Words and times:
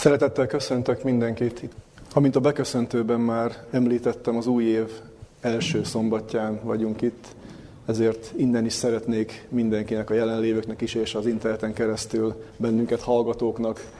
Szeretettel 0.00 0.46
köszöntök 0.46 1.02
mindenkit. 1.02 1.68
Amint 2.14 2.36
a 2.36 2.40
beköszöntőben 2.40 3.20
már 3.20 3.64
említettem, 3.70 4.36
az 4.36 4.46
új 4.46 4.64
év 4.64 4.90
első 5.40 5.84
szombatján 5.84 6.60
vagyunk 6.62 7.02
itt, 7.02 7.26
ezért 7.86 8.32
innen 8.36 8.64
is 8.64 8.72
szeretnék 8.72 9.46
mindenkinek, 9.48 10.10
a 10.10 10.14
jelenlévőknek 10.14 10.80
is, 10.80 10.94
és 10.94 11.14
az 11.14 11.26
interneten 11.26 11.72
keresztül 11.72 12.42
bennünket 12.56 13.00
hallgatóknak 13.00 13.90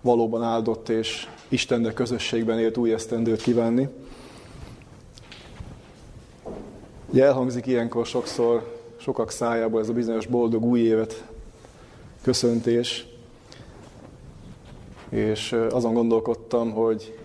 valóban 0.00 0.42
áldott 0.42 0.88
és 0.88 1.28
Istennek 1.48 1.94
közösségben 1.94 2.58
élt 2.58 2.76
új 2.76 2.92
esztendőt 2.92 3.42
kívánni. 3.42 3.88
Ugye 7.10 7.24
elhangzik 7.24 7.66
ilyenkor 7.66 8.06
sokszor 8.06 8.80
sokak 8.96 9.30
szájából 9.30 9.80
ez 9.80 9.88
a 9.88 9.92
bizonyos 9.92 10.26
boldog 10.26 10.64
új 10.64 10.80
évet 10.80 11.24
köszöntés, 12.22 13.06
és 15.16 15.56
azon 15.70 15.94
gondolkodtam, 15.94 16.70
hogy 16.70 17.18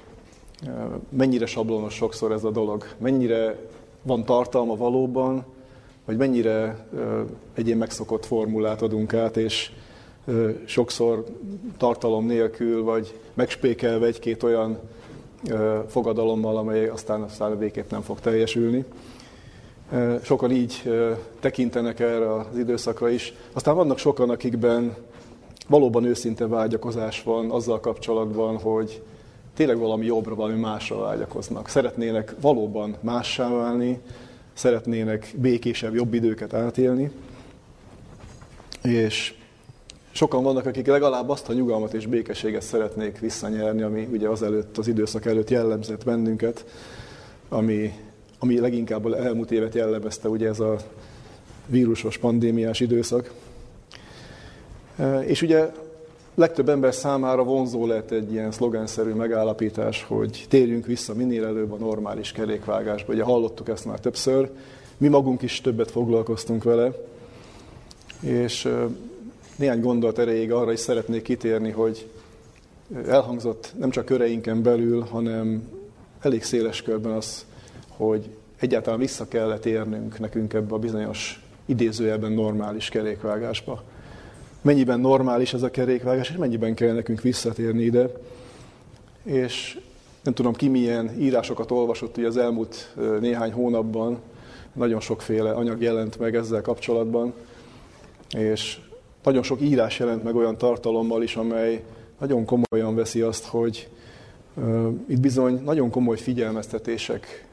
mennyire 1.10 1.46
sablonos 1.46 1.94
sokszor 1.94 2.32
ez 2.32 2.44
a 2.44 2.52
dolog, 2.52 2.86
mennyire 2.98 3.58
van 4.02 4.26
tartalma 4.26 4.76
valóban, 4.76 5.46
vagy 6.06 6.18
mennyire 6.18 6.86
egy 7.54 7.76
megszokott 7.76 8.26
formulát 8.26 8.82
adunk 8.82 9.14
át, 9.14 9.38
és 9.38 9.72
sokszor 10.66 11.26
tartalom 11.78 12.26
nélkül, 12.26 12.84
vagy 12.84 13.20
megspékelve 13.34 14.06
egy-két 14.06 14.44
olyan 14.44 14.80
fogadalommal, 15.88 16.58
amely 16.58 16.88
aztán, 16.88 17.22
aztán 17.22 17.58
végképp 17.58 17.92
nem 17.92 18.02
fog 18.02 18.20
teljesülni. 18.20 18.86
Sokan 20.24 20.52
így 20.52 20.92
tekintenek 21.40 22.00
erre 22.00 22.34
az 22.34 22.58
időszakra 22.58 23.10
is. 23.10 23.34
Aztán 23.54 23.76
vannak 23.76 23.98
sokan, 23.98 24.30
akikben 24.30 24.96
valóban 25.72 26.04
őszinte 26.04 26.48
vágyakozás 26.48 27.24
van 27.24 27.52
azzal 27.52 27.80
kapcsolatban, 27.80 28.58
hogy 28.58 29.02
tényleg 29.54 29.78
valami 29.78 30.06
jobbra, 30.06 30.36
valami 30.36 30.60
másra 30.60 31.00
vágyakoznak. 31.00 31.68
Szeretnének 31.70 32.36
valóban 32.42 32.96
mássá 33.02 33.50
válni, 33.50 34.00
szeretnének 34.54 35.34
békésebb, 35.36 35.94
jobb 35.94 36.14
időket 36.14 36.54
átélni, 36.54 37.12
és 38.84 39.34
sokan 40.12 40.44
vannak, 40.44 40.66
akik 40.66 40.88
legalább 40.88 41.30
azt 41.30 41.50
a 41.50 41.54
nyugalmat 41.54 41.94
és 41.94 42.06
békességet 42.06 42.62
szeretnék 42.62 43.20
visszanyerni, 43.20 43.82
ami 43.82 44.08
ugye 44.12 44.30
az 44.30 44.44
előtt, 44.44 44.78
az 44.78 44.88
időszak 44.88 45.26
előtt 45.26 45.50
jellemzett 45.50 46.04
bennünket, 46.04 46.66
ami, 47.50 47.94
ami 48.40 48.60
leginkább 48.60 49.14
elmúlt 49.14 49.52
évet 49.52 49.76
jellemezte, 49.76 50.28
ugye 50.30 50.48
ez 50.48 50.60
a 50.60 50.76
vírusos, 51.66 52.18
pandémiás 52.18 52.80
időszak. 52.80 53.32
És 55.26 55.42
ugye 55.42 55.72
legtöbb 56.36 56.70
ember 56.70 56.94
számára 56.94 57.44
vonzó 57.44 57.86
lett 57.86 58.12
egy 58.12 58.32
ilyen 58.32 58.52
szlogenszerű 58.52 59.12
megállapítás, 59.12 60.04
hogy 60.04 60.46
térjünk 60.50 60.86
vissza 60.86 61.14
minél 61.14 61.46
előbb 61.46 61.72
a 61.72 61.78
normális 61.78 62.32
kerékvágásba. 62.32 63.14
Ugye 63.14 63.24
hallottuk 63.24 63.70
ezt 63.70 63.86
már 63.86 64.00
többször, 64.00 64.50
mi 64.98 65.08
magunk 65.08 65.42
is 65.42 65.62
többet 65.62 65.92
foglalkoztunk 65.92 66.64
vele, 66.64 66.92
és 68.20 68.74
néhány 69.56 69.80
gondolat 69.80 70.20
erejéig 70.20 70.52
arra 70.52 70.72
is 70.72 70.80
szeretnék 70.80 71.22
kitérni, 71.22 71.72
hogy 71.72 72.08
elhangzott 73.08 73.74
nem 73.78 73.90
csak 73.90 74.06
köreinken 74.06 74.62
belül, 74.62 75.02
hanem 75.02 75.70
elég 76.20 76.44
széles 76.44 76.82
körben 76.82 77.12
az, 77.12 77.46
hogy 77.88 78.30
egyáltalán 78.60 79.00
vissza 79.00 79.28
kellett 79.28 79.66
érnünk 79.66 80.20
nekünk 80.20 80.54
ebbe 80.54 80.74
a 80.74 80.80
bizonyos 80.80 81.46
idézőjelben 81.66 82.32
normális 82.32 82.90
kerékvágásba 82.90 83.84
mennyiben 84.62 85.00
normális 85.00 85.54
ez 85.54 85.64
a 85.64 85.72
kerékvágás, 85.72 86.30
és 86.30 86.36
mennyiben 86.36 86.74
kell 86.74 86.94
nekünk 86.94 87.22
visszatérni 87.22 87.84
ide. 87.84 88.10
És 89.24 89.80
nem 90.24 90.34
tudom 90.34 90.54
ki 90.54 90.68
milyen 90.68 91.20
írásokat 91.20 91.72
olvasott 91.72 92.18
ugye 92.18 92.28
az 92.28 92.38
elmúlt 92.38 92.96
néhány 93.20 93.52
hónapban, 93.52 94.20
nagyon 94.74 95.00
sokféle 95.00 95.52
anyag 95.52 95.82
jelent 95.82 96.20
meg 96.20 96.36
ezzel 96.36 96.62
kapcsolatban, 96.62 97.34
és 98.38 98.80
nagyon 99.24 99.44
sok 99.44 99.62
írás 99.62 100.00
jelent 100.00 100.24
meg 100.24 100.36
olyan 100.36 100.58
tartalommal 100.58 101.24
is, 101.24 101.36
amely 101.36 101.84
nagyon 102.20 102.46
komolyan 102.46 102.96
veszi 102.96 103.22
azt, 103.22 103.46
hogy 103.46 103.90
uh, 104.54 104.88
itt 105.08 105.20
bizony 105.20 105.62
nagyon 105.64 105.90
komoly 105.90 106.18
figyelmeztetések 106.18 107.46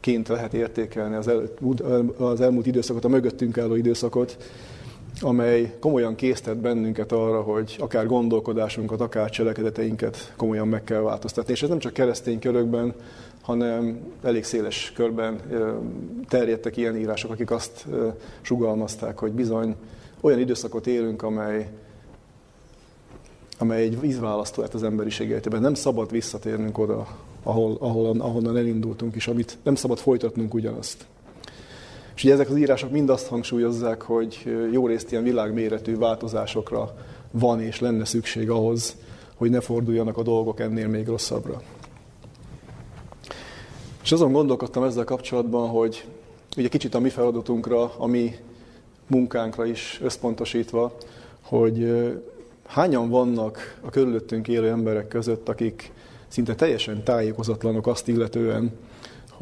ként 0.00 0.28
lehet 0.28 0.54
értékelni 0.54 1.14
az, 1.14 1.28
el, 1.28 1.42
az 2.16 2.40
elmúlt 2.40 2.66
időszakot, 2.66 3.04
a 3.04 3.08
mögöttünk 3.08 3.58
álló 3.58 3.74
időszakot, 3.74 4.36
amely 5.20 5.76
komolyan 5.80 6.14
késztet 6.14 6.56
bennünket 6.56 7.12
arra, 7.12 7.40
hogy 7.42 7.76
akár 7.78 8.06
gondolkodásunkat, 8.06 9.00
akár 9.00 9.30
cselekedeteinket 9.30 10.32
komolyan 10.36 10.68
meg 10.68 10.84
kell 10.84 11.00
változtatni. 11.00 11.52
És 11.52 11.62
ez 11.62 11.68
nem 11.68 11.78
csak 11.78 11.92
keresztény 11.92 12.38
körökben, 12.38 12.94
hanem 13.42 14.00
elég 14.22 14.44
széles 14.44 14.92
körben 14.94 15.40
terjedtek 16.28 16.76
ilyen 16.76 16.96
írások, 16.96 17.30
akik 17.30 17.50
azt 17.50 17.86
sugalmazták, 18.40 19.18
hogy 19.18 19.32
bizony 19.32 19.76
olyan 20.20 20.38
időszakot 20.38 20.86
élünk, 20.86 21.22
amely, 21.22 21.70
amely 23.58 23.82
egy 23.82 24.00
vízválasztó 24.00 24.62
lett 24.62 24.74
az 24.74 24.82
emberiség 24.82 25.28
életében. 25.28 25.60
Nem 25.60 25.74
szabad 25.74 26.10
visszatérnünk 26.10 26.78
oda, 26.78 27.06
ahol, 27.42 27.76
ahol, 27.80 28.20
ahonnan 28.20 28.56
elindultunk, 28.56 29.14
és 29.14 29.26
amit 29.26 29.58
nem 29.62 29.74
szabad 29.74 29.98
folytatnunk 29.98 30.54
ugyanazt. 30.54 31.06
És 32.14 32.24
ugye 32.24 32.32
ezek 32.32 32.50
az 32.50 32.56
írások 32.56 32.90
mind 32.90 33.10
azt 33.10 33.26
hangsúlyozzák, 33.26 34.02
hogy 34.02 34.56
jó 34.72 34.86
részt 34.86 35.10
ilyen 35.12 35.22
világméretű 35.22 35.96
változásokra 35.96 36.94
van 37.30 37.60
és 37.60 37.80
lenne 37.80 38.04
szükség 38.04 38.50
ahhoz, 38.50 38.96
hogy 39.34 39.50
ne 39.50 39.60
forduljanak 39.60 40.16
a 40.16 40.22
dolgok 40.22 40.60
ennél 40.60 40.88
még 40.88 41.06
rosszabbra. 41.06 41.62
És 44.02 44.12
azon 44.12 44.32
gondolkodtam 44.32 44.82
ezzel 44.82 45.04
kapcsolatban, 45.04 45.68
hogy 45.68 46.04
ugye 46.56 46.68
kicsit 46.68 46.94
a 46.94 47.00
mi 47.00 47.08
feladatunkra, 47.08 47.92
a 47.96 48.06
mi 48.06 48.34
munkánkra 49.06 49.66
is 49.66 50.00
összpontosítva, 50.02 50.96
hogy 51.42 51.92
hányan 52.66 53.08
vannak 53.08 53.78
a 53.80 53.90
körülöttünk 53.90 54.48
élő 54.48 54.68
emberek 54.68 55.08
között, 55.08 55.48
akik 55.48 55.92
szinte 56.28 56.54
teljesen 56.54 57.02
tájékozatlanok 57.04 57.86
azt 57.86 58.08
illetően, 58.08 58.72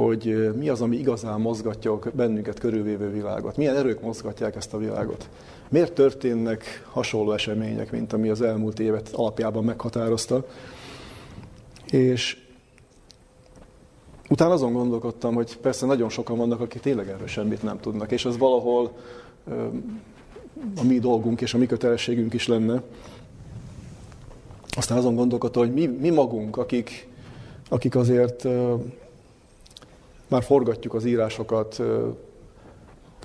hogy 0.04 0.50
mi 0.56 0.68
az, 0.68 0.80
ami 0.80 0.96
igazán 0.96 1.40
mozgatja 1.40 1.98
bennünket 2.12 2.58
körülvévő 2.58 3.10
világot. 3.10 3.56
Milyen 3.56 3.76
erők 3.76 4.00
mozgatják 4.00 4.56
ezt 4.56 4.74
a 4.74 4.78
világot. 4.78 5.28
Miért 5.68 5.92
történnek 5.92 6.86
hasonló 6.90 7.32
események, 7.32 7.90
mint 7.90 8.12
ami 8.12 8.28
az 8.28 8.40
elmúlt 8.40 8.80
évet 8.80 9.10
alapjában 9.12 9.64
meghatározta. 9.64 10.44
És 11.90 12.36
utána 14.28 14.52
azon 14.52 14.72
gondolkodtam, 14.72 15.34
hogy 15.34 15.56
persze 15.56 15.86
nagyon 15.86 16.08
sokan 16.08 16.36
vannak, 16.36 16.60
akik 16.60 16.80
tényleg 16.80 17.08
erről 17.08 17.26
semmit 17.26 17.62
nem 17.62 17.80
tudnak, 17.80 18.12
és 18.12 18.24
ez 18.24 18.38
valahol 18.38 18.92
a 20.76 20.84
mi 20.84 20.98
dolgunk 20.98 21.40
és 21.40 21.54
a 21.54 21.58
mi 21.58 21.66
kötelességünk 21.66 22.34
is 22.34 22.46
lenne. 22.46 22.82
Aztán 24.76 24.98
azon 24.98 25.14
gondolkodtam, 25.14 25.62
hogy 25.62 25.72
mi, 25.72 25.86
mi 25.86 26.10
magunk, 26.10 26.56
akik, 26.56 27.08
akik 27.68 27.96
azért 27.96 28.46
már 30.30 30.42
forgatjuk 30.42 30.94
az 30.94 31.04
írásokat, 31.04 31.82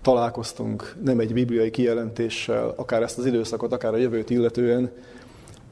találkoztunk 0.02 0.96
nem 1.04 1.20
egy 1.20 1.34
bibliai 1.34 1.70
kijelentéssel, 1.70 2.74
akár 2.76 3.02
ezt 3.02 3.18
az 3.18 3.26
időszakot, 3.26 3.74
akár 3.74 3.94
a 3.94 3.98
jövőt 3.98 4.30
illetően, 4.30 4.92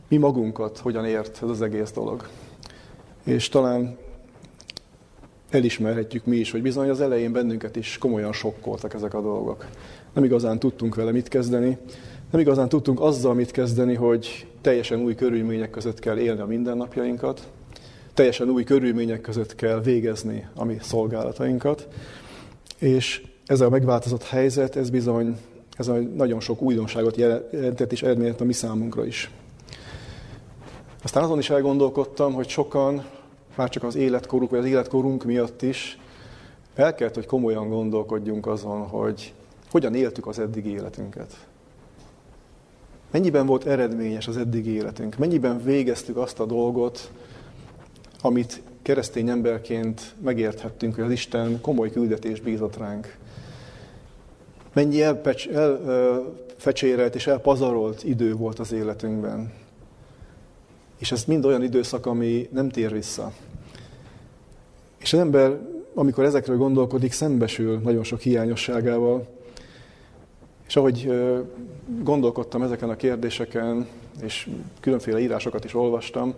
mi 0.08 0.18
magunkat 0.18 0.78
hogyan 0.78 1.06
ért 1.06 1.40
ez 1.44 1.50
az 1.50 1.62
egész 1.62 1.92
dolog. 1.92 2.28
És 3.24 3.50
talán 3.50 3.98
elismerhetjük 5.50 6.26
mi 6.26 6.36
is, 6.36 6.52
hogy 6.52 6.62
bizony 6.62 6.90
az 6.90 7.02
elején 7.02 7.32
bennünket 7.32 7.76
is 7.76 7.98
komolyan 7.98 8.34
sokkoltak 8.34 8.94
ezek 8.94 9.14
a 9.14 9.22
dolgok. 9.22 9.66
Nem 10.14 10.24
igazán 10.24 10.60
tudtunk 10.60 10.96
vele 10.96 11.12
mit 11.12 11.28
kezdeni, 11.28 11.78
nem 12.32 12.42
igazán 12.42 12.70
tudtunk 12.70 13.02
azzal 13.02 13.34
mit 13.34 13.52
kezdeni, 13.52 13.94
hogy 13.94 14.48
teljesen 14.62 15.00
új 15.00 15.16
körülmények 15.16 15.70
között 15.70 16.00
kell 16.00 16.18
élni 16.18 16.42
a 16.42 16.46
mindennapjainkat, 16.46 17.48
teljesen 18.14 18.50
új 18.50 18.64
körülmények 18.64 19.22
között 19.22 19.56
kell 19.56 19.82
végezni 19.82 20.48
a 20.56 20.64
mi 20.64 20.78
szolgálatainkat, 20.82 21.88
és 22.80 23.26
ez 23.46 23.62
a 23.62 23.70
megváltozott 23.70 24.24
helyzet, 24.24 24.76
ez 24.76 24.90
bizony 24.90 25.38
ez 25.78 25.92
nagyon 26.16 26.40
sok 26.40 26.62
újdonságot 26.62 27.18
jelentett 27.18 27.92
és 27.92 28.04
eredményezett 28.04 28.42
a 28.42 28.44
mi 28.44 28.54
számunkra 28.54 29.06
is. 29.06 29.32
Aztán 31.04 31.24
azon 31.24 31.40
is 31.40 31.50
elgondolkodtam, 31.50 32.34
hogy 32.34 32.48
sokan, 32.48 33.06
már 33.56 33.70
csak 33.70 33.84
az 33.84 33.96
életkoruk, 33.96 34.50
vagy 34.50 34.60
az 34.60 34.66
életkorunk 34.66 35.24
miatt 35.24 35.62
is, 35.62 36.00
el 36.76 36.96
kellett, 36.96 37.14
hogy 37.14 37.26
komolyan 37.26 37.70
gondolkodjunk 37.70 38.48
azon, 38.48 38.82
hogy 38.82 39.34
hogyan 39.72 39.96
éltük 39.96 40.28
az 40.28 40.40
eddigi 40.40 40.70
életünket. 40.70 41.48
Mennyiben 43.12 43.46
volt 43.46 43.66
eredményes 43.66 44.28
az 44.28 44.38
eddigi 44.38 44.70
életünk? 44.70 45.18
Mennyiben 45.18 45.64
végeztük 45.64 46.18
azt 46.18 46.40
a 46.40 46.46
dolgot, 46.46 47.12
amit 48.26 48.62
keresztény 48.82 49.30
emberként 49.30 50.16
megérthettünk, 50.22 50.96
hogy 50.96 51.04
az 51.04 51.12
Isten 51.12 51.62
komoly 51.62 51.92
küldetés 51.92 52.40
bízott 52.40 52.78
ránk. 52.78 53.18
Mennyi 54.74 55.02
elfecsérelt 55.02 57.00
el, 57.00 57.16
és 57.16 57.28
elpazarolt 57.28 58.04
idő 58.04 58.36
volt 58.36 58.60
az 58.60 58.72
életünkben. 58.72 59.54
És 60.98 61.12
ez 61.12 61.24
mind 61.26 61.46
olyan 61.46 61.64
időszak, 61.64 62.06
ami 62.06 62.50
nem 62.52 62.70
tér 62.70 62.92
vissza. 62.92 63.32
És 64.98 65.14
az 65.14 65.20
ember, 65.20 65.60
amikor 65.94 66.24
ezekről 66.24 66.58
gondolkodik, 66.58 67.12
szembesül 67.12 67.80
nagyon 67.80 68.04
sok 68.04 68.20
hiányosságával. 68.20 69.28
És 70.68 70.76
ahogy 70.76 71.12
gondolkodtam 72.00 72.62
ezeken 72.62 72.90
a 72.90 72.96
kérdéseken, 72.96 73.88
és 74.22 74.50
különféle 74.80 75.20
írásokat 75.20 75.64
is 75.64 75.74
olvastam, 75.74 76.36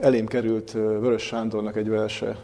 elém 0.00 0.26
került 0.26 0.72
Vörös 0.72 1.22
Sándornak 1.22 1.76
egy 1.76 1.88
verse, 1.88 2.36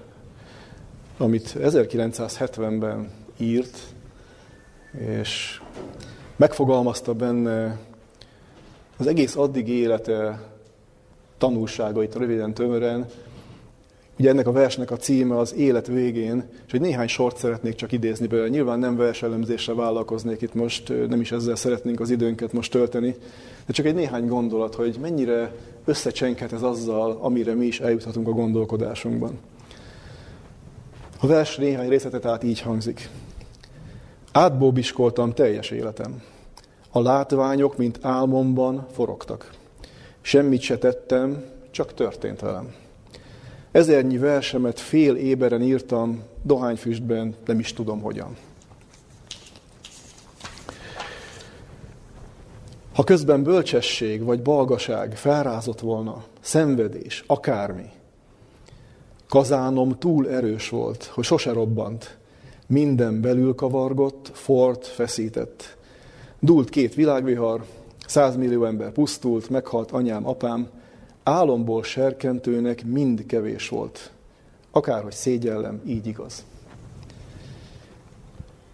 amit 1.18 1.54
1970-ben 1.58 3.10
írt, 3.36 3.78
és 4.98 5.60
megfogalmazta 6.36 7.14
benne 7.14 7.78
az 8.96 9.06
egész 9.06 9.36
addig 9.36 9.68
élete 9.68 10.40
tanulságait 11.38 12.14
röviden, 12.14 12.54
tömören. 12.54 13.06
Ugye 14.18 14.30
ennek 14.30 14.46
a 14.46 14.52
versnek 14.52 14.90
a 14.90 14.96
címe 14.96 15.38
az 15.38 15.54
élet 15.54 15.86
végén, 15.86 16.48
és 16.66 16.72
egy 16.72 16.80
néhány 16.80 17.06
sort 17.08 17.36
szeretnék 17.36 17.74
csak 17.74 17.92
idézni 17.92 18.26
belőle. 18.26 18.48
Nyilván 18.48 18.78
nem 18.78 18.96
verselemzésre 18.96 19.74
vállalkoznék 19.74 20.42
itt 20.42 20.54
most, 20.54 20.92
nem 21.08 21.20
is 21.20 21.32
ezzel 21.32 21.56
szeretnénk 21.56 22.00
az 22.00 22.10
időnket 22.10 22.52
most 22.52 22.70
tölteni, 22.70 23.14
de 23.66 23.72
csak 23.72 23.86
egy 23.86 23.94
néhány 23.94 24.26
gondolat, 24.26 24.74
hogy 24.74 24.98
mennyire 25.00 25.52
összecsenket 25.84 26.52
ez 26.52 26.62
azzal, 26.62 27.18
amire 27.20 27.54
mi 27.54 27.66
is 27.66 27.80
eljuthatunk 27.80 28.28
a 28.28 28.32
gondolkodásunkban. 28.32 29.38
A 31.20 31.26
vers 31.26 31.56
néhány 31.56 31.88
részletet 31.88 32.24
át 32.24 32.44
így 32.44 32.60
hangzik. 32.60 33.08
Átbóbiskoltam 34.32 35.32
teljes 35.32 35.70
életem. 35.70 36.22
A 36.90 37.00
látványok, 37.00 37.76
mint 37.76 37.98
álmomban 38.02 38.86
forogtak. 38.92 39.50
Semmit 40.20 40.60
se 40.60 40.78
tettem, 40.78 41.44
csak 41.70 41.94
történt 41.94 42.40
velem. 42.40 42.85
Ezernyi 43.76 44.18
versemet 44.18 44.80
fél 44.80 45.14
éberen 45.14 45.62
írtam, 45.62 46.22
dohányfüstben, 46.42 47.34
nem 47.46 47.58
is 47.58 47.72
tudom 47.72 48.00
hogyan. 48.00 48.36
Ha 52.94 53.04
közben 53.04 53.42
bölcsesség 53.42 54.24
vagy 54.24 54.42
balgaság 54.42 55.16
felrázott 55.16 55.80
volna, 55.80 56.24
szenvedés, 56.40 57.24
akármi, 57.26 57.90
kazánom 59.28 59.98
túl 59.98 60.30
erős 60.30 60.68
volt, 60.68 61.04
hogy 61.04 61.24
sose 61.24 61.52
robbant, 61.52 62.18
minden 62.66 63.20
belül 63.20 63.54
kavargott, 63.54 64.30
fort, 64.32 64.86
feszített. 64.86 65.76
Dúlt 66.38 66.68
két 66.68 66.94
világvihar, 66.94 67.64
százmillió 68.06 68.64
ember 68.64 68.92
pusztult, 68.92 69.50
meghalt 69.50 69.90
anyám, 69.90 70.26
apám, 70.26 70.68
álomból 71.28 71.82
serkentőnek 71.82 72.84
mind 72.84 73.26
kevés 73.26 73.68
volt. 73.68 74.10
Akárhogy 74.70 75.12
szégyellem, 75.12 75.80
így 75.86 76.06
igaz. 76.06 76.44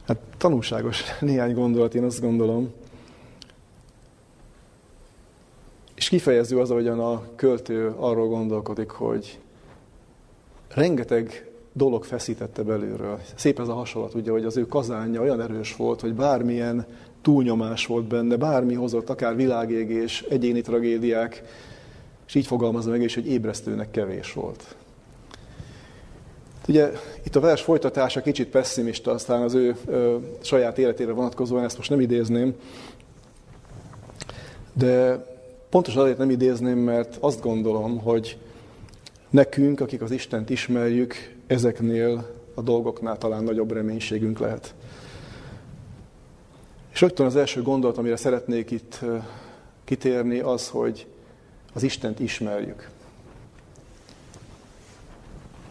Hát 0.06 0.18
tanulságos 0.36 1.02
néhány 1.20 1.54
gondolat, 1.54 1.94
én 1.94 2.04
azt 2.04 2.20
gondolom. 2.20 2.72
És 5.94 6.08
kifejező 6.08 6.58
az, 6.58 6.70
ahogyan 6.70 7.00
a 7.00 7.22
költő 7.36 7.94
arról 7.96 8.28
gondolkodik, 8.28 8.90
hogy 8.90 9.38
rengeteg 10.74 11.50
dolog 11.72 12.04
feszítette 12.04 12.62
belülről. 12.62 13.20
Szép 13.34 13.60
ez 13.60 13.68
a 13.68 13.74
hasonlat, 13.74 14.14
ugye, 14.14 14.30
hogy 14.30 14.44
az 14.44 14.56
ő 14.56 14.66
kazánja 14.66 15.20
olyan 15.20 15.40
erős 15.40 15.76
volt, 15.76 16.00
hogy 16.00 16.14
bármilyen 16.14 16.86
túlnyomás 17.22 17.86
volt 17.86 18.04
benne, 18.04 18.36
bármi 18.36 18.74
hozott, 18.74 19.10
akár 19.10 19.36
világégés, 19.36 20.24
egyéni 20.28 20.60
tragédiák, 20.60 21.42
és 22.26 22.34
így 22.34 22.46
fogalmazza 22.46 22.90
meg 22.90 23.02
is, 23.02 23.14
hogy 23.14 23.26
ébresztőnek 23.26 23.90
kevés 23.90 24.32
volt. 24.32 24.76
Ugye 26.68 26.90
itt 27.22 27.36
a 27.36 27.40
vers 27.40 27.62
folytatása 27.62 28.22
kicsit 28.22 28.48
pessimista, 28.48 29.10
aztán 29.10 29.42
az 29.42 29.54
ő 29.54 29.76
ö, 29.86 30.16
saját 30.40 30.78
életére 30.78 31.12
vonatkozóan 31.12 31.64
ezt 31.64 31.76
most 31.76 31.90
nem 31.90 32.00
idézném, 32.00 32.54
de 34.72 35.24
pontosan 35.70 36.02
azért 36.02 36.18
nem 36.18 36.30
idézném, 36.30 36.78
mert 36.78 37.16
azt 37.20 37.40
gondolom, 37.40 37.98
hogy 37.98 38.38
nekünk, 39.30 39.80
akik 39.80 40.02
az 40.02 40.10
Istent 40.10 40.50
ismerjük, 40.50 41.14
ezeknél 41.46 42.30
a 42.54 42.62
dolgoknál 42.62 43.18
talán 43.18 43.44
nagyobb 43.44 43.72
reménységünk 43.72 44.38
lehet. 44.38 44.74
És 46.92 47.00
rögtön 47.00 47.26
az 47.26 47.36
első 47.36 47.62
gondolat, 47.62 47.98
amire 47.98 48.16
szeretnék 48.16 48.70
itt 48.70 49.00
kitérni, 49.84 50.38
az, 50.38 50.68
hogy 50.68 51.06
az 51.72 51.82
Istent 51.82 52.20
ismerjük. 52.20 52.88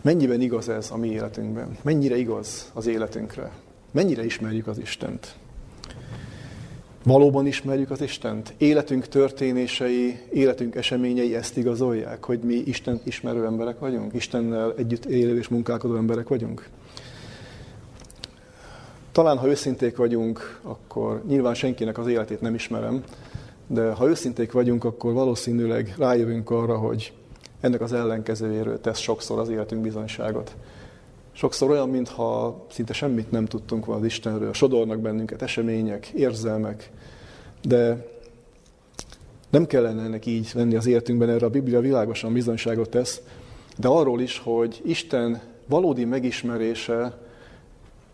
Mennyiben 0.01 0.41
igaz 0.41 0.69
ez 0.69 0.91
a 0.91 0.97
mi 0.97 1.07
életünkben? 1.07 1.77
Mennyire 1.81 2.17
igaz 2.17 2.71
az 2.73 2.87
életünkre? 2.87 3.51
Mennyire 3.91 4.25
ismerjük 4.25 4.67
az 4.67 4.77
Istent? 4.77 5.35
Valóban 7.03 7.47
ismerjük 7.47 7.91
az 7.91 8.01
Istent? 8.01 8.53
Életünk 8.57 9.07
történései, 9.07 10.19
életünk 10.33 10.75
eseményei 10.75 11.35
ezt 11.35 11.57
igazolják, 11.57 12.23
hogy 12.23 12.39
mi 12.39 12.53
Isten 12.55 13.01
ismerő 13.03 13.45
emberek 13.45 13.79
vagyunk? 13.79 14.13
Istennel 14.13 14.73
együtt 14.77 15.05
élő 15.05 15.37
és 15.37 15.47
munkálkodó 15.47 15.95
emberek 15.95 16.27
vagyunk? 16.27 16.67
Talán, 19.11 19.37
ha 19.37 19.47
őszinték 19.47 19.95
vagyunk, 19.95 20.59
akkor 20.61 21.23
nyilván 21.27 21.53
senkinek 21.53 21.97
az 21.97 22.07
életét 22.07 22.41
nem 22.41 22.55
ismerem, 22.55 23.03
de 23.71 23.91
ha 23.91 24.07
őszinték 24.07 24.51
vagyunk, 24.51 24.83
akkor 24.83 25.13
valószínűleg 25.13 25.93
rájövünk 25.97 26.49
arra, 26.49 26.77
hogy 26.77 27.13
ennek 27.59 27.81
az 27.81 27.93
ellenkezőjéről 27.93 28.81
tesz 28.81 28.99
sokszor 28.99 29.39
az 29.39 29.49
életünk 29.49 29.81
bizonyságot. 29.81 30.55
Sokszor 31.31 31.69
olyan, 31.69 31.89
mintha 31.89 32.65
szinte 32.71 32.93
semmit 32.93 33.31
nem 33.31 33.45
tudtunk 33.45 33.85
volna 33.85 34.01
az 34.01 34.07
Istenről, 34.07 34.53
sodornak 34.53 34.99
bennünket 34.99 35.41
események, 35.41 36.07
érzelmek, 36.07 36.91
de 37.61 38.07
nem 39.49 39.65
kellene 39.65 40.03
ennek 40.03 40.25
így 40.25 40.51
lenni 40.53 40.75
az 40.75 40.85
életünkben, 40.85 41.29
erre 41.29 41.45
a 41.45 41.49
Biblia 41.49 41.79
világosan 41.79 42.33
bizonyságot 42.33 42.89
tesz, 42.89 43.21
de 43.77 43.87
arról 43.87 44.21
is, 44.21 44.39
hogy 44.39 44.81
Isten 44.85 45.41
valódi 45.67 46.05
megismerése 46.05 47.20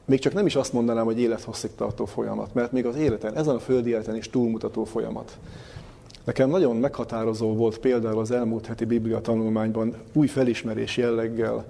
még 0.07 0.19
csak 0.19 0.33
nem 0.33 0.45
is 0.45 0.55
azt 0.55 0.73
mondanám, 0.73 1.05
hogy 1.05 1.19
élethosszig 1.19 1.71
tartó 1.75 2.05
folyamat, 2.05 2.53
mert 2.53 2.71
még 2.71 2.85
az 2.85 2.95
életen, 2.95 3.35
ezen 3.35 3.55
a 3.55 3.59
földi 3.59 3.89
életen 3.89 4.15
is 4.15 4.29
túlmutató 4.29 4.83
folyamat. 4.83 5.37
Nekem 6.23 6.49
nagyon 6.49 6.75
meghatározó 6.75 7.53
volt 7.53 7.77
például 7.77 8.19
az 8.19 8.31
elmúlt 8.31 8.65
heti 8.65 8.85
Biblia 8.85 9.21
tanulmányban 9.21 9.95
új 10.13 10.27
felismerés 10.27 10.97
jelleggel 10.97 11.65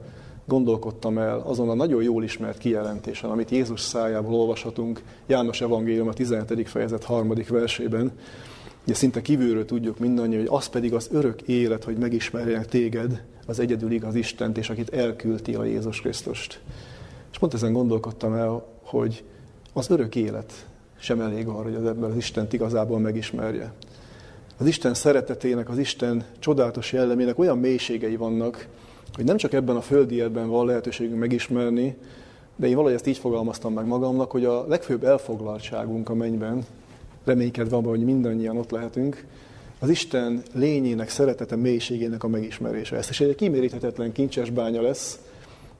gondolkodtam 0.46 1.18
el 1.18 1.40
azon 1.46 1.70
a 1.70 1.74
nagyon 1.74 2.04
jól 2.04 2.24
ismert 2.24 2.58
kijelentésen, 2.58 3.30
amit 3.30 3.52
Jézus 3.52 3.82
szájából 3.82 4.34
olvashatunk 4.34 5.02
János 5.26 5.62
Evangélium 5.62 6.08
a 6.08 6.14
17. 6.14 6.70
fejezet 6.70 7.04
harmadik 7.04 7.50
versében. 7.50 8.12
Ugye 8.84 8.94
szinte 8.94 9.22
kívülről 9.22 9.66
tudjuk 9.66 10.00
mindannyian, 10.00 10.40
hogy 10.40 10.58
az 10.58 10.68
pedig 10.68 10.94
az 10.94 11.10
örök 11.12 11.42
élet, 11.42 11.84
hogy 11.84 11.98
megismerjenek 11.98 12.66
téged, 12.66 13.24
az 13.46 13.60
egyedül 13.60 13.92
igaz 13.92 14.16
Istent, 14.16 14.58
és 14.58 14.70
akit 14.70 14.94
elküldti 14.94 15.54
a 15.56 15.64
Jézus 15.64 16.02
Krisztust. 16.02 16.60
És 17.38 17.44
pont 17.44 17.56
ezen 17.56 17.74
gondolkodtam 17.74 18.34
el, 18.34 18.66
hogy 18.84 19.24
az 19.74 19.90
örök 19.90 20.16
élet 20.16 20.66
sem 21.00 21.22
elég 21.22 21.48
arra, 21.48 21.64
hogy 21.64 21.76
az 21.76 21.86
ember 21.86 22.10
az 22.10 22.16
Istent 22.16 22.54
igazából 22.54 23.00
megismerje. 23.00 23.74
Az 24.58 24.68
Isten 24.68 24.94
szeretetének, 24.94 25.70
az 25.70 25.78
Isten 25.78 26.24
csodálatos 26.40 26.94
jellemének 26.94 27.40
olyan 27.40 27.58
mélységei 27.58 28.16
vannak, 28.16 28.68
hogy 29.14 29.26
nem 29.26 29.38
csak 29.38 29.54
ebben 29.54 29.76
a 29.76 29.82
földi 29.82 30.16
életben 30.16 30.50
van 30.50 30.66
lehetőségünk 30.66 31.20
megismerni, 31.20 31.98
de 32.56 32.68
én 32.68 32.76
valahogy 32.76 32.96
ezt 32.96 33.08
így 33.08 33.18
fogalmaztam 33.18 33.74
meg 33.74 33.86
magamnak, 33.86 34.32
hogy 34.32 34.46
a 34.46 34.66
legfőbb 34.68 35.04
elfoglaltságunk 35.04 36.10
a 36.10 36.14
mennyben, 36.14 36.66
reménykedve 37.24 37.76
abban, 37.76 37.90
hogy 37.90 38.06
mindannyian 38.06 38.58
ott 38.58 38.72
lehetünk, 38.72 39.26
az 39.80 39.90
Isten 39.90 40.44
lényének, 40.54 41.10
szeretete, 41.10 41.56
mélységének 41.56 42.24
a 42.24 42.28
megismerése. 42.28 42.96
Ez 42.96 43.08
és 43.10 43.20
egy 43.20 43.36
kiméríthetetlen 43.36 44.12
kincses 44.12 44.50
bánya 44.50 44.82
lesz, 44.82 45.20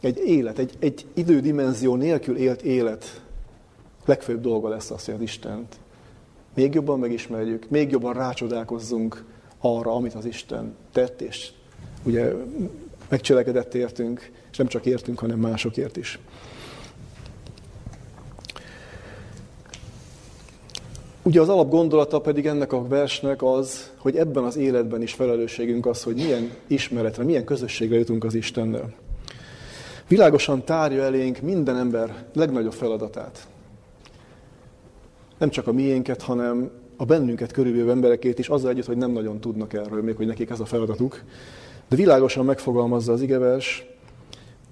egy 0.02 0.18
élet, 0.26 0.60
egy, 0.60 0.74
egy 0.80 1.06
idődimenzió 1.14 1.96
nélkül 1.96 2.38
élt 2.38 2.62
élet 2.62 3.22
legfőbb 4.06 4.42
dolga 4.42 4.70
lesz 4.70 4.92
az, 4.92 5.06
hogy 5.06 5.14
az 5.14 5.22
Istent 5.22 5.76
még 6.58 6.74
jobban 6.74 7.00
megismerjük, 7.00 7.70
még 7.70 7.92
jobban 7.92 8.14
rácsodálkozzunk 8.14 9.24
arra, 9.60 9.92
amit 9.92 10.14
az 10.14 10.26
Isten 10.26 10.76
tett, 10.92 11.22
és 11.22 11.50
ugye 12.04 12.34
megcselekedett 13.10 13.74
értünk, 13.74 14.32
és 14.52 14.58
nem 14.58 14.68
csak 14.68 14.86
értünk, 14.86 15.20
hanem 15.20 15.40
másokért 15.40 15.98
is. 15.98 16.20
Ugye 21.24 21.42
az 21.42 21.50
alapgondolata 21.50 22.22
pedig 22.22 22.46
ennek 22.46 22.74
a 22.74 22.88
versnek 22.88 23.44
az, 23.44 23.92
hogy 23.98 24.16
ebben 24.16 24.44
az 24.44 24.56
életben 24.56 25.02
is 25.02 25.14
felelősségünk 25.14 25.86
az, 25.86 26.04
hogy 26.04 26.16
milyen 26.16 26.52
ismeretre, 26.68 27.24
milyen 27.24 27.46
közösségre 27.46 27.98
jutunk 27.98 28.24
az 28.24 28.34
Istennel. 28.34 28.94
Világosan 30.08 30.64
tárja 30.64 31.04
elénk 31.04 31.42
minden 31.42 31.78
ember 31.78 32.26
legnagyobb 32.34 32.74
feladatát. 32.74 33.48
Nem 35.38 35.50
csak 35.50 35.68
a 35.68 35.72
miénket, 35.72 36.22
hanem 36.22 36.72
a 36.98 37.06
bennünket 37.06 37.52
körülvevő 37.52 37.90
emberekét 37.90 38.40
is, 38.40 38.50
azzal 38.50 38.70
együtt, 38.70 38.86
hogy 38.86 38.98
nem 38.98 39.12
nagyon 39.12 39.40
tudnak 39.40 39.74
erről, 39.74 40.02
még 40.02 40.16
hogy 40.16 40.28
nekik 40.28 40.50
ez 40.50 40.60
a 40.60 40.66
feladatuk. 40.66 41.24
De 41.90 41.96
világosan 41.96 42.46
megfogalmazza 42.46 43.14
az 43.14 43.22
igevers, 43.22 43.86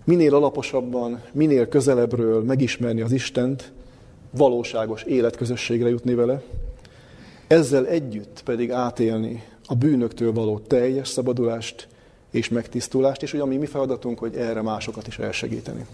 minél 0.03 0.35
alaposabban, 0.35 1.21
minél 1.31 1.67
közelebbről 1.67 2.43
megismerni 2.43 3.01
az 3.01 3.11
Istent, 3.11 3.71
valóságos 4.31 5.03
életközösségre 5.03 5.89
jutni 5.89 6.13
vele, 6.13 6.41
ezzel 7.47 7.87
együtt 7.87 8.41
pedig 8.45 8.71
átélni 8.71 9.43
a 9.65 9.75
bűnöktől 9.75 10.33
való 10.33 10.59
teljes 10.59 11.07
szabadulást 11.07 11.87
és 12.35 12.49
megtisztulást, 12.49 13.23
és 13.23 13.31
hogy 13.31 13.39
ami 13.39 13.57
mi 13.57 13.65
feladatunk, 13.65 14.19
hogy 14.19 14.35
erre 14.35 14.61
másokat 14.61 15.07
is 15.07 15.19
elsegíteni. 15.19 15.85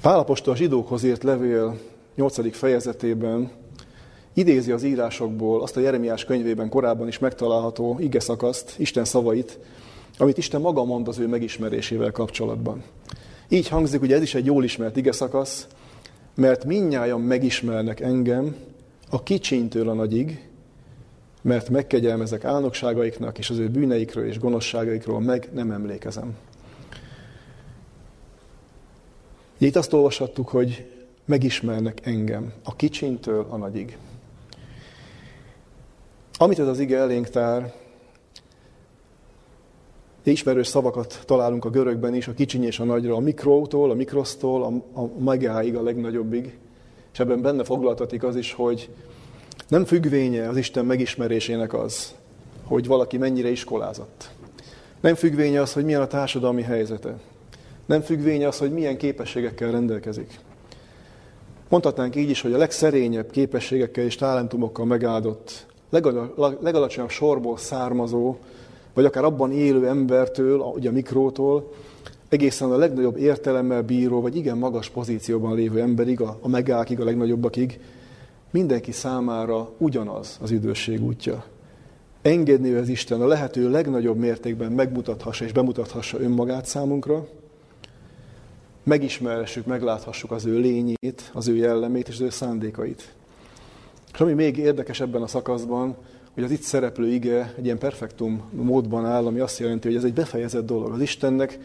Pálapostól 0.00 0.52
a 0.52 0.56
zsidókhoz 0.56 1.04
írt 1.04 1.22
levél 1.22 1.78
8. 2.14 2.56
fejezetében 2.56 3.50
idézi 4.34 4.72
az 4.72 4.82
írásokból 4.82 5.62
azt 5.62 5.76
a 5.76 5.80
Jeremiás 5.80 6.24
könyvében 6.24 6.68
korábban 6.68 7.08
is 7.08 7.18
megtalálható 7.18 7.96
ige 8.00 8.20
szakaszt, 8.20 8.74
Isten 8.78 9.04
szavait, 9.04 9.58
amit 10.18 10.38
Isten 10.38 10.60
maga 10.60 10.84
mond 10.84 11.08
az 11.08 11.18
ő 11.18 11.26
megismerésével 11.26 12.10
kapcsolatban. 12.10 12.82
Így 13.48 13.68
hangzik, 13.68 14.00
hogy 14.00 14.12
ez 14.12 14.22
is 14.22 14.34
egy 14.34 14.44
jól 14.44 14.64
ismert 14.64 14.96
ige 14.96 15.12
szakasz, 15.12 15.66
mert 16.34 16.64
minnyáján 16.64 17.20
megismernek 17.20 18.00
engem 18.00 18.56
a 19.10 19.22
kicsintől 19.22 19.88
a 19.88 19.94
nagyig, 19.94 20.48
mert 21.46 21.68
megkegyelmezek 21.68 22.44
álnokságaiknak, 22.44 23.38
és 23.38 23.50
az 23.50 23.58
ő 23.58 23.68
bűneikről 23.68 24.26
és 24.26 24.38
gonoszságaikról 24.38 25.20
meg 25.20 25.48
nem 25.52 25.70
emlékezem. 25.70 26.36
Itt 29.58 29.76
azt 29.76 29.92
olvashattuk, 29.92 30.48
hogy 30.48 30.90
megismernek 31.24 32.06
engem 32.06 32.52
a 32.64 32.76
kicsintől 32.76 33.46
a 33.48 33.56
nagyig. 33.56 33.96
Amit 36.38 36.58
ez 36.58 36.66
az 36.66 36.78
ige 36.78 36.98
elénk 36.98 37.28
tár, 37.28 37.74
ismerős 40.22 40.66
szavakat 40.66 41.22
találunk 41.26 41.64
a 41.64 41.70
görögben 41.70 42.14
is, 42.14 42.28
a 42.28 42.34
kicsiny 42.34 42.64
és 42.64 42.78
a 42.78 42.84
nagyra, 42.84 43.14
a 43.14 43.20
mikrótól, 43.20 43.90
a 43.90 43.94
mikrosztól, 43.94 44.62
a, 44.62 45.00
a 45.00 45.06
megáig, 45.18 45.76
a 45.76 45.82
legnagyobbig. 45.82 46.58
És 47.12 47.18
ebben 47.18 47.42
benne 47.42 47.64
foglaltatik 47.64 48.22
az 48.22 48.36
is, 48.36 48.52
hogy 48.52 48.90
nem 49.68 49.84
függvénye 49.84 50.48
az 50.48 50.56
Isten 50.56 50.84
megismerésének 50.84 51.74
az, 51.74 52.14
hogy 52.64 52.86
valaki 52.86 53.18
mennyire 53.18 53.48
iskolázott. 53.48 54.30
Nem 55.00 55.14
függvénye 55.14 55.60
az, 55.60 55.72
hogy 55.72 55.84
milyen 55.84 56.00
a 56.00 56.06
társadalmi 56.06 56.62
helyzete. 56.62 57.14
Nem 57.86 58.00
függvénye 58.00 58.48
az, 58.48 58.58
hogy 58.58 58.72
milyen 58.72 58.96
képességekkel 58.96 59.70
rendelkezik. 59.70 60.38
Mondhatnánk 61.68 62.16
így 62.16 62.30
is, 62.30 62.40
hogy 62.40 62.52
a 62.52 62.58
legszerényebb 62.58 63.30
képességekkel 63.30 64.04
és 64.04 64.14
talentumokkal 64.14 64.84
megáldott, 64.84 65.66
legalacsonyabb 66.60 67.10
sorból 67.10 67.56
származó, 67.56 68.36
vagy 68.94 69.04
akár 69.04 69.24
abban 69.24 69.52
élő 69.52 69.88
embertől, 69.88 70.58
ugye 70.58 70.88
a 70.88 70.92
mikrótól, 70.92 71.72
egészen 72.28 72.70
a 72.70 72.76
legnagyobb 72.76 73.16
értelemmel 73.16 73.82
bíró, 73.82 74.20
vagy 74.20 74.36
igen 74.36 74.58
magas 74.58 74.90
pozícióban 74.90 75.54
lévő 75.54 75.80
emberig, 75.80 76.20
a, 76.20 76.38
a 76.40 76.48
megákig, 76.48 77.00
a 77.00 77.04
legnagyobbakig, 77.04 77.80
mindenki 78.50 78.92
számára 78.92 79.70
ugyanaz 79.78 80.38
az 80.42 80.50
üdvösség 80.50 81.02
útja. 81.02 81.44
Engedni, 82.22 82.72
az 82.72 82.88
Isten 82.88 83.20
a 83.20 83.26
lehető 83.26 83.70
legnagyobb 83.70 84.16
mértékben 84.16 84.72
megmutathassa 84.72 85.44
és 85.44 85.52
bemutathassa 85.52 86.20
önmagát 86.20 86.66
számunkra, 86.66 87.26
megismerhessük, 88.82 89.66
megláthassuk 89.66 90.30
az 90.30 90.46
ő 90.46 90.58
lényét, 90.58 91.30
az 91.32 91.48
ő 91.48 91.56
jellemét 91.56 92.08
és 92.08 92.14
az 92.14 92.20
ő 92.20 92.30
szándékait. 92.30 93.14
És 94.12 94.20
ami 94.20 94.32
még 94.32 94.56
érdekes 94.56 95.00
ebben 95.00 95.22
a 95.22 95.26
szakaszban, 95.26 95.96
hogy 96.34 96.44
az 96.44 96.50
itt 96.50 96.62
szereplő 96.62 97.08
ige 97.08 97.54
egy 97.56 97.64
ilyen 97.64 97.78
perfektum 97.78 98.42
módban 98.50 99.06
áll, 99.06 99.26
ami 99.26 99.40
azt 99.40 99.58
jelenti, 99.58 99.88
hogy 99.88 99.96
ez 99.96 100.04
egy 100.04 100.12
befejezett 100.12 100.66
dolog. 100.66 100.92
Az 100.92 101.00
Istennek 101.00 101.58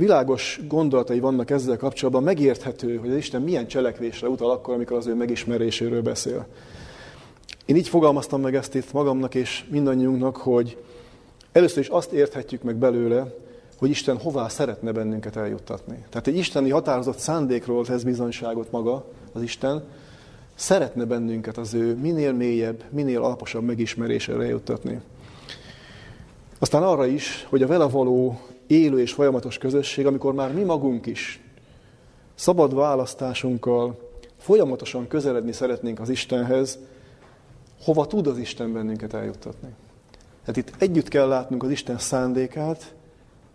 világos 0.00 0.60
gondolatai 0.68 1.20
vannak 1.20 1.50
ezzel 1.50 1.76
kapcsolatban, 1.76 2.22
megérthető, 2.22 2.96
hogy 2.96 3.10
az 3.10 3.16
Isten 3.16 3.42
milyen 3.42 3.66
cselekvésre 3.66 4.28
utal 4.28 4.50
akkor, 4.50 4.74
amikor 4.74 4.96
az 4.96 5.06
ő 5.06 5.14
megismeréséről 5.14 6.02
beszél. 6.02 6.46
Én 7.66 7.76
így 7.76 7.88
fogalmaztam 7.88 8.40
meg 8.40 8.54
ezt 8.54 8.74
itt 8.74 8.92
magamnak 8.92 9.34
és 9.34 9.64
mindannyiunknak, 9.70 10.36
hogy 10.36 10.76
először 11.52 11.78
is 11.78 11.88
azt 11.88 12.12
érthetjük 12.12 12.62
meg 12.62 12.76
belőle, 12.76 13.34
hogy 13.78 13.90
Isten 13.90 14.18
hová 14.18 14.48
szeretne 14.48 14.92
bennünket 14.92 15.36
eljuttatni. 15.36 16.04
Tehát 16.10 16.26
egy 16.26 16.36
isteni 16.36 16.70
határozott 16.70 17.18
szándékról 17.18 17.84
tesz 17.84 18.02
bizonyságot 18.02 18.70
maga, 18.70 19.04
az 19.32 19.42
Isten, 19.42 19.82
szeretne 20.54 21.04
bennünket 21.04 21.56
az 21.58 21.74
ő 21.74 21.94
minél 21.94 22.32
mélyebb, 22.32 22.82
minél 22.90 23.22
alaposabb 23.22 23.64
megismerésére 23.64 24.42
eljuttatni. 24.42 25.00
Aztán 26.58 26.82
arra 26.82 27.06
is, 27.06 27.46
hogy 27.48 27.62
a 27.62 27.66
vele 27.66 27.88
való 27.88 28.40
élő 28.70 29.00
és 29.00 29.12
folyamatos 29.12 29.58
közösség, 29.58 30.06
amikor 30.06 30.34
már 30.34 30.52
mi 30.52 30.62
magunk 30.62 31.06
is 31.06 31.40
szabad 32.34 32.74
választásunkkal 32.74 33.98
folyamatosan 34.38 35.06
közeledni 35.08 35.52
szeretnénk 35.52 36.00
az 36.00 36.08
Istenhez, 36.08 36.78
hova 37.82 38.06
tud 38.06 38.26
az 38.26 38.38
Isten 38.38 38.72
bennünket 38.72 39.14
eljuttatni. 39.14 39.68
Hát 40.46 40.56
itt 40.56 40.72
együtt 40.78 41.08
kell 41.08 41.28
látnunk 41.28 41.62
az 41.62 41.70
Isten 41.70 41.98
szándékát, 41.98 42.94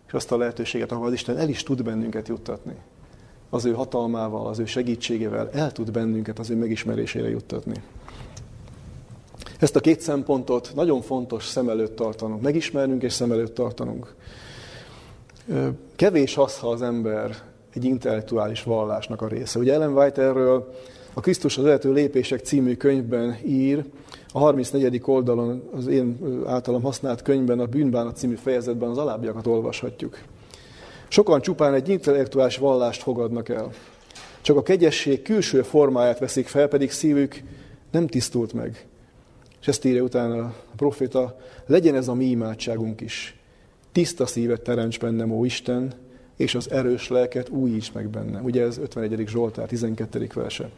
és 0.08 0.14
azt 0.14 0.32
a 0.32 0.38
lehetőséget, 0.38 0.92
ahol 0.92 1.08
az 1.08 1.14
Isten 1.14 1.38
el 1.38 1.50
is 1.50 1.64
tud 1.64 1.84
bennünket 1.84 2.28
juttatni. 2.28 2.76
Az 3.50 3.66
ő 3.66 3.74
hatalmával, 3.74 4.48
az 4.48 4.60
ő 4.60 4.66
segítségével 4.66 5.50
el 5.52 5.72
tud 5.72 5.92
bennünket 5.92 6.40
az 6.40 6.50
ő 6.50 6.56
megismerésére 6.56 7.30
juttatni. 7.30 7.84
Ezt 9.60 9.76
a 9.76 9.80
két 9.80 10.02
szempontot 10.02 10.72
nagyon 10.76 11.02
fontos 11.02 11.46
szem 11.46 11.70
előtt 11.70 11.96
tartanunk, 11.96 12.42
megismernünk 12.42 13.04
és 13.04 13.14
szem 13.14 13.32
előtt 13.32 13.54
tartanunk. 13.54 14.16
Kevés 15.96 16.38
az, 16.38 16.60
ha 16.60 16.70
az 16.70 16.82
ember 16.82 17.36
egy 17.74 17.84
intellektuális 17.84 18.64
vallásnak 18.64 19.22
a 19.22 19.28
része. 19.28 19.60
Ugye 19.60 19.74
Ellen 19.74 19.98
White 19.98 20.22
erről 20.22 20.74
a 21.14 21.20
Krisztus 21.20 21.58
az 21.58 21.64
lehető 21.64 21.92
lépések 21.92 22.40
című 22.40 22.76
könyvben 22.76 23.38
ír, 23.46 23.86
a 24.34 24.40
34. 24.40 25.02
oldalon 25.06 25.70
az 25.76 25.88
én 25.88 26.18
általam 26.46 26.82
használt 26.82 27.22
könyvben, 27.22 27.60
a 27.60 27.66
Bűnbánat 27.66 28.18
című 28.18 28.36
fejezetben 28.36 28.90
az 28.90 28.98
alábbiakat 28.98 29.48
olvashatjuk. 29.48 30.18
Sokan 31.08 31.42
csupán 31.42 31.74
egy 31.74 31.90
intellektuális 31.90 32.58
vallást 32.58 33.02
fogadnak 33.02 33.50
el. 33.50 33.70
Csak 34.42 34.58
a 34.58 34.64
kegyesség 34.64 35.22
külső 35.22 35.62
formáját 35.62 36.20
veszik 36.20 36.48
fel, 36.48 36.68
pedig 36.68 36.92
szívük 36.92 37.42
nem 37.92 38.08
tisztult 38.08 38.54
meg. 38.54 38.88
És 39.62 39.68
ezt 39.68 39.86
írja 39.86 40.04
utána 40.04 40.44
a 40.44 40.76
proféta, 40.76 41.38
legyen 41.66 41.96
ez 41.96 42.08
a 42.08 42.14
mi 42.14 42.26
imádságunk 42.26 43.02
is. 43.02 43.40
Tiszta 43.96 44.26
szívet 44.26 44.62
teremts 44.62 45.00
bennem, 45.00 45.32
ó 45.32 45.46
Isten, 45.46 45.94
és 46.36 46.56
az 46.56 46.72
erős 46.72 47.08
lelket 47.08 47.50
újíts 47.50 47.94
meg 47.94 48.10
bennem. 48.10 48.44
Ugye 48.44 48.64
ez 48.64 48.78
51. 48.78 49.28
Zsoltár, 49.28 49.68
12. 49.68 50.30
verse. 50.34 50.70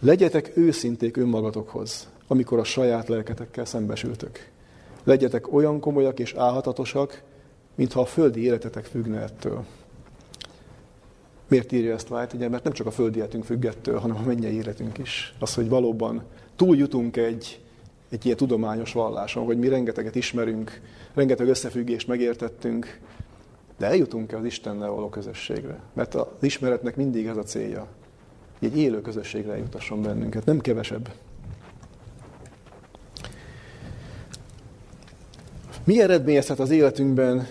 Legyetek 0.00 0.56
őszinték 0.56 1.16
önmagatokhoz, 1.16 2.08
amikor 2.26 2.58
a 2.58 2.64
saját 2.64 3.08
lelketekkel 3.08 3.64
szembesültök. 3.64 4.48
Legyetek 5.02 5.52
olyan 5.52 5.80
komolyak 5.80 6.18
és 6.18 6.34
álhatatosak, 6.34 7.22
mintha 7.74 8.00
a 8.00 8.06
földi 8.06 8.42
életetek 8.42 8.84
függne 8.84 9.20
ettől. 9.20 9.64
Miért 11.48 11.72
írja 11.72 11.94
ezt 11.94 12.10
White? 12.10 12.36
Ugye, 12.36 12.48
mert 12.48 12.64
nem 12.64 12.72
csak 12.72 12.86
a 12.86 12.90
földi 12.90 13.18
életünk 13.18 13.44
függ 13.44 13.64
ettől, 13.64 13.98
hanem 13.98 14.16
a 14.16 14.26
mennyei 14.26 14.54
életünk 14.54 14.98
is. 14.98 15.34
Az, 15.38 15.54
hogy 15.54 15.68
valóban 15.68 16.22
túljutunk 16.56 17.16
egy, 17.16 17.63
egy 18.14 18.24
ilyen 18.24 18.36
tudományos 18.36 18.92
valláson, 18.92 19.44
hogy 19.44 19.58
mi 19.58 19.68
rengeteget 19.68 20.14
ismerünk, 20.14 20.80
rengeteg 21.14 21.48
összefüggést 21.48 22.08
megértettünk, 22.08 23.00
de 23.78 23.86
eljutunk-e 23.86 24.36
az 24.36 24.44
Istennel 24.44 24.90
való 24.90 25.08
közösségre? 25.08 25.80
Mert 25.92 26.14
az 26.14 26.26
ismeretnek 26.40 26.96
mindig 26.96 27.26
ez 27.26 27.36
a 27.36 27.42
célja, 27.42 27.86
egy 28.60 28.78
élő 28.78 29.00
közösségre 29.00 29.52
eljutasson 29.52 30.02
bennünket, 30.02 30.44
nem 30.44 30.60
kevesebb. 30.60 31.12
Mi 35.84 36.00
eredményezhet 36.00 36.58
az 36.58 36.70
életünkben 36.70 37.48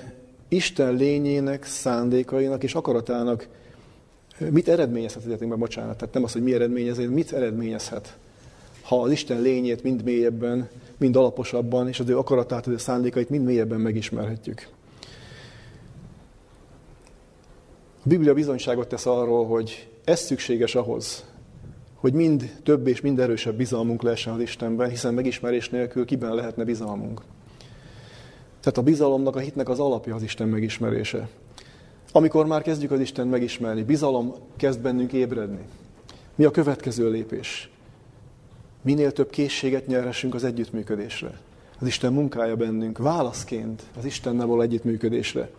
Isten 0.48 0.94
lényének, 0.94 1.66
szándékainak 1.66 2.64
és 2.64 2.76
akaratának, 2.76 3.48
mit 4.38 4.68
eredményezhet 4.68 5.22
az 5.22 5.28
életünkben, 5.28 5.60
bocsánat, 5.60 5.98
tehát 5.98 6.14
nem 6.14 6.24
az, 6.24 6.32
hogy 6.32 6.44
mi 6.44 6.54
eredményez, 6.54 6.98
mit 6.98 7.34
eredményezhet, 7.34 8.18
ha 8.84 9.02
az 9.02 9.12
Isten 9.12 9.42
lényét 9.42 9.84
mind 9.84 10.04
mélyebben, 10.04 10.70
mind 10.98 11.16
alaposabban, 11.16 11.88
és 11.88 12.00
az 12.00 12.10
ő 12.10 12.18
akaratát, 12.18 12.66
az 12.66 12.74
ő 12.74 12.78
szándékait 12.78 13.30
mind 13.30 13.46
mélyebben 13.46 13.80
megismerhetjük. 13.80 14.68
A 18.04 18.08
Biblia 18.10 18.34
bizonyságot 18.34 18.88
tesz 18.88 19.06
arról, 19.06 19.46
hogy 19.46 19.90
ez 20.04 20.20
szükséges 20.20 20.76
ahhoz, 20.76 21.26
hogy 21.96 22.14
mind 22.14 22.60
több 22.64 22.88
és 22.88 23.02
mind 23.02 23.20
erősebb 23.20 23.56
bizalmunk 23.56 24.02
lehessen 24.02 24.34
az 24.34 24.40
Istenben, 24.40 24.90
hiszen 24.90 25.14
megismerés 25.14 25.70
nélkül 25.70 26.06
kiben 26.06 26.36
lehetne 26.36 26.64
bizalmunk. 26.64 27.22
Tehát 28.60 28.78
a 28.78 28.82
bizalomnak, 28.82 29.36
a 29.36 29.40
hitnek 29.40 29.70
az 29.70 29.80
alapja 29.80 30.16
az 30.16 30.24
Isten 30.24 30.48
megismerése. 30.48 31.30
Amikor 32.12 32.46
már 32.46 32.62
kezdjük 32.62 32.92
az 32.92 33.00
Isten 33.00 33.28
megismerni, 33.28 33.84
bizalom 33.84 34.34
kezd 34.58 34.80
bennünk 34.82 35.14
ébredni. 35.14 35.62
Mi 36.36 36.44
a 36.44 36.52
következő 36.52 37.10
lépés? 37.10 37.72
Minél 38.84 39.12
több 39.12 39.30
készséget 39.30 39.88
nyerhessünk 39.88 40.34
az 40.34 40.44
együttműködésre. 40.44 41.40
Az 41.80 41.88
Isten 41.88 42.14
munkája 42.14 42.56
bennünk, 42.56 42.98
válaszként 42.98 43.84
az 43.98 44.06
Istennel 44.06 44.46
való 44.46 44.62
együttműködésre. 44.62 45.50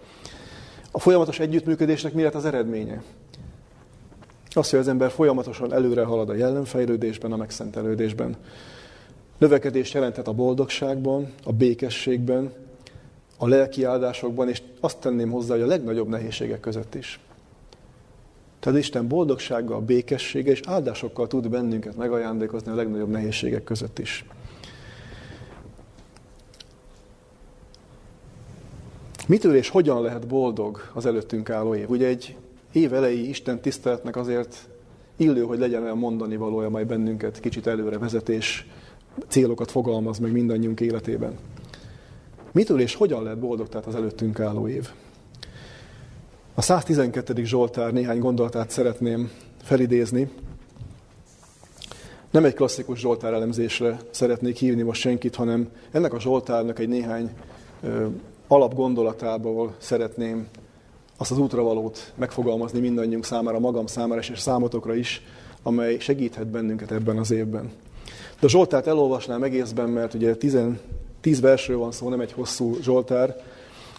A 0.90 0.98
folyamatos 0.98 1.38
együttműködésnek 1.38 2.12
mi 2.12 2.22
lett 2.22 2.34
az 2.34 2.44
eredménye? 2.44 3.02
Az, 4.50 4.70
hogy 4.70 4.78
az 4.78 4.88
ember 4.88 5.10
folyamatosan 5.10 5.72
előre 5.72 6.04
halad 6.04 6.28
a 6.28 6.34
jellemfejlődésben, 6.34 7.32
a 7.32 7.36
megszentelődésben. 7.36 8.36
Növekedést 9.38 9.94
jelenthet 9.94 10.28
a 10.28 10.32
boldogságban, 10.32 11.32
a 11.44 11.52
békességben, 11.52 12.52
a 13.38 13.48
lelki 13.48 13.84
áldásokban, 13.84 14.48
és 14.48 14.62
azt 14.80 14.98
tenném 14.98 15.30
hozzá, 15.30 15.54
hogy 15.54 15.62
a 15.62 15.66
legnagyobb 15.66 16.08
nehézségek 16.08 16.60
között 16.60 16.94
is. 16.94 17.20
Tehát 18.64 18.78
Isten 18.78 19.08
boldogsággal, 19.08 19.80
békessége 19.80 20.50
és 20.50 20.60
áldásokkal 20.66 21.26
tud 21.26 21.48
bennünket 21.48 21.96
megajándékozni 21.96 22.72
a 22.72 22.74
legnagyobb 22.74 23.08
nehézségek 23.08 23.64
között 23.64 23.98
is. 23.98 24.24
Mitől 29.28 29.54
és 29.54 29.68
hogyan 29.68 30.02
lehet 30.02 30.26
boldog 30.26 30.90
az 30.94 31.06
előttünk 31.06 31.50
álló 31.50 31.74
év? 31.74 31.90
Ugye 31.90 32.06
egy 32.06 32.36
év 32.72 32.92
elejé 32.92 33.20
Isten 33.20 33.60
tiszteletnek 33.60 34.16
azért 34.16 34.68
illő, 35.16 35.42
hogy 35.42 35.58
legyen 35.58 35.82
olyan 35.82 35.98
mondani 35.98 36.36
valója, 36.36 36.68
majd 36.68 36.86
bennünket 36.86 37.40
kicsit 37.40 37.66
előre 37.66 37.98
vezetés, 37.98 38.66
célokat 39.28 39.70
fogalmaz 39.70 40.18
meg 40.18 40.32
mindannyiunk 40.32 40.80
életében. 40.80 41.38
Mitől 42.52 42.80
és 42.80 42.94
hogyan 42.94 43.22
lehet 43.22 43.38
boldog 43.38 43.68
tehát 43.68 43.86
az 43.86 43.94
előttünk 43.94 44.40
álló 44.40 44.68
év? 44.68 44.88
A 46.56 46.62
112. 46.62 47.44
Zsoltár 47.44 47.92
néhány 47.92 48.18
gondolatát 48.18 48.70
szeretném 48.70 49.30
felidézni. 49.62 50.30
Nem 52.30 52.44
egy 52.44 52.54
klasszikus 52.54 52.98
Zsoltár 52.98 53.32
elemzésre 53.32 53.98
szeretnék 54.10 54.56
hívni 54.56 54.82
most 54.82 55.00
senkit, 55.00 55.34
hanem 55.34 55.68
ennek 55.90 56.12
a 56.12 56.20
Zsoltárnak 56.20 56.78
egy 56.78 56.88
néhány 56.88 57.30
alapgondolatából 58.48 59.74
szeretném 59.78 60.48
azt 61.16 61.30
az 61.30 61.38
útravalót 61.38 62.12
megfogalmazni 62.14 62.80
mindannyiunk 62.80 63.24
számára, 63.24 63.58
magam 63.58 63.86
számára 63.86 64.20
és 64.20 64.32
számotokra 64.38 64.94
is, 64.94 65.22
amely 65.62 65.98
segíthet 65.98 66.46
bennünket 66.46 66.90
ebben 66.90 67.18
az 67.18 67.30
évben. 67.30 67.70
De 68.40 68.46
a 68.46 68.48
Zsoltárt 68.48 68.86
elolvasnám 68.86 69.42
egészben, 69.42 69.88
mert 69.88 70.14
ugye 70.14 70.34
10, 70.34 70.58
10 71.20 71.40
versről 71.40 71.78
van 71.78 71.92
szó, 71.92 72.08
nem 72.08 72.20
egy 72.20 72.32
hosszú 72.32 72.76
Zsoltár. 72.82 73.36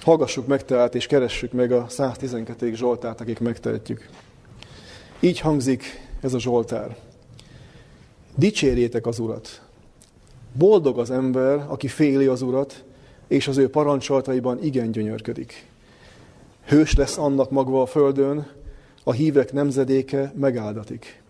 Hallgassuk 0.06 0.48
meg 0.48 0.66
tehát, 0.66 0.96
és 0.96 1.08
keressük 1.08 1.52
meg 1.52 1.72
a 1.72 1.86
112. 1.90 2.76
Zsoltárt, 2.76 3.22
akik 3.22 3.40
megtehetjük. 3.40 4.10
Így 5.20 5.40
hangzik 5.40 5.84
ez 6.22 6.34
a 6.34 6.40
Zsoltár. 6.40 6.98
Dicsérjétek 8.36 9.06
az 9.06 9.20
Urat! 9.20 9.62
Boldog 10.54 11.00
az 11.00 11.12
ember, 11.12 11.66
aki 11.68 11.88
féli 11.88 12.26
az 12.26 12.42
Urat, 12.42 12.84
és 13.28 13.48
az 13.48 13.58
ő 13.58 13.70
parancsolataiban 13.70 14.64
igen 14.64 14.92
gyönyörködik. 14.92 15.66
Hős 16.66 16.96
lesz 16.96 17.18
annak 17.18 17.52
magva 17.52 17.82
a 17.82 17.86
földön, 17.86 18.48
a 19.04 19.12
hívek 19.12 19.54
nemzedéke 19.54 20.34
megáldatik. 20.36 21.22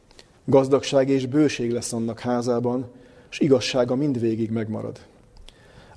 Gazdagság 0.45 1.09
és 1.09 1.25
bőség 1.25 1.71
lesz 1.71 1.93
annak 1.93 2.19
házában, 2.19 2.85
és 3.31 3.39
igazsága 3.39 3.95
mindvégig 3.95 4.51
megmarad. 4.51 4.99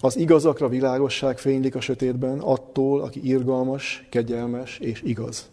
Az 0.01 0.17
igazakra 0.17 0.69
világosság 0.69 1.39
fénylik 1.39 1.75
a 1.75 1.81
sötétben, 1.81 2.39
attól, 2.39 3.01
aki 3.01 3.29
irgalmas, 3.29 4.07
kegyelmes 4.11 4.79
és 4.79 5.03
igaz. 5.03 5.51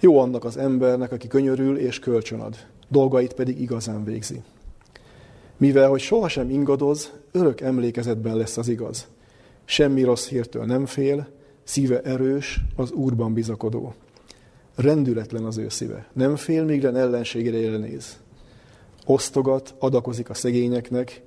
Jó 0.00 0.18
annak 0.18 0.44
az 0.44 0.56
embernek, 0.56 1.12
aki 1.12 1.28
könyörül 1.28 1.78
és 1.78 1.98
kölcsönad, 1.98 2.56
dolgait 2.88 3.32
pedig 3.34 3.60
igazán 3.60 4.04
végzi. 4.04 4.42
Mivel, 5.56 5.88
hogy 5.88 6.00
sohasem 6.00 6.50
ingadoz, 6.50 7.12
örök 7.32 7.60
emlékezetben 7.60 8.36
lesz 8.36 8.56
az 8.56 8.68
igaz. 8.68 9.08
Semmi 9.64 10.02
rossz 10.02 10.28
hírtől 10.28 10.64
nem 10.64 10.86
fél, 10.86 11.28
szíve 11.64 12.00
erős, 12.00 12.60
az 12.76 12.90
Úrban 12.90 13.32
bizakodó. 13.32 13.94
Rendületlen 14.74 15.44
az 15.44 15.56
ő 15.56 15.68
szíve. 15.68 16.06
Nem 16.12 16.36
fél, 16.36 16.64
míg 16.64 16.84
ellenségére 16.84 17.76
néz. 17.76 18.16
Osztogat, 19.06 19.74
adakozik 19.78 20.30
a 20.30 20.34
szegényeknek, 20.34 21.22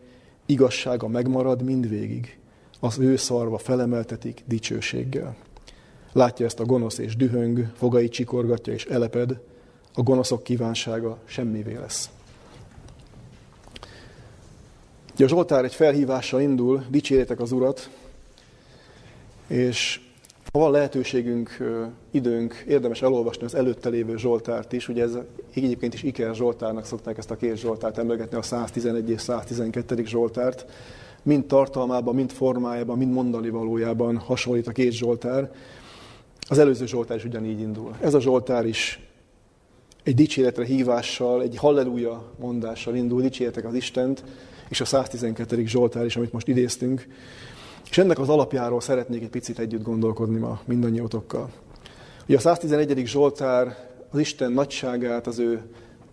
igazsága 0.45 1.07
megmarad 1.07 1.61
mindvégig. 1.61 2.37
Az 2.79 2.97
ő 2.99 3.15
szarva 3.15 3.57
felemeltetik 3.57 4.43
dicsőséggel. 4.45 5.35
Látja 6.11 6.45
ezt 6.45 6.59
a 6.59 6.65
gonosz 6.65 6.97
és 6.97 7.15
dühöng, 7.15 7.71
fogai 7.75 8.09
csikorgatja 8.09 8.73
és 8.73 8.85
eleped, 8.85 9.39
a 9.93 10.01
gonoszok 10.01 10.43
kívánsága 10.43 11.17
semmivé 11.25 11.75
lesz. 11.75 12.09
Ugye 15.13 15.25
a 15.25 15.27
Zsoltár 15.27 15.63
egy 15.63 15.75
felhívással 15.75 16.41
indul, 16.41 16.85
dicsérjetek 16.89 17.39
az 17.39 17.51
Urat, 17.51 17.89
és 19.47 20.04
ha 20.51 20.59
van 20.59 20.71
lehetőségünk, 20.71 21.57
időnk, 22.11 22.63
érdemes 22.67 23.01
elolvasni 23.01 23.45
az 23.45 23.55
előtte 23.55 23.89
lévő 23.89 24.17
Zsoltárt 24.17 24.73
is. 24.73 24.87
Ugye 24.87 25.03
ez 25.03 25.17
egyébként 25.53 25.93
is 25.93 26.03
Iker 26.03 26.35
Zsoltárnak 26.35 26.85
szokták 26.85 27.17
ezt 27.17 27.31
a 27.31 27.35
két 27.35 27.57
Zsoltárt 27.57 27.97
emlegetni, 27.97 28.37
a 28.37 28.41
111 28.41 29.09
és 29.09 29.21
112. 29.21 30.05
Zsoltárt. 30.05 30.65
Mind 31.23 31.45
tartalmában, 31.45 32.15
mind 32.15 32.31
formájában, 32.31 32.97
mind 32.97 33.11
mondani 33.11 33.49
valójában 33.49 34.17
hasonlít 34.17 34.67
a 34.67 34.71
két 34.71 34.91
Zsoltár. 34.91 35.51
Az 36.49 36.57
előző 36.57 36.85
Zsoltár 36.85 37.17
is 37.17 37.25
ugyanígy 37.25 37.59
indul. 37.59 37.95
Ez 38.01 38.13
a 38.13 38.19
Zsoltár 38.19 38.65
is 38.65 39.09
egy 40.03 40.15
dicséretre 40.15 40.65
hívással, 40.65 41.41
egy 41.41 41.57
halleluja 41.57 42.31
mondással 42.39 42.95
indul, 42.95 43.21
dicsértek 43.21 43.65
az 43.65 43.73
Istent, 43.73 44.23
és 44.69 44.81
a 44.81 44.85
112. 44.85 45.65
Zsoltár 45.65 46.05
is, 46.05 46.15
amit 46.15 46.31
most 46.31 46.47
idéztünk, 46.47 47.07
és 47.95 48.01
ennek 48.01 48.19
az 48.19 48.29
alapjáról 48.29 48.81
szeretnék 48.81 49.21
egy 49.21 49.29
picit 49.29 49.59
együtt 49.59 49.83
gondolkodni 49.83 50.39
ma 50.39 50.59
mindannyiótokkal. 50.65 51.49
Ugye 52.27 52.37
a 52.37 52.39
111. 52.39 53.05
Zsoltár 53.05 53.77
az 54.11 54.19
Isten 54.19 54.51
nagyságát, 54.51 55.27
az 55.27 55.39
ő 55.39 55.61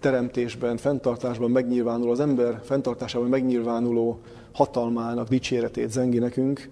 teremtésben, 0.00 0.76
fenntartásban 0.76 1.50
megnyilvánuló, 1.50 2.10
az 2.10 2.20
ember 2.20 2.60
fenntartásában 2.64 3.28
megnyilvánuló 3.28 4.20
hatalmának 4.52 5.28
dicséretét 5.28 5.90
zengi 5.90 6.18
nekünk. 6.18 6.68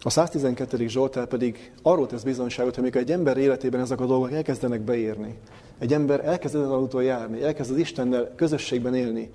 A 0.00 0.10
112. 0.10 0.88
Zsoltár 0.88 1.26
pedig 1.26 1.72
arról 1.82 2.06
tesz 2.06 2.22
bizonyságot, 2.22 2.74
hogy 2.74 2.82
amikor 2.82 3.00
egy 3.00 3.12
ember 3.12 3.36
életében 3.36 3.80
ezek 3.80 4.00
a 4.00 4.06
dolgok 4.06 4.32
elkezdenek 4.32 4.80
beérni, 4.80 5.38
egy 5.78 5.92
ember 5.92 6.24
elkezd 6.24 6.54
ezen 6.54 6.70
az 6.70 7.02
járni, 7.02 7.42
elkezd 7.42 7.70
az 7.70 7.76
Istennel 7.76 8.32
közösségben 8.36 8.94
élni, 8.94 9.30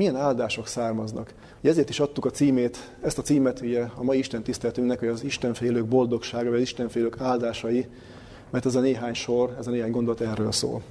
milyen 0.00 0.16
áldások 0.16 0.66
származnak. 0.66 1.34
Ugye 1.60 1.70
ezért 1.70 1.88
is 1.88 2.00
adtuk 2.00 2.24
a 2.24 2.30
címét, 2.30 2.92
ezt 3.02 3.18
a 3.18 3.22
címet 3.22 3.60
ugye 3.60 3.86
a 3.94 4.02
mai 4.02 4.18
Isten 4.18 4.42
tiszteletünknek, 4.42 4.98
hogy 4.98 5.08
az 5.08 5.24
Istenfélők 5.24 5.86
boldogsága, 5.86 6.48
vagy 6.48 6.54
az 6.54 6.62
Istenfélők 6.62 7.20
áldásai, 7.20 7.86
mert 8.50 8.66
ez 8.66 8.74
a 8.74 8.80
néhány 8.80 9.14
sor, 9.14 9.56
ez 9.58 9.66
a 9.66 9.70
néhány 9.70 9.90
gondolat 9.90 10.20
erről 10.20 10.52
szól. 10.52 10.82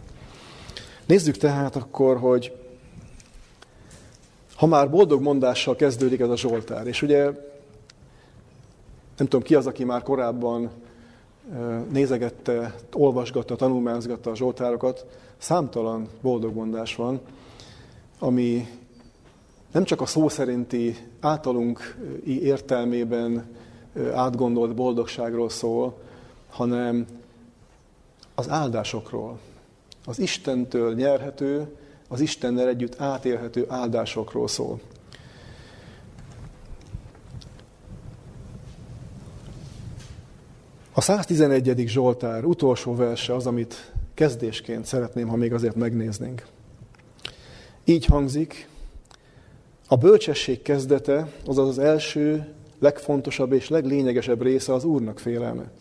Nézzük 1.06 1.38
tehát 1.38 1.76
akkor, 1.76 2.18
hogy 2.18 2.56
ha 4.56 4.66
már 4.66 4.90
boldog 4.90 5.22
mondással 5.22 5.76
kezdődik 5.76 6.20
ez 6.20 6.30
a 6.30 6.38
Zsoltár, 6.38 6.88
és 6.88 7.02
ugye 7.02 7.24
nem 9.18 9.28
tudom 9.28 9.42
ki 9.42 9.56
az, 9.56 9.68
aki 9.68 9.84
már 9.84 10.04
korábban 10.04 10.70
nézegette, 11.92 12.76
olvasgatta, 12.94 13.56
tanulmányozgatta 13.56 14.30
a 14.32 14.36
Zsoltárokat, 14.36 15.06
számtalan 15.38 16.08
boldog 16.22 16.56
mondás 16.56 16.96
van, 16.96 17.20
ami 18.20 18.68
nem 19.72 19.84
csak 19.84 20.02
a 20.02 20.06
szó 20.06 20.30
szerinti 20.30 20.96
általunk 21.20 21.98
értelmében 22.26 23.46
átgondolt 24.14 24.76
boldogságról 24.76 25.50
szól, 25.50 25.98
hanem 26.50 27.06
az 28.36 28.50
áldásokról, 28.50 29.40
az 30.06 30.20
Istentől 30.20 30.94
nyerhető, 30.94 31.76
az 32.08 32.20
Istennel 32.20 32.68
együtt 32.68 33.00
átélhető 33.02 33.66
áldásokról 33.68 34.48
szól. 34.48 34.80
A 40.94 41.02
111. 41.02 41.88
Zsoltár 41.88 42.46
utolsó 42.46 42.96
verse 42.96 43.36
az, 43.36 43.48
amit 43.48 43.92
kezdésként 44.14 44.86
szeretném, 44.86 45.28
ha 45.28 45.36
még 45.36 45.54
azért 45.54 45.76
megnéznénk. 45.76 46.46
Így 47.84 48.06
hangzik, 48.06 48.68
a 49.92 49.96
bölcsesség 49.96 50.62
kezdete, 50.62 51.32
azaz 51.46 51.68
az 51.68 51.80
első, 51.80 52.48
legfontosabb 52.80 53.52
és 53.52 53.70
leglényegesebb 53.70 54.42
része 54.42 54.74
az 54.74 54.84
Úrnak 54.84 55.20
félelme. 55.20 55.72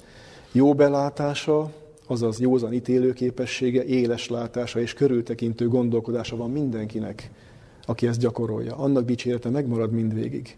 Jó 0.52 0.74
belátása, 0.74 1.72
azaz 2.06 2.40
józan 2.40 2.72
ítélőképessége, 2.72 3.84
éles 3.84 4.28
látása 4.28 4.80
és 4.80 4.94
körültekintő 4.94 5.68
gondolkodása 5.68 6.36
van 6.36 6.50
mindenkinek, 6.50 7.30
aki 7.86 8.06
ezt 8.06 8.20
gyakorolja. 8.20 8.76
Annak 8.76 9.04
dicsérete 9.04 9.48
megmarad 9.48 9.92
mindvégig. 9.92 10.56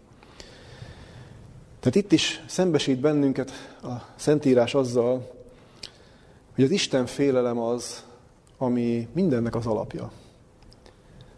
Tehát 1.79 1.95
itt 1.95 2.11
is 2.11 2.43
szembesít 2.47 2.99
bennünket 2.99 3.51
a 3.83 3.93
Szentírás 4.15 4.75
azzal, 4.75 5.31
hogy 6.55 6.63
az 6.63 6.71
Isten 6.71 7.05
félelem 7.05 7.59
az, 7.59 8.05
ami 8.57 9.07
mindennek 9.13 9.55
az 9.55 9.65
alapja. 9.65 10.11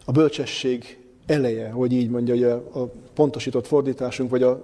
A 0.05 0.11
bölcsesség 0.11 1.02
eleje, 1.25 1.69
hogy 1.69 1.93
így 1.93 2.09
mondja, 2.09 2.33
hogy 2.33 2.43
a, 2.43 2.79
a 2.79 2.91
pontosított 3.13 3.67
fordításunk, 3.67 4.29
vagy 4.29 4.43
a 4.43 4.63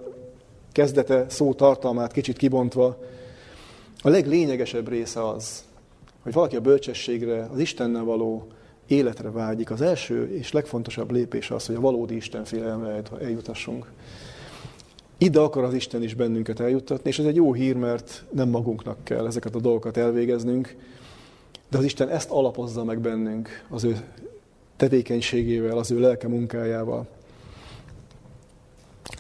kezdete 0.72 1.26
szó 1.30 1.54
tartalmát 1.54 2.12
kicsit 2.12 2.38
kibontva, 2.38 2.98
a 4.02 4.10
leglényegesebb 4.10 4.90
része 4.90 5.28
az, 5.28 5.64
hogy 6.24 6.34
valaki 6.34 6.56
a 6.56 6.62
bölcsességre, 6.62 7.50
az 7.52 7.60
Istennel 7.60 8.04
való 8.04 8.48
életre 8.88 9.32
vágyik. 9.32 9.72
Az 9.72 9.82
első 9.82 10.36
és 10.36 10.52
legfontosabb 10.52 11.12
lépés 11.12 11.52
az, 11.52 11.66
hogy 11.66 11.76
a 11.76 11.80
valódi 11.80 12.16
Isten 12.16 12.46
félelemre 12.46 13.02
eljutassunk. 13.22 13.92
Ide 15.18 15.40
akar 15.40 15.64
az 15.64 15.74
Isten 15.74 16.04
is 16.04 16.14
bennünket 16.14 16.60
eljuttatni, 16.60 17.10
és 17.10 17.20
ez 17.20 17.26
egy 17.26 17.36
jó 17.36 17.54
hír, 17.54 17.76
mert 17.76 18.26
nem 18.32 18.50
magunknak 18.50 19.04
kell 19.04 19.26
ezeket 19.26 19.56
a 19.56 19.60
dolgokat 19.60 19.98
elvégeznünk, 19.98 20.76
de 21.70 21.78
az 21.78 21.84
Isten 21.84 22.10
ezt 22.10 22.30
alapozza 22.30 22.84
meg 22.84 23.00
bennünk 23.00 23.66
az 23.70 23.84
ő 23.84 23.98
tevékenységével, 24.80 25.78
az 25.78 25.92
ő 25.92 26.00
lelke 26.00 26.28
munkájával. 26.28 27.08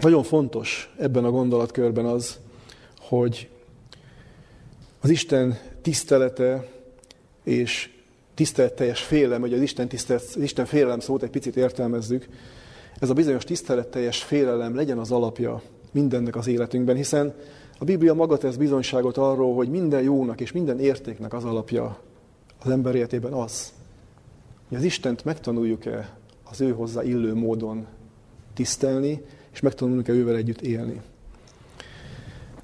Nagyon 0.01 0.23
fontos 0.23 0.93
ebben 0.97 1.25
a 1.25 1.31
gondolatkörben 1.31 2.05
az, 2.05 2.39
hogy 2.99 3.49
az 4.99 5.09
Isten 5.09 5.57
tisztelete 5.81 6.67
és 7.43 7.89
tiszteletteljes 8.33 9.01
félelem, 9.01 9.41
hogy 9.41 9.53
az 9.53 9.61
Isten, 9.61 9.87
tisztelet, 9.87 10.23
az 10.35 10.41
Isten 10.41 10.65
félelem 10.65 10.99
szót 10.99 11.23
egy 11.23 11.29
picit 11.29 11.55
értelmezzük, 11.55 12.27
ez 12.99 13.09
a 13.09 13.13
bizonyos 13.13 13.43
tiszteletteljes 13.43 14.23
félelem 14.23 14.75
legyen 14.75 14.97
az 14.97 15.11
alapja 15.11 15.61
mindennek 15.91 16.35
az 16.35 16.47
életünkben, 16.47 16.95
hiszen 16.95 17.33
a 17.79 17.85
Biblia 17.85 18.13
maga 18.13 18.37
tesz 18.37 18.55
bizonyságot 18.55 19.17
arról, 19.17 19.55
hogy 19.55 19.69
minden 19.69 20.01
jónak 20.01 20.41
és 20.41 20.51
minden 20.51 20.79
értéknek 20.79 21.33
az 21.33 21.43
alapja 21.43 21.99
az 22.63 22.71
ember 22.71 22.95
életében 22.95 23.33
az, 23.33 23.73
hogy 24.69 24.77
az 24.77 24.83
Istent 24.83 25.25
megtanuljuk-e 25.25 26.17
az 26.51 26.61
ő 26.61 26.71
hozzá 26.71 27.03
illő 27.03 27.33
módon 27.33 27.85
tisztelni, 28.53 29.21
és 29.53 29.59
megtanulunk-e 29.59 30.11
ővel 30.11 30.35
együtt 30.35 30.61
élni. 30.61 31.01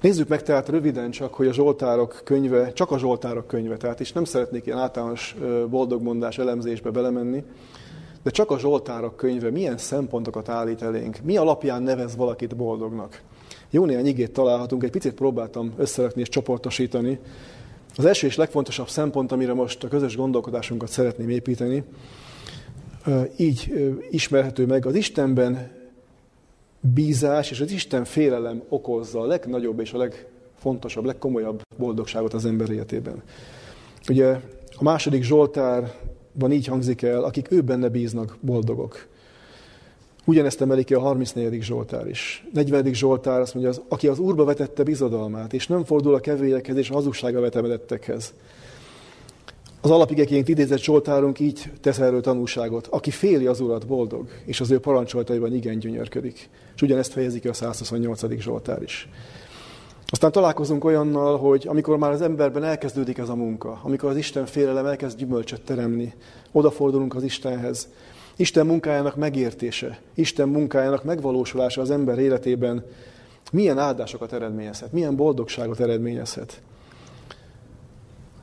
Nézzük 0.00 0.28
meg 0.28 0.42
tehát 0.42 0.68
röviden 0.68 1.10
csak, 1.10 1.34
hogy 1.34 1.46
a 1.46 1.52
Zsoltárok 1.52 2.20
könyve, 2.24 2.72
csak 2.72 2.90
a 2.90 2.98
Zsoltárok 2.98 3.46
könyve, 3.46 3.76
tehát 3.76 4.00
is 4.00 4.12
nem 4.12 4.24
szeretnék 4.24 4.66
ilyen 4.66 4.78
általános 4.78 5.36
boldogmondás 5.70 6.38
elemzésbe 6.38 6.90
belemenni, 6.90 7.44
de 8.22 8.30
csak 8.30 8.50
a 8.50 8.58
Zsoltárok 8.58 9.16
könyve 9.16 9.50
milyen 9.50 9.78
szempontokat 9.78 10.48
állít 10.48 10.82
elénk, 10.82 11.18
mi 11.22 11.36
alapján 11.36 11.82
nevez 11.82 12.16
valakit 12.16 12.56
boldognak. 12.56 13.20
Jó 13.70 13.84
néhány 13.84 14.06
igét 14.06 14.32
találhatunk, 14.32 14.82
egy 14.82 14.90
picit 14.90 15.14
próbáltam 15.14 15.72
összerakni 15.76 16.20
és 16.20 16.28
csoportosítani. 16.28 17.18
Az 17.96 18.04
első 18.04 18.26
és 18.26 18.36
legfontosabb 18.36 18.88
szempont, 18.88 19.32
amire 19.32 19.54
most 19.54 19.84
a 19.84 19.88
közös 19.88 20.16
gondolkodásunkat 20.16 20.88
szeretném 20.88 21.28
építeni, 21.28 21.84
így 23.36 23.72
ismerhető 24.10 24.66
meg, 24.66 24.86
az 24.86 24.94
Istenben 24.94 25.70
bízás 26.80 27.50
és 27.50 27.60
az 27.60 27.70
Isten 27.70 28.04
félelem 28.04 28.62
okozza 28.68 29.20
a 29.20 29.26
legnagyobb 29.26 29.80
és 29.80 29.92
a 29.92 29.98
legfontosabb, 29.98 31.04
legkomolyabb 31.04 31.62
boldogságot 31.76 32.34
az 32.34 32.44
ember 32.44 32.70
életében. 32.70 33.22
Ugye 34.08 34.40
a 34.76 34.82
második 34.82 35.22
Zsoltárban 35.22 36.52
így 36.52 36.66
hangzik 36.66 37.02
el, 37.02 37.24
akik 37.24 37.50
ő 37.50 37.60
benne 37.60 37.88
bíznak, 37.88 38.36
boldogok. 38.40 39.06
Ugyanezt 40.28 40.60
emeli 40.60 40.84
ki 40.84 40.94
a 40.94 41.00
34. 41.00 41.62
Zsoltár 41.62 42.08
is. 42.08 42.46
40. 42.52 42.94
Zsoltár 42.94 43.40
azt 43.40 43.54
mondja, 43.54 43.72
az, 43.72 43.80
aki 43.88 44.08
az 44.08 44.18
Úrba 44.18 44.44
vetette 44.44 44.82
bizodalmát, 44.82 45.52
és 45.52 45.66
nem 45.66 45.84
fordul 45.84 46.14
a 46.14 46.20
kevélyekhez 46.20 46.76
és 46.76 46.90
a 46.90 46.94
hazugsága 46.94 47.40
vetemedettekhez. 47.40 48.34
Az 49.80 49.90
alapigeként 49.90 50.48
idézett 50.48 50.82
Zsoltárunk 50.82 51.40
így 51.40 51.72
tesz 51.80 51.98
erről 51.98 52.20
tanúságot. 52.20 52.86
Aki 52.86 53.10
féli 53.10 53.46
az 53.46 53.60
Urat, 53.60 53.86
boldog, 53.86 54.28
és 54.44 54.60
az 54.60 54.70
ő 54.70 54.78
parancsoltaiban 54.78 55.54
igen 55.54 55.78
gyönyörködik. 55.78 56.48
És 56.74 56.82
ugyanezt 56.82 57.12
fejezi 57.12 57.40
ki 57.40 57.48
a 57.48 57.52
128. 57.52 58.40
Zsoltár 58.40 58.82
is. 58.82 59.08
Aztán 60.06 60.32
találkozunk 60.32 60.84
olyannal, 60.84 61.38
hogy 61.38 61.66
amikor 61.68 61.96
már 61.98 62.10
az 62.10 62.20
emberben 62.20 62.64
elkezdődik 62.64 63.18
ez 63.18 63.28
a 63.28 63.34
munka, 63.34 63.80
amikor 63.82 64.10
az 64.10 64.16
Isten 64.16 64.46
félelem 64.46 64.86
elkezd 64.86 65.18
gyümölcsöt 65.18 65.62
teremni, 65.62 66.14
odafordulunk 66.52 67.14
az 67.14 67.22
Istenhez, 67.22 67.88
Isten 68.36 68.66
munkájának 68.66 69.16
megértése, 69.16 69.98
Isten 70.14 70.48
munkájának 70.48 71.04
megvalósulása 71.04 71.80
az 71.80 71.90
ember 71.90 72.18
életében 72.18 72.84
milyen 73.52 73.78
áldásokat 73.78 74.32
eredményezhet, 74.32 74.92
milyen 74.92 75.16
boldogságot 75.16 75.80
eredményezhet. 75.80 76.60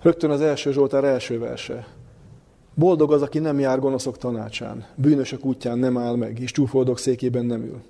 Rögtön 0.01 0.29
az 0.29 0.41
első 0.41 0.71
Zsoltár 0.71 1.03
első 1.03 1.39
verse. 1.39 1.87
Boldog 2.75 3.13
az, 3.13 3.21
aki 3.21 3.39
nem 3.39 3.59
jár 3.59 3.79
gonoszok 3.79 4.17
tanácsán, 4.17 4.85
bűnösök 4.95 5.45
útján 5.45 5.77
nem 5.77 5.97
áll 5.97 6.15
meg, 6.15 6.39
és 6.39 6.51
csúfoldok 6.51 6.99
székében 6.99 7.45
nem 7.45 7.61
ül. 7.61 7.81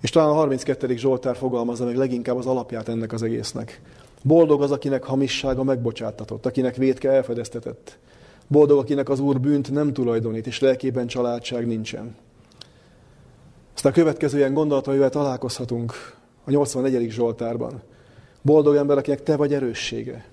És 0.00 0.10
talán 0.10 0.28
a 0.28 0.32
32. 0.32 0.96
Zsoltár 0.96 1.36
fogalmazza 1.36 1.84
meg 1.84 1.96
leginkább 1.96 2.36
az 2.36 2.46
alapját 2.46 2.88
ennek 2.88 3.12
az 3.12 3.22
egésznek. 3.22 3.80
Boldog 4.22 4.62
az, 4.62 4.70
akinek 4.70 5.04
hamissága 5.04 5.62
megbocsátatott, 5.62 6.46
akinek 6.46 6.76
védke 6.76 7.10
elfedeztetett. 7.10 7.98
Boldog, 8.48 8.78
akinek 8.78 9.08
az 9.08 9.20
Úr 9.20 9.40
bűnt 9.40 9.70
nem 9.70 9.92
tulajdonít, 9.92 10.46
és 10.46 10.60
lelkében 10.60 11.06
családság 11.06 11.66
nincsen. 11.66 12.16
Aztán 13.74 13.92
a 13.92 13.94
következő 13.94 14.38
ilyen 14.38 14.54
gondolat, 14.54 14.86
amivel 14.86 15.10
találkozhatunk 15.10 15.92
a 16.44 16.50
84. 16.50 17.10
Zsoltárban. 17.10 17.82
Boldog 18.42 18.76
ember, 18.76 18.98
akinek 18.98 19.22
te 19.22 19.36
vagy 19.36 19.54
erőssége, 19.54 20.24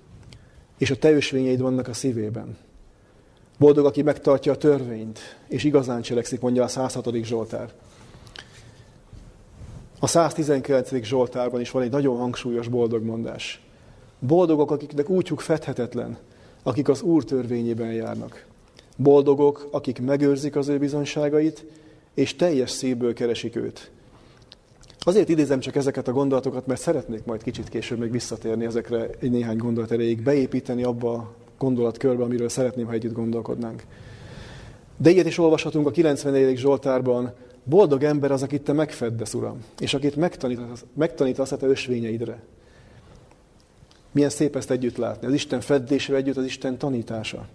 és 0.78 0.92
a 0.92 0.96
te 0.96 1.12
ösvényeid 1.12 1.62
vannak 1.62 1.88
a 1.88 1.94
szívében. 1.94 2.58
Boldog, 3.58 3.86
aki 3.86 4.02
megtartja 4.02 4.52
a 4.52 4.58
törvényt, 4.58 5.20
és 5.48 5.64
igazán 5.64 6.02
cselekszik, 6.02 6.42
mondja 6.42 6.64
a 6.64 6.68
106. 6.68 7.24
Zsoltár. 7.24 7.72
A 10.00 10.08
119. 10.08 11.04
Zsoltárban 11.04 11.62
is 11.62 11.72
van 11.72 11.84
egy 11.84 11.92
nagyon 11.92 12.18
hangsúlyos 12.18 12.68
boldogmondás. 12.68 13.62
Boldogok, 14.20 14.72
akiknek 14.72 15.10
útjuk 15.10 15.40
fedhetetlen, 15.40 16.18
akik 16.64 16.90
az 16.90 17.02
Úr 17.02 17.24
törvényében 17.24 17.94
járnak. 17.94 18.46
Boldogok, 18.98 19.68
akik 19.72 20.02
megőrzik 20.02 20.56
az 20.56 20.68
ő 20.68 20.78
bizonságait, 20.78 21.66
és 22.14 22.36
teljes 22.36 22.70
szívből 22.70 23.14
keresik 23.14 23.56
őt. 23.56 23.92
Azért 25.00 25.30
idézem 25.30 25.60
csak 25.60 25.76
ezeket 25.76 26.08
a 26.08 26.12
gondolatokat, 26.12 26.68
mert 26.68 26.82
szeretnék 26.82 27.26
majd 27.26 27.44
kicsit 27.44 27.70
később 27.70 28.00
még 28.00 28.12
visszatérni 28.12 28.66
ezekre 28.66 29.10
egy 29.20 29.32
néhány 29.32 29.58
gondolat 29.58 29.92
erejéig, 29.92 30.24
beépíteni 30.24 30.84
abba 30.84 31.14
a 31.14 31.34
gondolatkörbe, 31.58 32.24
amiről 32.24 32.50
szeretném, 32.50 32.86
ha 32.86 32.94
együtt 32.94 33.14
gondolkodnánk. 33.14 33.84
De 34.98 35.10
ilyet 35.10 35.26
is 35.26 35.38
olvashatunk 35.38 35.88
a 35.88 35.92
94. 35.92 36.58
Zsoltárban, 36.58 37.34
boldog 37.64 38.04
ember 38.04 38.32
az, 38.32 38.44
akit 38.44 38.62
te 38.62 38.74
megfeddesz, 38.74 39.34
Uram, 39.34 39.58
és 39.80 39.94
akit 39.94 40.16
megtanítasz, 40.16 40.86
megtanítasz 40.94 41.52
a 41.52 41.58
te 41.58 41.68
ösvényeidre. 41.68 42.44
Milyen 44.12 44.30
szép 44.30 44.56
ezt 44.56 44.72
együtt 44.72 44.98
látni, 44.98 45.28
az 45.28 45.34
Isten 45.34 45.62
feddésével 45.62 46.22
együtt 46.22 46.38
az 46.38 46.46
Isten 46.46 46.78
tanítása. 46.78 47.48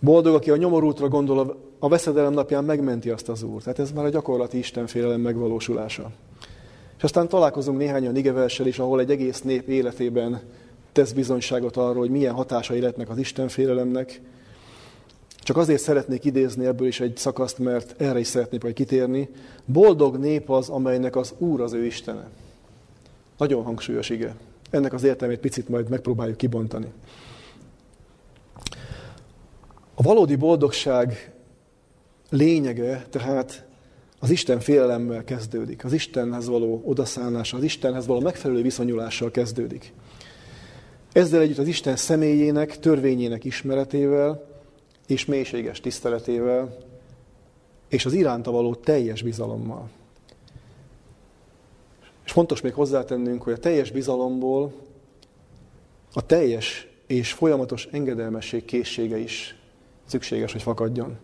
Boldog, 0.00 0.34
aki 0.34 0.50
a 0.50 0.56
nyomorútra 0.56 1.08
gondol, 1.08 1.56
a 1.78 1.88
veszedelem 1.88 2.32
napján 2.32 2.64
megmenti 2.64 3.10
azt 3.10 3.28
az 3.28 3.42
Úr. 3.42 3.62
Tehát 3.62 3.78
ez 3.78 3.92
már 3.92 4.04
a 4.04 4.08
gyakorlati 4.08 4.58
Istenfélelem 4.58 5.20
megvalósulása. 5.20 6.10
És 6.96 7.02
aztán 7.02 7.28
találkozunk 7.28 7.78
néhány 7.78 8.02
olyan 8.02 8.16
igeverssel 8.16 8.66
is, 8.66 8.78
ahol 8.78 9.00
egy 9.00 9.10
egész 9.10 9.42
nép 9.42 9.68
életében 9.68 10.40
tesz 10.92 11.12
bizonyságot 11.12 11.76
arról, 11.76 11.98
hogy 11.98 12.10
milyen 12.10 12.34
hatásai 12.34 12.80
lehetnek 12.80 13.10
az 13.10 13.18
Istenfélelemnek. 13.18 14.20
Csak 15.38 15.56
azért 15.56 15.82
szeretnék 15.82 16.24
idézni 16.24 16.66
ebből 16.66 16.86
is 16.86 17.00
egy 17.00 17.16
szakaszt, 17.16 17.58
mert 17.58 18.00
erre 18.00 18.18
is 18.18 18.26
szeretnék 18.26 18.62
majd 18.62 18.74
kitérni. 18.74 19.28
Boldog 19.64 20.16
nép 20.16 20.50
az, 20.50 20.68
amelynek 20.68 21.16
az 21.16 21.34
Úr 21.38 21.60
az 21.60 21.72
ő 21.72 21.84
Istene. 21.84 22.28
Nagyon 23.38 23.62
hangsúlyos 23.62 24.10
ige. 24.10 24.34
Ennek 24.70 24.92
az 24.92 25.02
értelmét 25.02 25.40
picit 25.40 25.68
majd 25.68 25.88
megpróbáljuk 25.88 26.36
kibontani. 26.36 26.92
A 29.94 30.02
valódi 30.02 30.36
boldogság 30.36 31.32
lényege 32.30 33.06
tehát 33.10 33.64
az 34.20 34.30
Isten 34.30 34.60
félelemmel 34.60 35.24
kezdődik, 35.24 35.84
az 35.84 35.92
Istenhez 35.92 36.48
való 36.48 36.82
odaszállással, 36.84 37.58
az 37.58 37.64
Istenhez 37.64 38.06
való 38.06 38.20
megfelelő 38.20 38.62
viszonyulással 38.62 39.30
kezdődik. 39.30 39.92
Ezzel 41.12 41.40
együtt 41.40 41.58
az 41.58 41.66
Isten 41.66 41.96
személyének, 41.96 42.78
törvényének 42.78 43.44
ismeretével 43.44 44.46
és 45.06 45.24
mélységes 45.24 45.80
tiszteletével, 45.80 46.76
és 47.88 48.04
az 48.04 48.12
iránta 48.12 48.50
való 48.50 48.74
teljes 48.74 49.22
bizalommal. 49.22 49.88
És 52.24 52.32
fontos 52.32 52.60
még 52.60 52.72
hozzátennünk, 52.72 53.42
hogy 53.42 53.52
a 53.52 53.58
teljes 53.58 53.90
bizalomból 53.90 54.72
a 56.14 56.26
teljes 56.26 56.88
és 57.06 57.32
folyamatos 57.32 57.88
engedelmesség 57.90 58.64
készsége 58.64 59.18
is 59.18 59.56
szükséges, 60.04 60.52
hogy 60.52 60.62
fakadjon. 60.62 61.16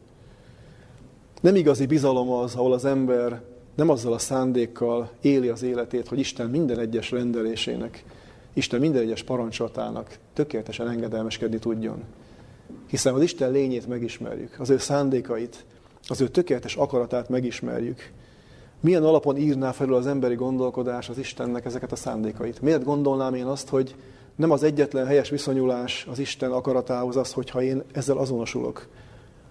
Nem 1.40 1.54
igazi 1.54 1.86
bizalom 1.86 2.30
az, 2.30 2.54
ahol 2.54 2.72
az 2.72 2.84
ember 2.84 3.42
nem 3.74 3.88
azzal 3.88 4.12
a 4.12 4.18
szándékkal 4.18 5.10
éli 5.20 5.48
az 5.48 5.62
életét, 5.62 6.08
hogy 6.08 6.18
Isten 6.18 6.50
minden 6.50 6.78
egyes 6.78 7.10
rendelésének, 7.10 8.04
Isten 8.52 8.80
minden 8.80 9.02
egyes 9.02 9.22
parancsolatának 9.22 10.18
tökéletesen 10.32 10.88
engedelmeskedni 10.88 11.58
tudjon. 11.58 12.02
Hiszen 12.86 13.14
az 13.14 13.22
Isten 13.22 13.50
lényét 13.50 13.86
megismerjük, 13.86 14.56
az 14.58 14.70
ő 14.70 14.78
szándékait, 14.78 15.64
az 16.08 16.20
ő 16.20 16.28
tökéletes 16.28 16.76
akaratát 16.76 17.28
megismerjük, 17.28 18.12
milyen 18.80 19.04
alapon 19.04 19.36
írná 19.36 19.72
felül 19.72 19.94
az 19.94 20.06
emberi 20.06 20.34
gondolkodás 20.34 21.08
az 21.08 21.18
Istennek 21.18 21.64
ezeket 21.64 21.92
a 21.92 21.96
szándékait? 21.96 22.60
Miért 22.60 22.84
gondolnám 22.84 23.34
én 23.34 23.44
azt, 23.44 23.68
hogy 23.68 23.94
nem 24.36 24.50
az 24.50 24.62
egyetlen 24.62 25.06
helyes 25.06 25.28
viszonyulás 25.28 26.06
az 26.10 26.18
Isten 26.18 26.50
akaratához 26.50 27.16
az, 27.16 27.32
hogyha 27.32 27.62
én 27.62 27.82
ezzel 27.92 28.16
azonosulok, 28.16 28.88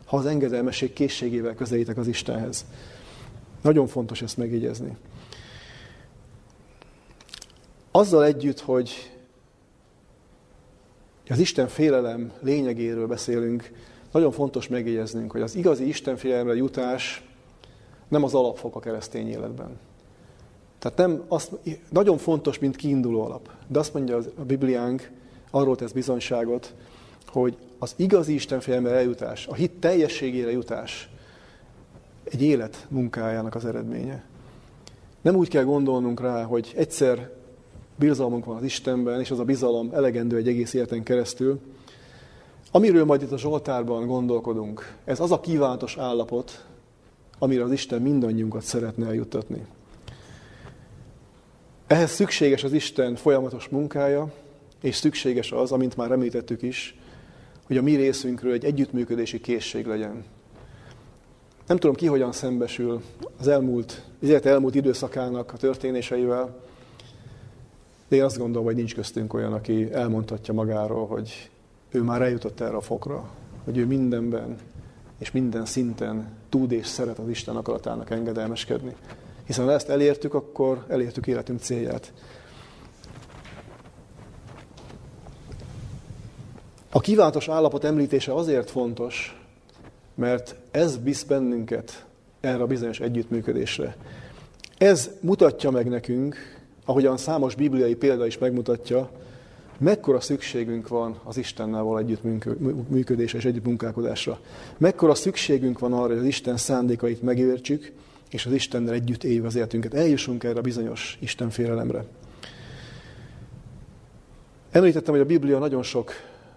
ha 0.05 0.17
az 0.17 0.25
engedelmesség 0.25 0.93
készségével 0.93 1.55
közelítek 1.55 1.97
az 1.97 2.07
Istenhez. 2.07 2.65
Nagyon 3.61 3.87
fontos 3.87 4.21
ezt 4.21 4.37
megjegyezni. 4.37 4.97
Azzal 7.91 8.25
együtt, 8.25 8.59
hogy 8.59 9.11
az 11.29 11.39
Isten 11.39 11.67
félelem 11.67 12.31
lényegéről 12.41 13.07
beszélünk, 13.07 13.71
nagyon 14.11 14.31
fontos 14.31 14.67
megjegyeznünk, 14.67 15.31
hogy 15.31 15.41
az 15.41 15.55
igazi 15.55 15.87
Isten 15.87 16.17
félelemre 16.17 16.55
jutás 16.55 17.28
nem 18.09 18.23
az 18.23 18.33
alapfok 18.33 18.75
a 18.75 18.79
keresztény 18.79 19.29
életben. 19.29 19.79
Tehát 20.79 20.97
nem 20.97 21.23
azt, 21.27 21.51
nagyon 21.89 22.17
fontos, 22.17 22.59
mint 22.59 22.75
kiinduló 22.75 23.21
alap. 23.21 23.49
De 23.67 23.79
azt 23.79 23.93
mondja 23.93 24.17
a 24.17 24.43
Bibliánk, 24.43 25.11
arról 25.51 25.75
tesz 25.75 25.91
bizonyságot, 25.91 26.73
hogy 27.27 27.57
az 27.79 27.93
igazi 27.95 28.33
Isten 28.33 28.87
eljutás, 28.87 29.47
a 29.47 29.53
hit 29.53 29.71
teljességére 29.71 30.51
jutás 30.51 31.09
egy 32.23 32.41
élet 32.41 32.85
munkájának 32.89 33.55
az 33.55 33.65
eredménye. 33.65 34.23
Nem 35.21 35.35
úgy 35.35 35.47
kell 35.47 35.63
gondolnunk 35.63 36.21
rá, 36.21 36.43
hogy 36.43 36.73
egyszer 36.75 37.29
bizalmunk 37.95 38.45
van 38.45 38.55
az 38.55 38.63
Istenben, 38.63 39.19
és 39.19 39.31
az 39.31 39.39
a 39.39 39.43
bizalom 39.43 39.89
elegendő 39.93 40.37
egy 40.37 40.47
egész 40.47 40.73
életen 40.73 41.03
keresztül. 41.03 41.59
Amiről 42.71 43.05
majd 43.05 43.21
itt 43.21 43.31
a 43.31 43.37
Zsoltárban 43.37 44.07
gondolkodunk, 44.07 44.95
ez 45.05 45.19
az 45.19 45.31
a 45.31 45.39
kívánatos 45.39 45.97
állapot, 45.97 46.65
amire 47.39 47.63
az 47.63 47.71
Isten 47.71 48.01
mindannyiunkat 48.01 48.61
szeretne 48.61 49.05
eljuttatni. 49.05 49.65
Ehhez 51.87 52.11
szükséges 52.11 52.63
az 52.63 52.73
Isten 52.73 53.15
folyamatos 53.15 53.67
munkája, 53.67 54.31
és 54.81 54.95
szükséges 54.95 55.51
az, 55.51 55.71
amint 55.71 55.97
már 55.97 56.11
említettük 56.11 56.61
is, 56.61 56.99
hogy 57.67 57.77
a 57.77 57.81
mi 57.81 57.95
részünkről 57.95 58.53
egy 58.53 58.65
együttműködési 58.65 59.41
készség 59.41 59.85
legyen. 59.85 60.23
Nem 61.67 61.77
tudom 61.77 61.95
ki 61.95 62.05
hogyan 62.05 62.31
szembesül 62.31 63.01
az 63.39 63.47
elmúlt, 63.47 64.05
az 64.21 64.45
elmúlt 64.45 64.75
időszakának 64.75 65.53
a 65.53 65.57
történéseivel, 65.57 66.59
de 68.07 68.15
én 68.15 68.23
azt 68.23 68.37
gondolom, 68.37 68.65
hogy 68.65 68.75
nincs 68.75 68.95
köztünk 68.95 69.33
olyan, 69.33 69.53
aki 69.53 69.93
elmondhatja 69.93 70.53
magáról, 70.53 71.07
hogy 71.07 71.49
ő 71.91 72.01
már 72.01 72.21
eljutott 72.21 72.59
erre 72.59 72.75
a 72.75 72.81
fokra, 72.81 73.29
hogy 73.63 73.77
ő 73.77 73.85
mindenben 73.85 74.55
és 75.19 75.31
minden 75.31 75.65
szinten 75.65 76.31
tud 76.49 76.71
és 76.71 76.87
szeret 76.87 77.19
az 77.19 77.29
Isten 77.29 77.55
akaratának 77.55 78.09
engedelmeskedni. 78.09 78.95
Hiszen 79.45 79.65
ha 79.65 79.71
ezt 79.71 79.89
elértük, 79.89 80.33
akkor 80.33 80.85
elértük 80.87 81.27
életünk 81.27 81.61
célját. 81.61 82.13
A 86.91 86.99
kívánatos 86.99 87.47
állapot 87.47 87.83
említése 87.83 88.33
azért 88.33 88.69
fontos, 88.69 89.43
mert 90.15 90.55
ez 90.71 91.03
visz 91.03 91.23
bennünket 91.23 92.05
erre 92.39 92.63
a 92.63 92.67
bizonyos 92.67 92.99
együttműködésre. 92.99 93.95
Ez 94.77 95.09
mutatja 95.19 95.71
meg 95.71 95.89
nekünk, 95.89 96.35
ahogyan 96.85 97.17
számos 97.17 97.55
bibliai 97.55 97.95
példa 97.95 98.25
is 98.25 98.37
megmutatja, 98.37 99.09
mekkora 99.79 100.19
szükségünk 100.19 100.87
van 100.87 101.19
az 101.23 101.37
Istennel 101.37 101.83
való 101.83 101.97
együttműködésre 101.97 103.37
és 103.37 103.45
együttmunkálkodásra. 103.45 104.39
Mekkora 104.77 105.15
szükségünk 105.15 105.79
van 105.79 105.93
arra, 105.93 106.07
hogy 106.07 106.17
az 106.17 106.23
Isten 106.23 106.57
szándékait 106.57 107.21
megértsük, 107.21 107.91
és 108.29 108.45
az 108.45 108.51
Istennel 108.51 108.93
együtt 108.93 109.23
éljük 109.23 109.45
az 109.45 109.55
életünket. 109.55 109.93
Eljussunk 109.93 110.43
erre 110.43 110.59
a 110.59 110.61
bizonyos 110.61 111.17
Isten 111.21 111.49
félelemre. 111.49 112.05
Említettem, 114.71 115.13
hogy 115.13 115.23
a 115.23 115.25
Biblia 115.25 115.59
nagyon 115.59 115.83
sok 115.83 116.11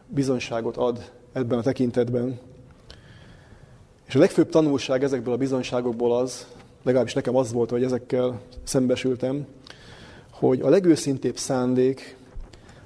bizonyságot 0.07 0.77
ad 0.77 1.11
ebben 1.33 1.59
a 1.59 1.63
tekintetben, 1.63 2.39
és 4.09 4.15
a 4.15 4.19
legfőbb 4.19 4.49
tanulság 4.49 5.05
ezekből 5.05 5.35
a 5.35 5.37
bizonyságokból 5.37 6.17
az, 6.17 6.47
legalábbis 6.83 7.15
nekem 7.15 7.37
az 7.37 7.53
volt, 7.53 7.71
hogy 7.71 7.85
ezekkel 7.85 8.41
szembesültem, 8.65 9.47
hogy 10.31 10.61
a 10.61 10.69
legőszintébb 10.69 11.37
szándék, 11.37 12.17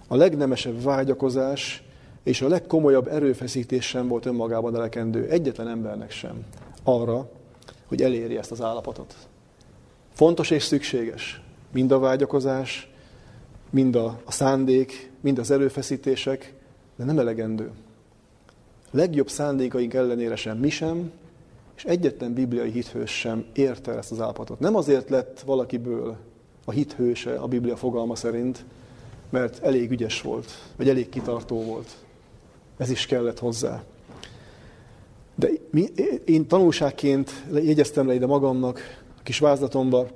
a 0.08 0.16
legnemesebb 0.16 0.82
vágyakozás 0.82 1.82
és 2.22 2.42
a 2.42 2.48
legkomolyabb 2.48 3.06
erőfeszítés 3.06 3.86
sem 3.86 4.08
volt 4.08 4.26
önmagában 4.26 4.76
elekendő 4.76 5.28
egyetlen 5.28 5.68
embernek 5.68 6.10
sem 6.10 6.44
arra, 6.82 7.30
hogy 7.86 8.02
elérje 8.02 8.38
ezt 8.38 8.50
az 8.50 8.60
állapotot. 8.62 9.14
Fontos 10.12 10.50
és 10.50 10.62
szükséges 10.62 11.40
mind 11.72 11.92
a 11.92 11.98
vágyakozás, 11.98 12.90
mind 13.70 13.96
a, 13.96 14.20
a 14.24 14.32
szándék, 14.32 15.10
mind 15.20 15.38
az 15.38 15.50
erőfeszítések, 15.50 16.54
de 16.96 17.04
nem 17.04 17.18
elegendő. 17.18 17.70
Legjobb 18.90 19.28
szándékaink 19.28 19.94
ellenére 19.94 20.36
sem 20.36 20.58
mi 20.58 20.68
sem, 20.70 21.10
és 21.76 21.84
egyetlen 21.84 22.32
bibliai 22.32 22.70
hithős 22.70 23.10
sem 23.10 23.44
érte 23.52 23.92
ezt 23.92 24.12
az 24.12 24.20
állapotot. 24.20 24.60
Nem 24.60 24.76
azért 24.76 25.10
lett 25.10 25.40
valakiből 25.40 26.16
a 26.64 26.70
hithőse 26.70 27.34
a 27.34 27.46
Biblia 27.46 27.76
fogalma 27.76 28.14
szerint, 28.14 28.64
mert 29.36 29.62
elég 29.62 29.90
ügyes 29.90 30.20
volt, 30.20 30.50
vagy 30.76 30.88
elég 30.88 31.08
kitartó 31.08 31.62
volt. 31.62 31.96
Ez 32.76 32.90
is 32.90 33.06
kellett 33.06 33.38
hozzá. 33.38 33.82
De 35.34 35.48
én 36.24 36.46
tanulságként 36.46 37.30
jegyeztem 37.52 38.06
le 38.06 38.14
ide 38.14 38.26
magamnak, 38.26 38.80
a 39.18 39.22
kis 39.22 39.38
vázlatomba, 39.38 40.08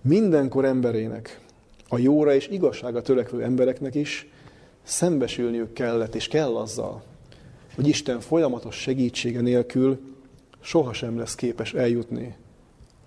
mindenkor 0.00 0.64
emberének, 0.64 1.40
a 1.88 1.98
jóra 1.98 2.34
és 2.34 2.48
igazsága 2.48 3.02
törekvő 3.02 3.42
embereknek 3.42 3.94
is 3.94 4.28
szembesülniük 4.82 5.72
kellett, 5.72 6.14
és 6.14 6.28
kell 6.28 6.56
azzal, 6.56 7.02
hogy 7.74 7.88
Isten 7.88 8.20
folyamatos 8.20 8.76
segítsége 8.76 9.40
nélkül 9.40 9.98
sohasem 10.60 11.18
lesz 11.18 11.34
képes 11.34 11.74
eljutni 11.74 12.36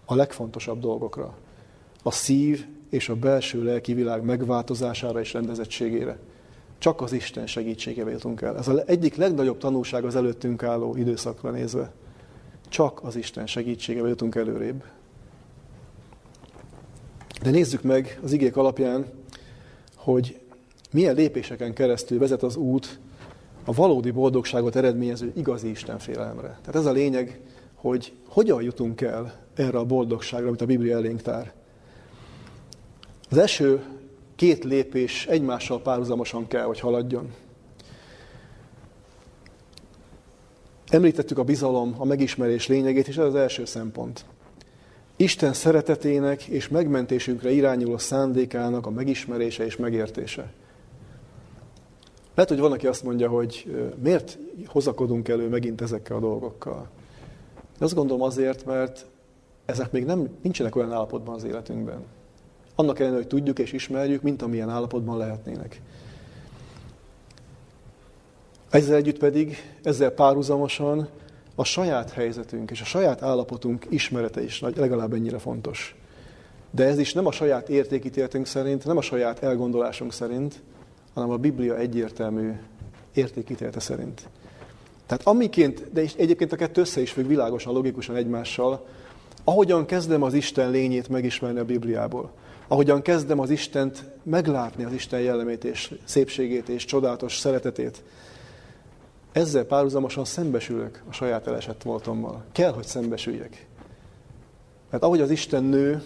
a 0.05 0.15
legfontosabb 0.15 0.79
dolgokra. 0.79 1.37
A 2.03 2.11
szív 2.11 2.65
és 2.89 3.09
a 3.09 3.15
belső 3.15 3.63
lelki 3.63 3.93
világ 3.93 4.23
megváltozására 4.23 5.19
és 5.19 5.33
rendezettségére. 5.33 6.19
Csak 6.77 7.01
az 7.01 7.13
Isten 7.13 7.47
segítségével 7.47 8.11
jutunk 8.11 8.41
el. 8.41 8.57
Ez 8.57 8.67
az 8.67 8.87
egyik 8.87 9.15
legnagyobb 9.15 9.57
tanulság 9.57 10.05
az 10.05 10.15
előttünk 10.15 10.63
álló 10.63 10.95
időszakra 10.95 11.51
nézve. 11.51 11.91
Csak 12.69 13.03
az 13.03 13.15
Isten 13.15 13.47
segítségével 13.47 14.09
jutunk 14.09 14.35
előrébb. 14.35 14.83
De 17.41 17.49
nézzük 17.49 17.81
meg 17.81 18.19
az 18.23 18.31
igék 18.31 18.57
alapján, 18.57 19.05
hogy 19.95 20.39
milyen 20.91 21.15
lépéseken 21.15 21.73
keresztül 21.73 22.19
vezet 22.19 22.43
az 22.43 22.55
út 22.55 22.99
a 23.65 23.73
valódi 23.73 24.11
boldogságot 24.11 24.75
eredményező 24.75 25.31
igazi 25.35 25.69
Isten 25.69 25.99
félelemre. 25.99 26.47
Tehát 26.47 26.75
ez 26.75 26.85
a 26.85 26.91
lényeg, 26.91 27.41
hogy 27.73 28.13
hogyan 28.27 28.61
jutunk 28.61 29.01
el 29.01 29.33
erre 29.55 29.77
a 29.77 29.85
boldogságra, 29.85 30.47
amit 30.47 30.61
a 30.61 30.65
Biblia 30.65 30.97
elénk 30.97 31.21
tár. 31.21 31.53
Az 33.31 33.37
első 33.37 33.83
két 34.35 34.63
lépés 34.63 35.25
egymással 35.25 35.81
párhuzamosan 35.81 36.47
kell, 36.47 36.63
hogy 36.63 36.79
haladjon. 36.79 37.33
Említettük 40.89 41.37
a 41.37 41.43
bizalom, 41.43 41.95
a 41.97 42.05
megismerés 42.05 42.67
lényegét, 42.67 43.07
és 43.07 43.17
ez 43.17 43.25
az 43.25 43.35
első 43.35 43.65
szempont. 43.65 44.25
Isten 45.15 45.53
szeretetének 45.53 46.43
és 46.43 46.67
megmentésünkre 46.67 47.51
irányuló 47.51 47.97
szándékának 47.97 48.85
a 48.85 48.89
megismerése 48.89 49.65
és 49.65 49.75
megértése. 49.75 50.51
Lehet, 52.35 52.51
hogy 52.51 52.59
van, 52.59 52.71
aki 52.71 52.87
azt 52.87 53.03
mondja, 53.03 53.29
hogy 53.29 53.75
miért 54.03 54.37
hozakodunk 54.65 55.27
elő 55.27 55.47
megint 55.47 55.81
ezekkel 55.81 56.15
a 56.15 56.19
dolgokkal. 56.19 56.89
De 57.77 57.85
azt 57.85 57.95
gondolom 57.95 58.21
azért, 58.21 58.65
mert 58.65 59.05
ezek 59.65 59.91
még 59.91 60.05
nem, 60.05 60.29
nincsenek 60.41 60.75
olyan 60.75 60.91
állapotban 60.91 61.35
az 61.35 61.43
életünkben. 61.43 62.05
Annak 62.79 62.99
ellenére, 62.99 63.21
hogy 63.21 63.29
tudjuk 63.29 63.59
és 63.59 63.71
ismerjük, 63.71 64.21
mint 64.21 64.41
amilyen 64.41 64.69
állapotban 64.69 65.17
lehetnének. 65.17 65.81
Ezzel 68.69 68.95
együtt 68.95 69.17
pedig, 69.17 69.57
ezzel 69.83 70.09
párhuzamosan 70.09 71.09
a 71.55 71.63
saját 71.63 72.11
helyzetünk 72.11 72.71
és 72.71 72.81
a 72.81 72.85
saját 72.85 73.21
állapotunk 73.21 73.85
ismerete 73.89 74.43
is 74.43 74.59
legalább 74.59 75.13
ennyire 75.13 75.37
fontos. 75.37 75.95
De 76.71 76.85
ez 76.85 76.99
is 76.99 77.13
nem 77.13 77.25
a 77.25 77.31
saját 77.31 77.69
értékítéltünk 77.69 78.45
szerint, 78.45 78.85
nem 78.85 78.97
a 78.97 79.01
saját 79.01 79.43
elgondolásunk 79.43 80.13
szerint, 80.13 80.61
hanem 81.13 81.29
a 81.29 81.37
Biblia 81.37 81.77
egyértelmű 81.77 82.51
értékítélte 83.13 83.79
szerint. 83.79 84.29
Tehát 85.05 85.27
amiként, 85.27 85.91
de 85.91 86.03
egyébként 86.17 86.51
a 86.51 86.55
kettő 86.55 86.81
össze 86.81 87.01
is 87.01 87.11
függ 87.11 87.27
világosan, 87.27 87.73
logikusan 87.73 88.15
egymással, 88.15 88.85
ahogyan 89.49 89.85
kezdem 89.85 90.21
az 90.21 90.33
Isten 90.33 90.69
lényét 90.69 91.09
megismerni 91.09 91.59
a 91.59 91.65
Bibliából, 91.65 92.31
ahogyan 92.67 93.01
kezdem 93.01 93.39
az 93.39 93.49
Istent 93.49 94.09
meglátni, 94.23 94.83
az 94.83 94.93
Isten 94.93 95.19
jellemét 95.19 95.63
és 95.63 95.93
szépségét 96.03 96.69
és 96.69 96.85
csodálatos 96.85 97.37
szeretetét, 97.37 98.03
ezzel 99.31 99.63
párhuzamosan 99.63 100.25
szembesülök 100.25 101.03
a 101.09 101.13
saját 101.13 101.47
elesett 101.47 101.83
voltommal. 101.83 102.43
Kell, 102.51 102.71
hogy 102.71 102.85
szembesüljek. 102.85 103.67
Mert 104.89 105.03
ahogy 105.03 105.21
az 105.21 105.29
Isten 105.29 105.63
nő 105.63 106.03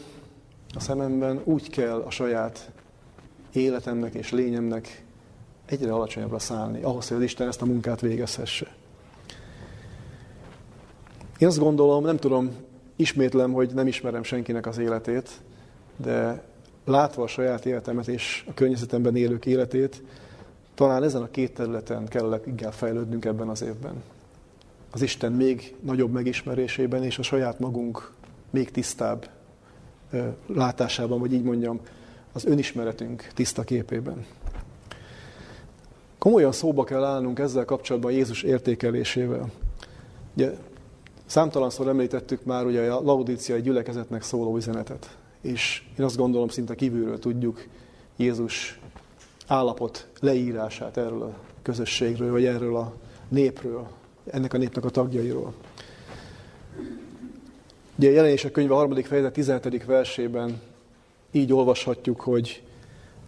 a 0.76 0.80
szememben, 0.80 1.42
úgy 1.44 1.70
kell 1.70 2.02
a 2.02 2.10
saját 2.10 2.72
életemnek 3.54 4.14
és 4.14 4.32
lényemnek 4.32 5.04
egyre 5.66 5.94
alacsonyabbra 5.94 6.40
szállni, 6.40 6.82
ahhoz, 6.82 7.08
hogy 7.08 7.18
az 7.18 7.24
Isten 7.24 7.48
ezt 7.48 7.62
a 7.62 7.66
munkát 7.66 8.02
végezhesse. 8.02 8.76
Én 11.38 11.48
azt 11.48 11.60
gondolom, 11.60 12.04
nem 12.04 12.18
tudom, 12.18 12.52
ismétlem, 12.96 13.52
hogy 13.52 13.74
nem 13.74 13.88
ismerem 13.88 14.24
senkinek 14.24 14.68
az 14.68 14.78
életét, 14.78 15.30
de 15.98 16.44
látva 16.86 17.24
a 17.24 17.28
saját 17.28 17.66
életemet 17.66 18.08
és 18.08 18.46
a 18.48 18.54
környezetemben 18.54 19.16
élők 19.16 19.46
életét, 19.46 20.04
talán 20.74 21.04
ezen 21.04 21.22
a 21.22 21.30
két 21.32 21.54
területen 21.54 22.08
kell 22.08 22.42
inkább 22.46 22.74
fejlődnünk 22.74 23.26
ebben 23.26 23.48
az 23.48 23.62
évben. 23.62 24.04
Az 24.92 25.02
Isten 25.02 25.32
még 25.32 25.76
nagyobb 25.80 26.12
megismerésében 26.12 27.04
és 27.04 27.20
a 27.20 27.24
saját 27.24 27.60
magunk 27.60 28.12
még 28.50 28.72
tisztább 28.72 29.30
látásában, 30.48 31.20
vagy 31.20 31.34
így 31.34 31.44
mondjam, 31.44 31.80
az 32.34 32.46
önismeretünk 32.46 33.28
tiszta 33.34 33.64
képében. 33.64 34.26
Komolyan 36.18 36.52
szóba 36.52 36.84
kell 36.84 37.04
állnunk 37.04 37.40
ezzel 37.40 37.66
kapcsolatban 37.66 38.12
Jézus 38.12 38.44
értékelésével. 38.44 39.52
Ugye 40.34 40.54
számtalanszor 41.34 41.88
említettük 41.88 42.44
már 42.44 42.66
ugye 42.66 42.92
a 42.92 43.02
laudíciai 43.02 43.62
gyülekezetnek 43.62 44.24
szóló 44.24 44.56
üzenetet. 44.56 45.18
És 45.42 45.84
én 46.00 46.06
azt 46.06 46.18
gondolom, 46.18 46.48
szinte 46.48 46.76
kívülről 46.76 47.20
tudjuk 47.20 47.66
Jézus 48.16 48.80
állapot 49.48 50.08
leírását 50.20 50.98
erről 50.98 51.22
a 51.22 51.38
közösségről, 51.62 52.32
vagy 52.32 52.46
erről 52.46 52.76
a 52.76 52.94
népről, 53.28 53.88
ennek 54.32 54.54
a 54.54 54.58
népnek 54.58 54.86
a 54.86 54.90
tagjairól. 54.90 55.54
Ugye 57.96 58.10
a 58.10 58.14
jelenések 58.14 58.52
könyve 58.52 58.74
a 58.74 58.78
harmadik 58.78 59.06
fejezet 59.06 59.34
17. 59.34 59.86
versében 59.86 60.62
így 61.32 61.54
olvashatjuk, 61.54 62.22
hogy 62.22 62.64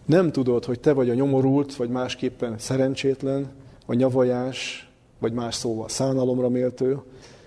nem 0.06 0.32
tudod, 0.32 0.66
hogy 0.66 0.80
te 0.80 0.94
vagy 0.94 1.10
a 1.10 1.14
nyomorult, 1.14 1.76
vagy 1.76 1.90
másképpen 1.90 2.58
szerencsétlen, 2.58 3.52
vagy 3.86 3.98
nyavajás, 3.98 4.90
vagy 5.20 5.34
más 5.34 5.56
szóval 5.56 5.90
szánalomra 5.90 6.50
méltő, 6.50 7.02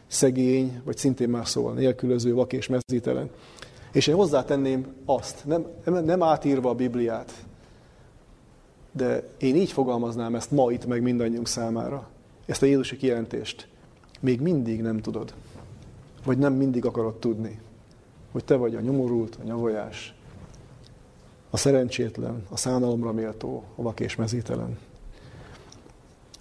szegény, 0.08 0.80
vagy 0.84 0.96
szintén 0.96 1.28
más 1.28 1.48
szóval 1.48 1.74
nélkülöző, 1.74 2.34
vak 2.34 2.52
és 2.52 2.68
mezzítelen. 2.68 3.30
És 3.92 4.06
én 4.06 4.14
hozzátenném 4.14 4.86
azt, 5.04 5.44
nem, 5.44 5.66
nem 5.84 6.22
átírva 6.22 6.70
a 6.70 6.74
Bibliát, 6.74 7.32
de 8.92 9.22
én 9.38 9.56
így 9.56 9.72
fogalmaznám 9.72 10.34
ezt 10.34 10.50
ma 10.50 10.70
itt 10.70 10.86
meg 10.86 11.02
mindannyiunk 11.02 11.48
számára. 11.48 12.08
Ezt 12.46 12.62
a 12.62 12.66
Jézusi 12.66 12.96
kijelentést. 12.96 13.68
Még 14.20 14.40
mindig 14.40 14.82
nem 14.82 15.00
tudod. 15.00 15.34
Vagy 16.24 16.38
nem 16.38 16.52
mindig 16.52 16.84
akarod 16.84 17.14
tudni. 17.14 17.60
Hogy 18.32 18.44
te 18.44 18.56
vagy 18.56 18.74
a 18.74 18.80
nyomorult, 18.80 19.38
a 19.40 19.44
nyavajás, 19.44 20.14
a 21.50 21.56
szerencsétlen, 21.56 22.46
a 22.50 22.56
szánalomra 22.56 23.12
méltó, 23.12 23.64
a 23.76 23.82
vak 23.82 24.00
és 24.00 24.16
mezítelen. 24.16 24.78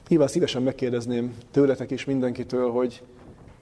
Nyilván 0.07 0.27
szívesen 0.27 0.61
megkérdezném 0.61 1.33
tőletek 1.51 1.91
is 1.91 2.05
mindenkitől, 2.05 2.71
hogy 2.71 3.01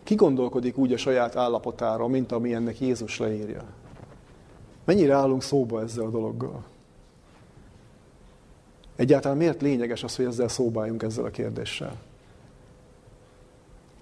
ki 0.06 0.16
gondolkodik 0.16 0.78
úgy 0.78 0.94
a 0.94 0.98
saját 0.98 1.36
állapotára, 1.36 2.08
mint 2.08 2.32
ami 2.32 2.54
ennek 2.54 2.80
Jézus 2.80 3.20
leírja? 3.20 3.64
Mennyire 4.84 5.14
állunk 5.14 5.44
szóba 5.44 5.82
ezzel 5.82 6.06
a 6.06 6.10
dologgal? 6.10 6.64
Egyáltalán 8.96 9.38
miért 9.38 9.62
lényeges 9.62 10.04
az, 10.04 10.16
hogy 10.16 10.26
ezzel 10.26 10.48
szóbáljunk 10.48 11.04
ezzel 11.04 11.26
a 11.26 11.30
kérdéssel? 11.30 11.96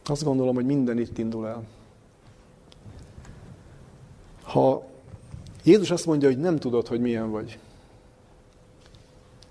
Azt 0.05 0.23
gondolom, 0.23 0.55
hogy 0.55 0.65
minden 0.65 0.99
itt 0.99 1.17
indul 1.17 1.47
el. 1.47 1.63
Ha 4.43 4.83
Jézus 5.63 5.91
azt 5.91 6.05
mondja, 6.05 6.27
hogy 6.27 6.37
nem 6.39 6.57
tudod, 6.57 6.87
hogy 6.87 6.99
milyen 6.99 7.31
vagy, 7.31 7.59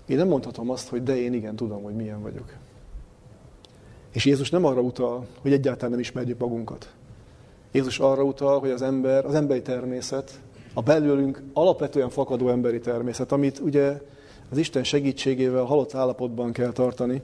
én 0.05 0.17
nem 0.17 0.27
mondhatom 0.27 0.69
azt, 0.69 0.89
hogy 0.89 1.03
de 1.03 1.15
én 1.15 1.33
igen 1.33 1.55
tudom, 1.55 1.83
hogy 1.83 1.95
milyen 1.95 2.21
vagyok. 2.21 2.53
És 4.13 4.25
Jézus 4.25 4.49
nem 4.49 4.65
arra 4.65 4.81
utal, 4.81 5.25
hogy 5.41 5.53
egyáltalán 5.53 5.91
nem 5.91 5.99
ismerjük 5.99 6.39
magunkat. 6.39 6.89
Jézus 7.71 7.99
arra 7.99 8.23
utal, 8.23 8.59
hogy 8.59 8.69
az 8.69 8.81
ember, 8.81 9.25
az 9.25 9.33
emberi 9.33 9.61
természet, 9.61 10.39
a 10.73 10.81
belőlünk 10.81 11.41
alapvetően 11.53 12.09
fakadó 12.09 12.49
emberi 12.49 12.79
természet, 12.79 13.31
amit 13.31 13.59
ugye 13.59 14.01
az 14.49 14.57
Isten 14.57 14.83
segítségével 14.83 15.63
halott 15.63 15.93
állapotban 15.93 16.51
kell 16.51 16.71
tartani, 16.71 17.21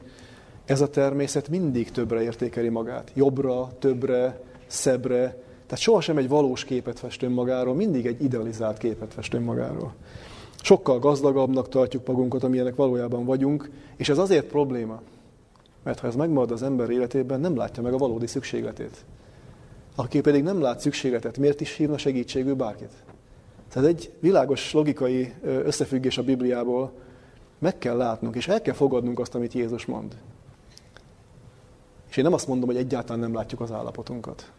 ez 0.66 0.82
a 0.82 0.90
természet 0.90 1.50
mindig 1.50 1.92
többre 1.92 2.22
értékeli 2.22 2.70
magát. 2.70 3.12
Jobbra, 3.14 3.72
többre, 3.80 4.42
szebbre. 4.68 5.24
Tehát 5.66 5.84
sohasem 5.84 6.18
egy 6.18 6.28
valós 6.28 6.64
képet 6.64 7.00
fest 7.00 7.24
önmagáról, 7.24 7.76
mindig 7.76 8.06
egy 8.06 8.24
idealizált 8.24 8.78
képet 8.78 9.14
fest 9.14 9.34
önmagáról. 9.34 9.94
Sokkal 10.62 11.00
gazdagabbnak 11.00 11.70
tartjuk 11.70 12.08
magunkat, 12.08 12.44
amilyenek 12.44 12.76
valójában 12.76 13.26
vagyunk, 13.26 13.70
és 13.96 14.10
ez 14.10 14.18
azért 14.18 14.46
probléma, 14.46 15.02
mert 15.90 16.02
ha 16.02 16.08
ez 16.08 16.16
megmarad 16.16 16.52
az 16.52 16.64
ember 16.64 16.90
életében, 16.90 17.40
nem 17.40 17.56
látja 17.56 17.84
meg 17.84 17.94
a 17.94 17.98
valódi 17.98 18.28
szükségletét. 18.28 19.06
Aki 19.96 20.22
pedig 20.22 20.44
nem 20.44 20.62
lát 20.62 20.80
szükségletet, 20.80 21.38
miért 21.38 21.62
is 21.62 21.76
hívna 21.76 21.98
segítségül 21.98 22.56
bárkit? 22.56 22.92
Tehát 23.70 23.90
egy 23.90 24.12
világos 24.20 24.74
logikai 24.74 25.34
összefüggés 25.44 26.18
a 26.18 26.24
Bibliából, 26.24 26.92
meg 27.60 27.78
kell 27.78 27.98
látnunk, 27.98 28.36
és 28.36 28.48
el 28.48 28.62
kell 28.62 28.74
fogadnunk 28.74 29.20
azt, 29.20 29.36
amit 29.36 29.54
Jézus 29.54 29.86
mond. 29.86 30.18
És 32.10 32.18
én 32.18 32.24
nem 32.24 32.34
azt 32.34 32.48
mondom, 32.48 32.68
hogy 32.68 32.78
egyáltalán 32.78 33.20
nem 33.20 33.34
látjuk 33.34 33.62
az 33.62 33.72
állapotunkat. 33.72 34.52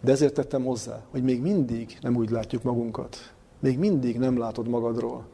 De 0.00 0.12
ezért 0.12 0.34
tettem 0.34 0.64
hozzá, 0.64 1.00
hogy 1.10 1.22
még 1.22 1.40
mindig 1.40 1.98
nem 2.00 2.16
úgy 2.16 2.30
látjuk 2.30 2.62
magunkat. 2.62 3.32
Még 3.60 3.78
mindig 3.78 4.18
nem 4.18 4.38
látod 4.38 4.68
magadról. 4.68 5.26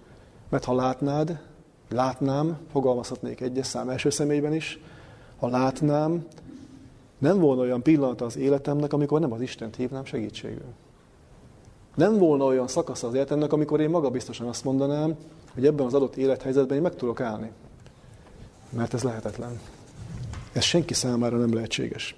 Mert 0.49 0.65
ha 0.65 0.75
látnád, 0.75 1.41
látnám, 1.89 2.59
fogalmazhatnék 2.71 3.41
egyes 3.41 3.67
szám 3.67 3.89
első 3.89 4.11
személyben 4.11 4.55
is, 4.55 4.81
ha 5.39 5.49
látnám, 5.49 6.27
nem 7.19 7.39
volna 7.39 7.61
olyan 7.61 7.83
pillanat 7.83 8.21
az 8.21 8.37
életemnek, 8.37 8.93
amikor 8.93 9.21
nem 9.21 9.33
az 9.33 9.41
Istent 9.41 9.77
hívnám 9.77 10.05
segítségül. 10.05 10.75
Nem 11.95 12.19
volna 12.19 12.45
olyan 12.45 12.69
szakasz 12.69 13.03
az 13.03 13.15
életemnek, 13.15 13.53
amikor 13.53 13.81
én 13.81 13.91
magabiztosan 13.91 14.47
azt 14.47 14.65
mondanám, 14.65 15.17
hogy 15.55 15.67
ebben 15.67 15.87
az 15.87 15.95
adott 15.95 16.17
élethelyzetben 16.17 16.77
én 16.77 16.83
meg 16.83 16.95
tudok 16.95 17.21
állni. 17.21 17.51
Mert 18.71 18.95
ez 18.95 19.03
lehetetlen. 19.03 19.61
Ez 20.53 20.63
senki 20.63 20.95
számára 20.95 21.37
nem 21.37 21.55
lehetséges. 21.55 22.17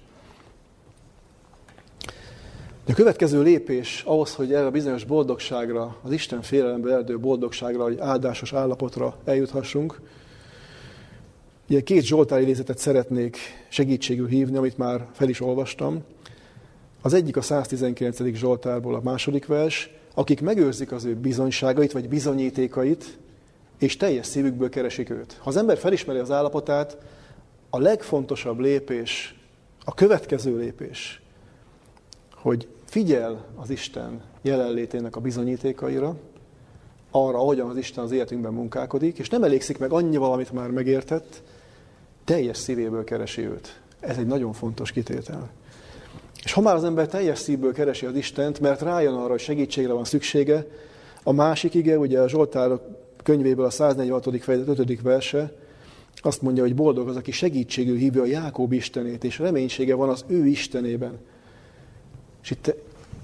De 2.85 2.91
a 2.95 2.97
következő 2.97 3.41
lépés 3.41 4.03
ahhoz, 4.05 4.35
hogy 4.35 4.53
erre 4.53 4.65
a 4.65 4.71
bizonyos 4.71 5.03
boldogságra, 5.03 5.95
az 6.01 6.11
Isten 6.11 6.41
félelembe 6.41 6.93
erdő 6.93 7.19
boldogságra, 7.19 7.83
hogy 7.83 7.99
áldásos 7.99 8.53
állapotra 8.53 9.17
eljuthassunk, 9.25 10.01
Ugye 11.69 11.81
két 11.81 12.03
Zsoltár 12.03 12.41
idézetet 12.41 12.77
szeretnék 12.77 13.37
segítségül 13.67 14.27
hívni, 14.27 14.57
amit 14.57 14.77
már 14.77 15.07
fel 15.11 15.29
is 15.29 15.41
olvastam. 15.41 16.03
Az 17.01 17.13
egyik 17.13 17.37
a 17.37 17.41
119. 17.41 18.23
Zsoltárból 18.33 18.95
a 18.95 19.01
második 19.03 19.45
vers, 19.45 19.89
akik 20.13 20.41
megőrzik 20.41 20.91
az 20.91 21.05
ő 21.05 21.15
bizonyságait, 21.15 21.91
vagy 21.91 22.09
bizonyítékait, 22.09 23.17
és 23.79 23.97
teljes 23.97 24.25
szívükből 24.25 24.69
keresik 24.69 25.09
őt. 25.09 25.37
Ha 25.39 25.49
az 25.49 25.57
ember 25.57 25.77
felismeri 25.77 26.19
az 26.19 26.31
állapotát, 26.31 26.97
a 27.69 27.79
legfontosabb 27.79 28.59
lépés, 28.59 29.35
a 29.85 29.93
következő 29.93 30.57
lépés, 30.57 31.21
hogy 32.35 32.67
figyel 32.85 33.45
az 33.55 33.69
Isten 33.69 34.21
jelenlétének 34.41 35.15
a 35.15 35.21
bizonyítékaira, 35.21 36.15
arra, 37.11 37.37
ahogyan 37.37 37.69
az 37.69 37.77
Isten 37.77 38.03
az 38.03 38.11
életünkben 38.11 38.53
munkálkodik, 38.53 39.17
és 39.17 39.29
nem 39.29 39.43
elégszik 39.43 39.77
meg 39.77 39.91
annyival, 39.91 40.33
amit 40.33 40.51
már 40.51 40.69
megértett, 40.69 41.41
teljes 42.29 42.57
szívéből 42.57 43.03
keresi 43.03 43.41
őt. 43.41 43.79
Ez 43.99 44.17
egy 44.17 44.27
nagyon 44.27 44.53
fontos 44.53 44.91
kitétel. 44.91 45.49
És 46.43 46.53
ha 46.53 46.61
már 46.61 46.75
az 46.75 46.83
ember 46.83 47.07
teljes 47.07 47.39
szívből 47.39 47.73
keresi 47.73 48.05
az 48.05 48.15
Istent, 48.15 48.59
mert 48.59 48.81
rájön 48.81 49.13
arra, 49.13 49.29
hogy 49.29 49.39
segítségre 49.39 49.93
van 49.93 50.05
szüksége, 50.05 50.67
a 51.23 51.31
másik 51.31 51.73
ige, 51.73 51.97
ugye 51.97 52.19
a 52.19 52.29
Zsoltár 52.29 52.79
könyvéből 53.23 53.65
a 53.65 53.69
146. 53.69 54.43
fejezet 54.43 54.79
5. 54.79 55.01
verse, 55.01 55.53
azt 56.15 56.41
mondja, 56.41 56.63
hogy 56.63 56.75
boldog 56.75 57.07
az, 57.07 57.15
aki 57.15 57.31
segítségül 57.31 57.97
hívja 57.97 58.21
a 58.21 58.25
Jákob 58.25 58.73
Istenét, 58.73 59.23
és 59.23 59.39
reménysége 59.39 59.95
van 59.95 60.09
az 60.09 60.25
ő 60.27 60.45
Istenében. 60.45 61.17
És 62.43 62.51
itt 62.51 62.75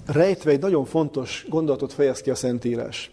rejtve 0.06 0.52
egy 0.52 0.62
nagyon 0.62 0.86
fontos 0.86 1.46
gondolatot 1.50 1.94
fejez 1.94 2.22
ki 2.22 2.30
a 2.30 2.36
Szentírás. 2.36 3.12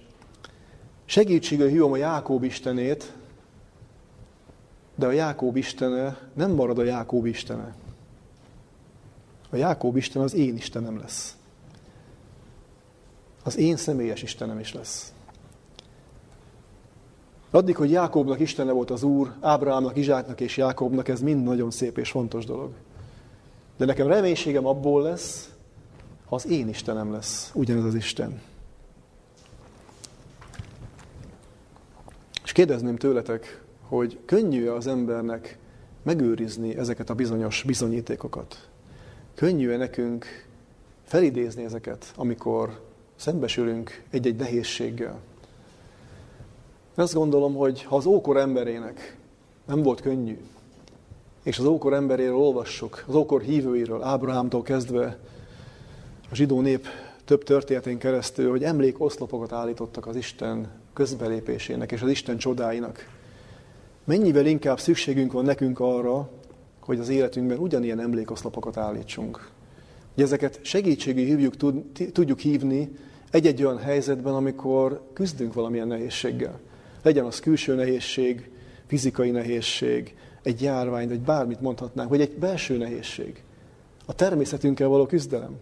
Segítségül 1.04 1.68
hívom 1.68 1.92
a 1.92 1.96
Jákob 1.96 2.44
Istenét, 2.44 3.12
de 5.02 5.08
a 5.08 5.12
Jákób 5.12 5.56
Istene 5.56 6.16
nem 6.34 6.50
marad 6.50 6.78
a 6.78 6.82
Jákób 6.82 7.26
Istene. 7.26 7.74
A 9.50 9.56
Jákób 9.56 9.96
Isten 9.96 10.22
az 10.22 10.34
én 10.34 10.56
Istenem 10.56 10.98
lesz. 10.98 11.36
Az 13.44 13.56
én 13.56 13.76
személyes 13.76 14.22
Istenem 14.22 14.58
is 14.58 14.72
lesz. 14.72 15.12
Addig, 17.50 17.76
hogy 17.76 17.90
Jákobnak 17.90 18.40
Istene 18.40 18.72
volt 18.72 18.90
az 18.90 19.02
Úr, 19.02 19.32
Ábrahámnak, 19.40 19.96
Izsáknak 19.96 20.40
és 20.40 20.56
Jákobnak, 20.56 21.08
ez 21.08 21.20
mind 21.20 21.42
nagyon 21.44 21.70
szép 21.70 21.98
és 21.98 22.10
fontos 22.10 22.44
dolog. 22.44 22.72
De 23.76 23.84
nekem 23.84 24.06
reménységem 24.06 24.66
abból 24.66 25.02
lesz, 25.02 25.50
ha 26.26 26.34
az 26.34 26.46
én 26.46 26.68
Istenem 26.68 27.12
lesz, 27.12 27.50
ugyanez 27.54 27.84
az 27.84 27.94
Isten. 27.94 28.40
És 32.44 32.52
kérdezném 32.52 32.96
tőletek, 32.96 33.61
hogy 33.92 34.18
könnyű 34.24 34.66
az 34.66 34.86
embernek 34.86 35.58
megőrizni 36.02 36.76
ezeket 36.76 37.10
a 37.10 37.14
bizonyos 37.14 37.62
bizonyítékokat? 37.62 38.68
Könnyű-e 39.34 39.76
nekünk 39.76 40.26
felidézni 41.04 41.64
ezeket, 41.64 42.12
amikor 42.16 42.80
szembesülünk 43.16 44.02
egy-egy 44.10 44.36
nehézséggel? 44.36 45.20
Azt 46.94 47.14
gondolom, 47.14 47.54
hogy 47.54 47.82
ha 47.82 47.96
az 47.96 48.06
ókor 48.06 48.36
emberének 48.36 49.16
nem 49.66 49.82
volt 49.82 50.00
könnyű, 50.00 50.38
és 51.42 51.58
az 51.58 51.64
ókor 51.64 51.92
emberéről 51.92 52.36
olvassuk, 52.36 53.04
az 53.08 53.14
ókor 53.14 53.42
hívőiről, 53.42 54.02
Ábrahámtól 54.02 54.62
kezdve 54.62 55.18
a 56.30 56.34
zsidó 56.34 56.60
nép 56.60 56.86
több 57.24 57.44
történetén 57.44 57.98
keresztül, 57.98 58.50
hogy 58.50 58.64
emlékoszlopokat 58.64 59.52
állítottak 59.52 60.06
az 60.06 60.16
Isten 60.16 60.70
közbelépésének 60.92 61.92
és 61.92 62.02
az 62.02 62.10
Isten 62.10 62.36
csodáinak. 62.36 63.20
Mennyivel 64.04 64.46
inkább 64.46 64.80
szükségünk 64.80 65.32
van 65.32 65.44
nekünk 65.44 65.80
arra, 65.80 66.30
hogy 66.80 66.98
az 66.98 67.08
életünkben 67.08 67.58
ugyanilyen 67.58 68.00
emlékoszlopokat 68.00 68.76
állítsunk. 68.76 69.50
Hogy 70.14 70.22
ezeket 70.22 70.58
segítségű 70.62 71.24
hívjuk, 71.24 71.56
tudjuk 72.12 72.38
hívni 72.38 72.90
egy-egy 73.30 73.62
olyan 73.62 73.78
helyzetben, 73.78 74.34
amikor 74.34 75.02
küzdünk 75.12 75.54
valamilyen 75.54 75.86
nehézséggel. 75.86 76.60
Legyen 77.02 77.24
az 77.24 77.40
külső 77.40 77.74
nehézség, 77.74 78.50
fizikai 78.86 79.30
nehézség, 79.30 80.16
egy 80.42 80.62
járvány, 80.62 81.08
vagy 81.08 81.20
bármit 81.20 81.60
mondhatnánk, 81.60 82.08
vagy 82.08 82.20
egy 82.20 82.36
belső 82.38 82.76
nehézség. 82.76 83.42
A 84.06 84.14
természetünkkel 84.14 84.88
való 84.88 85.06
küzdelem. 85.06 85.56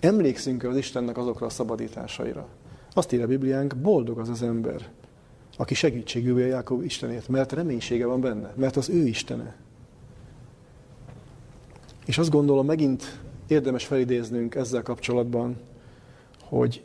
Emlékszünk 0.00 0.64
az 0.64 0.76
Istennek 0.76 1.16
azokra 1.16 1.46
a 1.46 1.50
szabadításaira. 1.50 2.48
Azt 2.92 3.12
írja 3.12 3.24
a 3.24 3.28
Bibliánk, 3.28 3.76
boldog 3.76 4.18
az 4.18 4.28
az 4.28 4.42
ember, 4.42 4.88
aki 5.56 5.74
segítségűvé 5.74 6.42
a 6.42 6.46
Jákob 6.46 6.82
Istenért, 6.82 7.28
mert 7.28 7.52
reménysége 7.52 8.06
van 8.06 8.20
benne, 8.20 8.52
mert 8.56 8.76
az 8.76 8.88
ő 8.88 9.06
Istene. 9.06 9.56
És 12.06 12.18
azt 12.18 12.30
gondolom, 12.30 12.66
megint 12.66 13.20
érdemes 13.46 13.86
felidéznünk 13.86 14.54
ezzel 14.54 14.82
kapcsolatban, 14.82 15.56
hogy 16.42 16.84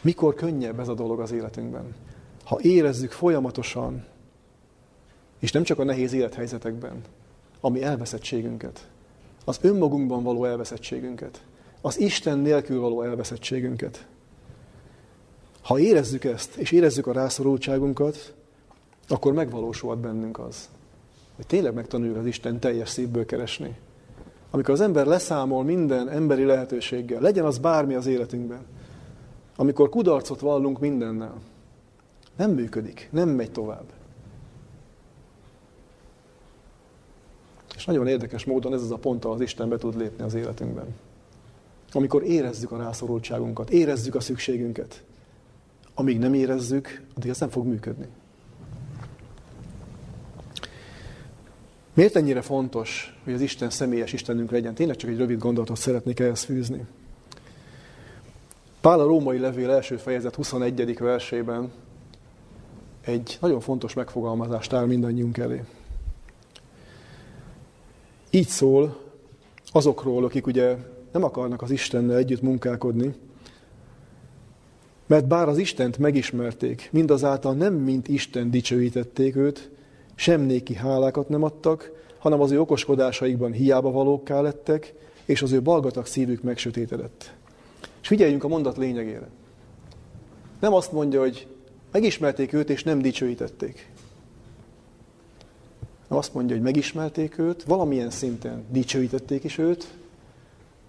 mikor 0.00 0.34
könnyebb 0.34 0.80
ez 0.80 0.88
a 0.88 0.94
dolog 0.94 1.20
az 1.20 1.32
életünkben. 1.32 1.94
Ha 2.44 2.58
érezzük 2.60 3.10
folyamatosan, 3.10 4.04
és 5.38 5.52
nem 5.52 5.62
csak 5.62 5.78
a 5.78 5.84
nehéz 5.84 6.12
élethelyzetekben, 6.12 7.00
ami 7.60 7.82
elveszettségünket, 7.82 8.88
az 9.44 9.58
önmagunkban 9.60 10.22
való 10.22 10.44
elveszettségünket, 10.44 11.44
az 11.80 12.00
Isten 12.00 12.38
nélkül 12.38 12.80
való 12.80 13.02
elveszettségünket. 13.02 14.06
Ha 15.64 15.78
érezzük 15.78 16.24
ezt, 16.24 16.56
és 16.56 16.72
érezzük 16.72 17.06
a 17.06 17.12
rászorultságunkat, 17.12 18.34
akkor 19.08 19.32
megvalósulhat 19.32 19.98
bennünk 19.98 20.38
az, 20.38 20.68
hogy 21.36 21.46
tényleg 21.46 21.74
megtanuljuk 21.74 22.16
az 22.16 22.26
Isten 22.26 22.60
teljes 22.60 22.88
szívből 22.88 23.26
keresni. 23.26 23.76
Amikor 24.50 24.74
az 24.74 24.80
ember 24.80 25.06
leszámol 25.06 25.64
minden 25.64 26.08
emberi 26.08 26.44
lehetőséggel, 26.44 27.20
legyen 27.20 27.44
az 27.44 27.58
bármi 27.58 27.94
az 27.94 28.06
életünkben, 28.06 28.66
amikor 29.56 29.88
kudarcot 29.88 30.40
vallunk 30.40 30.80
mindennel, 30.80 31.34
nem 32.36 32.50
működik, 32.50 33.08
nem 33.12 33.28
megy 33.28 33.50
tovább. 33.50 33.86
És 37.76 37.84
nagyon 37.84 38.06
érdekes 38.06 38.44
módon 38.44 38.72
ez 38.74 38.82
az 38.82 38.90
a 38.90 38.96
pont, 38.96 39.24
ahol 39.24 39.36
az 39.36 39.42
Isten 39.42 39.68
be 39.68 39.76
tud 39.76 39.96
lépni 39.96 40.24
az 40.24 40.34
életünkben. 40.34 40.86
Amikor 41.92 42.22
érezzük 42.22 42.72
a 42.72 42.76
rászorultságunkat, 42.76 43.70
érezzük 43.70 44.14
a 44.14 44.20
szükségünket. 44.20 45.02
Amíg 45.94 46.18
nem 46.18 46.34
érezzük, 46.34 47.02
addig 47.14 47.30
ez 47.30 47.40
nem 47.40 47.48
fog 47.48 47.66
működni. 47.66 48.06
Miért 51.94 52.16
ennyire 52.16 52.42
fontos, 52.42 53.18
hogy 53.24 53.32
az 53.32 53.40
Isten 53.40 53.70
személyes 53.70 54.12
Istenünk 54.12 54.50
legyen? 54.50 54.74
Tényleg 54.74 54.96
csak 54.96 55.10
egy 55.10 55.18
rövid 55.18 55.38
gondolatot 55.38 55.76
szeretnék 55.76 56.20
ehhez 56.20 56.42
fűzni. 56.42 56.84
Pál 58.80 59.00
a 59.00 59.06
római 59.06 59.38
levél 59.38 59.70
első 59.70 59.96
fejezet 59.96 60.34
21. 60.34 60.98
versében 60.98 61.72
egy 63.00 63.38
nagyon 63.40 63.60
fontos 63.60 63.94
megfogalmazást 63.94 64.72
áll 64.72 64.86
mindannyiunk 64.86 65.38
elé. 65.38 65.64
Így 68.30 68.48
szól 68.48 69.00
azokról, 69.72 70.24
akik 70.24 70.46
ugye 70.46 70.76
nem 71.12 71.24
akarnak 71.24 71.62
az 71.62 71.70
Istennel 71.70 72.16
együtt 72.16 72.42
munkálkodni, 72.42 73.14
mert 75.06 75.26
bár 75.26 75.48
az 75.48 75.58
Istent 75.58 75.98
megismerték, 75.98 76.88
mindazáltal 76.92 77.54
nem 77.54 77.74
mint 77.74 78.08
Isten 78.08 78.50
dicsőítették 78.50 79.36
őt, 79.36 79.70
sem 80.14 80.40
néki 80.40 80.74
hálákat 80.74 81.28
nem 81.28 81.42
adtak, 81.42 81.90
hanem 82.18 82.40
az 82.40 82.50
ő 82.50 82.60
okoskodásaikban 82.60 83.52
hiába 83.52 83.90
valókká 83.90 84.40
lettek, 84.40 84.94
és 85.24 85.42
az 85.42 85.52
ő 85.52 85.62
balgatak 85.62 86.06
szívük 86.06 86.42
megsötétedett. 86.42 87.32
És 88.00 88.08
figyeljünk 88.08 88.44
a 88.44 88.48
mondat 88.48 88.76
lényegére. 88.76 89.28
Nem 90.60 90.74
azt 90.74 90.92
mondja, 90.92 91.20
hogy 91.20 91.46
megismerték 91.92 92.52
őt, 92.52 92.70
és 92.70 92.82
nem 92.82 93.02
dicsőítették. 93.02 93.88
Nem 96.08 96.18
azt 96.18 96.34
mondja, 96.34 96.54
hogy 96.54 96.64
megismerték 96.64 97.38
őt, 97.38 97.62
valamilyen 97.62 98.10
szinten 98.10 98.64
dicsőítették 98.68 99.44
is 99.44 99.58
őt. 99.58 99.94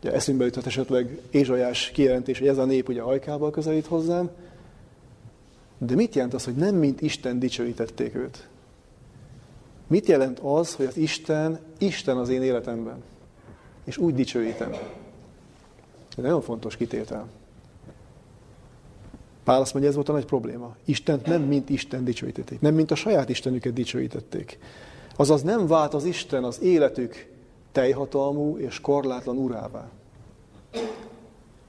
Ugye 0.02 0.14
eszünkbe 0.14 0.46
jutott 0.46 0.66
esetleg 0.66 1.20
Ézsajás 1.32 1.92
kijelentés, 1.92 2.40
hogy 2.40 2.48
ez 2.48 2.58
a 2.58 2.66
nép 2.66 2.90
ugye 2.90 3.02
ajkával 3.02 3.52
közelít 3.52 3.86
hozzám. 3.86 4.30
De 5.78 5.96
mit 5.96 6.16
jelent 6.16 6.34
az, 6.34 6.46
hogy 6.46 6.56
nem 6.56 6.76
mint 6.76 7.02
Isten 7.02 7.40
dicsőítették 7.40 8.16
őt? 8.16 8.48
Mit 9.88 10.08
jelent 10.08 10.40
az, 10.40 10.76
hogy 10.76 10.86
az 10.86 10.98
Isten, 10.98 11.60
Isten 11.78 12.18
az 12.18 12.30
én 12.30 12.44
életemben? 12.44 13.04
És 13.84 13.98
úgy 13.98 14.14
dicsőítem. 14.14 14.72
Ez 16.18 16.24
nagyon 16.24 16.42
fontos 16.42 16.78
kitétel. 16.78 17.28
Pál 19.44 19.62
azt 19.62 19.72
mondja, 19.74 19.90
ez 19.90 19.96
volt 19.96 20.10
a 20.10 20.14
nagy 20.14 20.26
probléma. 20.26 20.76
Istent 20.86 21.26
nem 21.26 21.42
mint 21.42 21.70
Isten 21.70 22.04
dicsőítették, 22.04 22.62
nem 22.62 22.74
mint 22.74 22.92
a 22.92 22.96
saját 22.96 23.30
Istenüket 23.30 23.74
dicsőítették. 23.74 24.60
Azaz 25.16 25.42
nem 25.42 25.68
vált 25.68 25.94
az 25.94 26.04
Isten 26.06 26.44
az 26.44 26.62
életük 26.62 27.35
teljhatalmú 27.76 28.58
és 28.58 28.82
korlátlan 28.82 29.38
urává. 29.38 29.90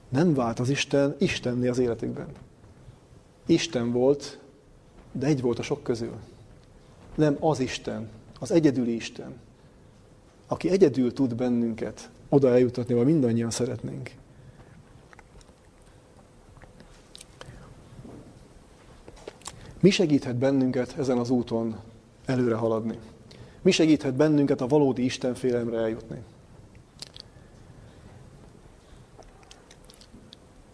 Nem 0.09 0.33
vált 0.33 0.59
az 0.59 0.69
Isten 0.69 1.15
Istenni 1.19 1.67
az 1.67 1.77
életükben. 1.77 2.27
Isten 3.45 3.91
volt, 3.91 4.39
de 5.11 5.25
egy 5.25 5.41
volt 5.41 5.59
a 5.59 5.61
sok 5.61 5.83
közül. 5.83 6.13
Nem 7.15 7.37
az 7.39 7.59
Isten, 7.59 8.09
az 8.39 8.51
egyedüli 8.51 8.95
Isten, 8.95 9.35
aki 10.47 10.69
egyedül 10.69 11.13
tud 11.13 11.35
bennünket 11.35 12.09
oda 12.29 12.49
eljutatni, 12.49 12.93
ahol 12.93 13.05
mindannyian 13.05 13.51
szeretnénk. 13.51 14.11
Mi 19.79 19.89
segíthet 19.89 20.35
bennünket 20.35 20.97
ezen 20.97 21.17
az 21.17 21.29
úton 21.29 21.75
előre 22.25 22.55
haladni? 22.55 22.97
Mi 23.67 23.73
segíthet 23.73 24.13
bennünket 24.13 24.61
a 24.61 24.67
valódi 24.67 25.03
Istenfélemre 25.03 25.77
eljutni? 25.77 26.23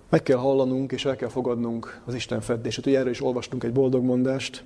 Meg 0.10 0.24
kell 0.24 0.38
hallanunk 0.38 0.92
és 0.92 1.06
el 1.06 1.16
kell 1.16 1.30
fogadnunk 1.30 2.02
az 2.06 2.14
Isten 2.14 2.42
feddését. 2.42 2.86
Ugye 2.86 2.98
erről 2.98 3.12
is 3.12 3.22
olvastunk 3.22 3.64
egy 3.64 3.72
boldog 3.72 4.04
mondást. 4.04 4.64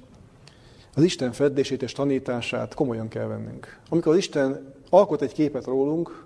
Az 0.96 1.04
Isten 1.04 1.32
feddését 1.32 1.82
és 1.82 1.92
tanítását 1.92 2.74
komolyan 2.74 3.08
kell 3.08 3.26
vennünk. 3.26 3.80
Amikor 3.90 4.12
az 4.12 4.18
Isten 4.18 4.74
alkot 4.90 5.22
egy 5.22 5.34
képet 5.34 5.66
rólunk, 5.66 6.26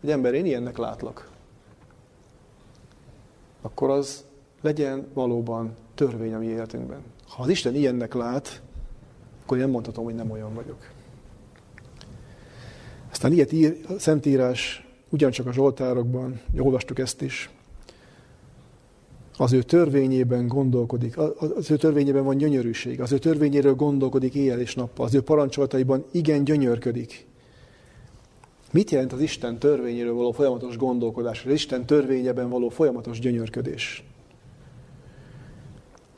hogy 0.00 0.10
ember, 0.10 0.34
én 0.34 0.46
ilyennek 0.46 0.76
látlak, 0.76 1.30
akkor 3.60 3.90
az 3.90 4.24
legyen 4.60 5.06
valóban 5.14 5.76
törvény 5.94 6.34
a 6.34 6.38
mi 6.38 6.46
életünkben. 6.46 7.00
Ha 7.28 7.42
az 7.42 7.48
Isten 7.48 7.74
ilyennek 7.74 8.14
lát, 8.14 8.62
akkor 9.42 9.58
én 9.58 9.68
mondhatom, 9.68 10.04
hogy 10.04 10.14
nem 10.14 10.30
olyan 10.30 10.54
vagyok. 10.54 10.98
Aztán 13.10 13.32
ilyet 13.32 13.52
ír 13.52 13.76
a 13.88 13.98
Szentírás 13.98 14.88
ugyancsak 15.08 15.46
a 15.46 15.52
Zsoltárokban, 15.52 16.40
olvastuk 16.58 16.98
ezt 16.98 17.22
is. 17.22 17.50
Az 19.36 19.52
ő 19.52 19.62
törvényében 19.62 20.46
gondolkodik, 20.46 21.18
az 21.56 21.70
ő 21.70 21.76
törvényében 21.76 22.24
van 22.24 22.36
gyönyörűség, 22.36 23.00
az 23.00 23.12
ő 23.12 23.18
törvényéről 23.18 23.74
gondolkodik 23.74 24.34
éjjel 24.34 24.60
és 24.60 24.74
nappal, 24.74 25.06
az 25.06 25.14
ő 25.14 25.20
parancsolataiban 25.20 26.04
igen 26.10 26.44
gyönyörködik. 26.44 27.26
Mit 28.72 28.90
jelent 28.90 29.12
az 29.12 29.20
Isten 29.20 29.58
törvényéről 29.58 30.14
való 30.14 30.32
folyamatos 30.32 30.76
gondolkodás, 30.76 31.44
az 31.44 31.52
Isten 31.52 31.86
törvényeben 31.86 32.48
való 32.48 32.68
folyamatos 32.68 33.18
gyönyörködés? 33.18 34.04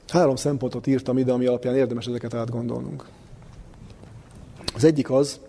Három 0.08 0.36
szempontot 0.36 0.86
írtam 0.86 1.18
ide, 1.18 1.32
ami 1.32 1.46
alapján 1.46 1.76
érdemes 1.76 2.06
ezeket 2.06 2.34
átgondolnunk. 2.34 3.08
Az 4.74 4.84
egyik 4.84 5.10
az, 5.10 5.40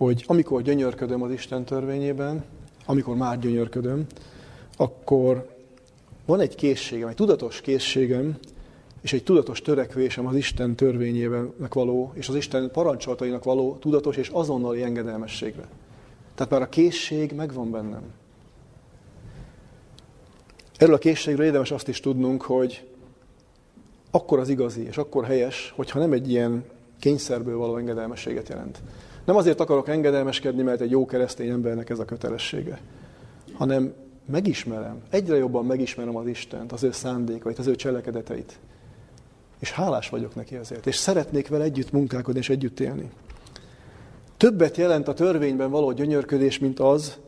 hogy 0.00 0.24
amikor 0.26 0.62
gyönyörködöm 0.62 1.22
az 1.22 1.30
Isten 1.30 1.64
törvényében, 1.64 2.44
amikor 2.86 3.16
már 3.16 3.38
gyönyörködöm, 3.38 4.06
akkor 4.76 5.56
van 6.26 6.40
egy 6.40 6.54
készségem, 6.54 7.08
egy 7.08 7.14
tudatos 7.14 7.60
készségem, 7.60 8.38
és 9.00 9.12
egy 9.12 9.22
tudatos 9.22 9.62
törekvésem 9.62 10.26
az 10.26 10.36
Isten 10.36 10.74
törvényében 10.74 11.52
való, 11.68 12.12
és 12.14 12.28
az 12.28 12.34
Isten 12.34 12.70
parancsolatainak 12.70 13.44
való 13.44 13.76
tudatos 13.80 14.16
és 14.16 14.28
azonnali 14.28 14.82
engedelmességre. 14.82 15.68
Tehát 16.34 16.52
már 16.52 16.62
a 16.62 16.68
készség 16.68 17.32
megvan 17.32 17.70
bennem. 17.70 18.02
Erről 20.76 20.94
a 20.94 20.98
készségről 20.98 21.46
érdemes 21.46 21.70
azt 21.70 21.88
is 21.88 22.00
tudnunk, 22.00 22.42
hogy 22.42 22.86
akkor 24.10 24.38
az 24.38 24.48
igazi, 24.48 24.86
és 24.86 24.98
akkor 24.98 25.24
helyes, 25.24 25.72
hogyha 25.76 25.98
nem 25.98 26.12
egy 26.12 26.30
ilyen 26.30 26.64
kényszerből 27.00 27.56
való 27.56 27.76
engedelmességet 27.76 28.48
jelent. 28.48 28.78
Nem 29.24 29.36
azért 29.36 29.60
akarok 29.60 29.88
engedelmeskedni, 29.88 30.62
mert 30.62 30.80
egy 30.80 30.90
jó 30.90 31.06
keresztény 31.06 31.48
embernek 31.48 31.90
ez 31.90 31.98
a 31.98 32.04
kötelessége, 32.04 32.80
hanem 33.52 33.92
megismerem, 34.26 35.02
egyre 35.10 35.36
jobban 35.36 35.64
megismerem 35.64 36.16
az 36.16 36.26
Istent, 36.26 36.72
az 36.72 36.82
ő 36.82 36.92
szándékait, 36.92 37.58
az 37.58 37.66
ő 37.66 37.74
cselekedeteit. 37.76 38.58
És 39.58 39.72
hálás 39.72 40.08
vagyok 40.08 40.34
neki 40.34 40.56
ezért. 40.56 40.86
És 40.86 40.96
szeretnék 40.96 41.48
vele 41.48 41.64
együtt 41.64 41.92
munkálkodni 41.92 42.40
és 42.40 42.48
együtt 42.48 42.80
élni. 42.80 43.10
Többet 44.36 44.76
jelent 44.76 45.08
a 45.08 45.14
törvényben 45.14 45.70
való 45.70 45.92
gyönyörködés, 45.92 46.58
mint 46.58 46.80
az, 46.80 47.18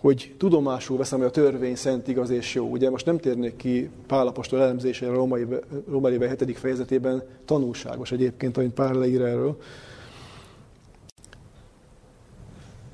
hogy 0.00 0.34
tudomásul 0.38 0.96
veszem, 0.96 1.18
hogy 1.18 1.28
a 1.28 1.30
törvény 1.30 1.76
szent, 1.76 2.08
igaz 2.08 2.30
és 2.30 2.54
jó. 2.54 2.66
Ugye 2.66 2.90
most 2.90 3.06
nem 3.06 3.18
térnék 3.18 3.56
ki 3.56 3.90
Pálapostól 4.06 4.60
elemzésére 4.60 5.10
a 5.10 5.14
római, 5.14 5.46
római 5.88 6.18
7. 6.18 6.58
fejezetében, 6.58 7.22
tanulságos 7.44 8.12
egyébként, 8.12 8.56
amit 8.56 8.72
Pál 8.72 8.94
leír 8.94 9.20
erről. 9.20 9.58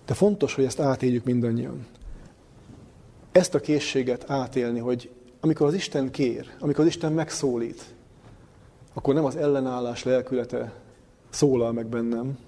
De 0.06 0.14
fontos, 0.14 0.54
hogy 0.54 0.64
ezt 0.64 0.80
átéljük 0.80 1.24
mindannyian. 1.24 1.86
Ezt 3.32 3.54
a 3.54 3.60
készséget 3.60 4.30
átélni, 4.30 4.78
hogy 4.78 5.10
amikor 5.40 5.66
az 5.66 5.74
Isten 5.74 6.10
kér, 6.10 6.46
amikor 6.58 6.80
az 6.80 6.90
Isten 6.90 7.12
megszólít, 7.12 7.84
akkor 8.92 9.14
nem 9.14 9.24
az 9.24 9.36
ellenállás 9.36 10.04
lelkülete 10.04 10.72
szólal 11.30 11.72
meg 11.72 11.86
bennem, 11.86 12.38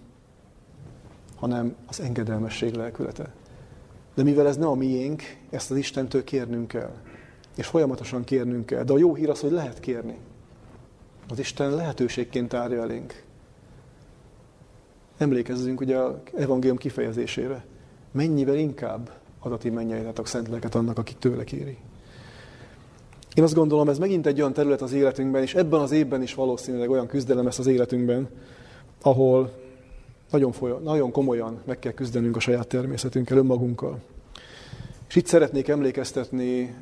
hanem 1.37 1.77
az 1.87 2.01
engedelmesség 2.01 2.75
lelkülete. 2.75 3.33
De 4.17 4.23
mivel 4.23 4.47
ez 4.47 4.57
nem 4.57 4.69
a 4.69 4.75
miénk, 4.75 5.23
ezt 5.51 5.71
az 5.71 5.77
Istentől 5.77 6.25
kérnünk 6.25 6.69
kell. 6.69 6.95
És 7.57 7.67
folyamatosan 7.67 8.25
kérnünk 8.25 8.67
kell. 8.67 8.83
De 8.83 8.93
a 8.93 8.99
jó 8.99 9.15
hír 9.15 9.31
az, 9.31 9.41
hogy 9.41 9.51
lehet 9.51 9.81
kérni. 9.81 10.17
Az 11.29 11.39
Isten 11.39 11.75
lehetőségként 11.75 12.49
tárja 12.49 12.83
elénk. 12.83 13.23
Emlékezzünk 15.19 15.81
ugye 15.81 15.97
a 15.97 16.23
evangélium 16.35 16.77
kifejezésére. 16.77 17.65
Mennyivel 18.13 18.57
inkább 18.57 19.11
adati 19.41 19.71
mennyeitek 19.71 20.27
szent 20.27 20.49
lelket 20.49 20.75
annak, 20.75 20.99
akik 20.99 21.19
tőle 21.19 21.45
kéri. 21.45 21.77
Én 23.35 23.45
azt 23.45 23.55
gondolom, 23.55 23.89
ez 23.89 23.99
megint 23.99 24.27
egy 24.27 24.41
olyan 24.41 24.53
terület 24.53 24.83
az 24.83 24.93
életünkben, 24.93 25.43
és 25.43 25.55
ebben 25.55 25.81
az 25.81 25.91
évben 25.91 26.23
is 26.23 26.35
valószínűleg 26.35 26.91
olyan 26.91 27.07
küzdelem 27.07 27.45
lesz 27.45 27.59
az 27.59 27.67
életünkben, 27.67 28.29
ahol 29.03 29.53
nagyon, 30.37 30.53
folyan, 30.53 30.83
nagyon 30.83 31.11
komolyan 31.11 31.61
meg 31.65 31.79
kell 31.79 31.93
küzdenünk 31.93 32.37
a 32.37 32.41
saját 32.41 32.67
természetünkkel, 32.67 33.37
önmagunkkal. 33.37 33.99
És 35.09 35.17
itt 35.17 35.27
szeretnék 35.27 35.69
emlékeztetni 35.69 36.75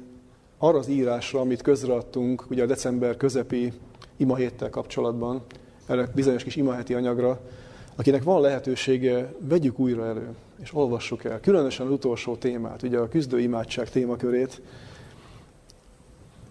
arra 0.59 0.79
az 0.79 0.89
írásra, 0.89 1.41
amit 1.41 1.63
közreadtunk 1.63 2.51
ugye 2.51 2.63
a 2.63 2.67
december 2.67 3.17
közepi 3.17 3.73
imahéttel 4.17 4.71
kapcsolatban, 4.71 5.43
erre 5.87 6.09
bizonyos 6.15 6.43
kis 6.43 6.57
imaheti 6.57 6.95
anyagra, 6.95 7.41
akinek 7.97 8.23
van 8.23 8.41
lehetősége, 8.41 9.35
vegyük 9.39 9.79
újra 9.79 10.07
elő, 10.07 10.29
és 10.63 10.75
olvassuk 10.75 11.25
el. 11.25 11.41
Különösen 11.41 11.87
az 11.87 11.93
utolsó 11.93 12.37
témát, 12.37 12.83
ugye 12.83 12.99
a 12.99 13.09
küzdő 13.09 13.41
imádság 13.41 13.91
témakörét. 13.91 14.63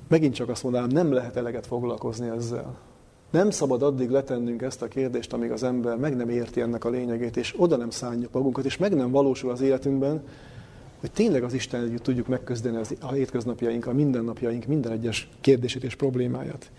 Megint 0.08 0.34
csak 0.34 0.50
azt 0.50 0.64
mondanám, 0.64 0.90
nem 0.90 1.12
lehet 1.12 1.36
eleget 1.36 1.68
foglalkozni 1.68 2.30
ezzel. 2.30 2.78
Nem 3.34 3.50
szabad 3.50 3.84
addig 3.84 4.10
letennünk 4.10 4.62
ezt 4.62 4.82
a 4.82 4.88
kérdést, 4.88 5.34
amíg 5.34 5.52
az 5.52 5.64
ember 5.64 5.98
meg 5.98 6.16
nem 6.16 6.30
érti 6.30 6.62
ennek 6.62 6.86
a 6.86 6.90
lényegét, 6.90 7.38
és 7.38 7.54
oda 7.58 7.76
nem 7.76 7.90
szálljuk 7.90 8.32
magunkat, 8.32 8.66
és 8.66 8.78
meg 8.78 8.96
nem 8.96 9.12
valósul 9.12 9.52
az 9.52 9.62
életünkben, 9.62 10.24
hogy 11.00 11.12
tényleg 11.12 11.44
az 11.44 11.54
Isten 11.54 11.84
együtt 11.84 12.04
tudjuk 12.04 12.28
megközdeni 12.28 12.78
a 13.00 13.12
hétköznapjaink, 13.12 13.86
a 13.86 13.94
mindennapjaink 13.94 14.66
minden 14.66 14.92
egyes 14.92 15.30
kérdését 15.42 15.84
és 15.84 15.96
problémáját. 15.96 16.72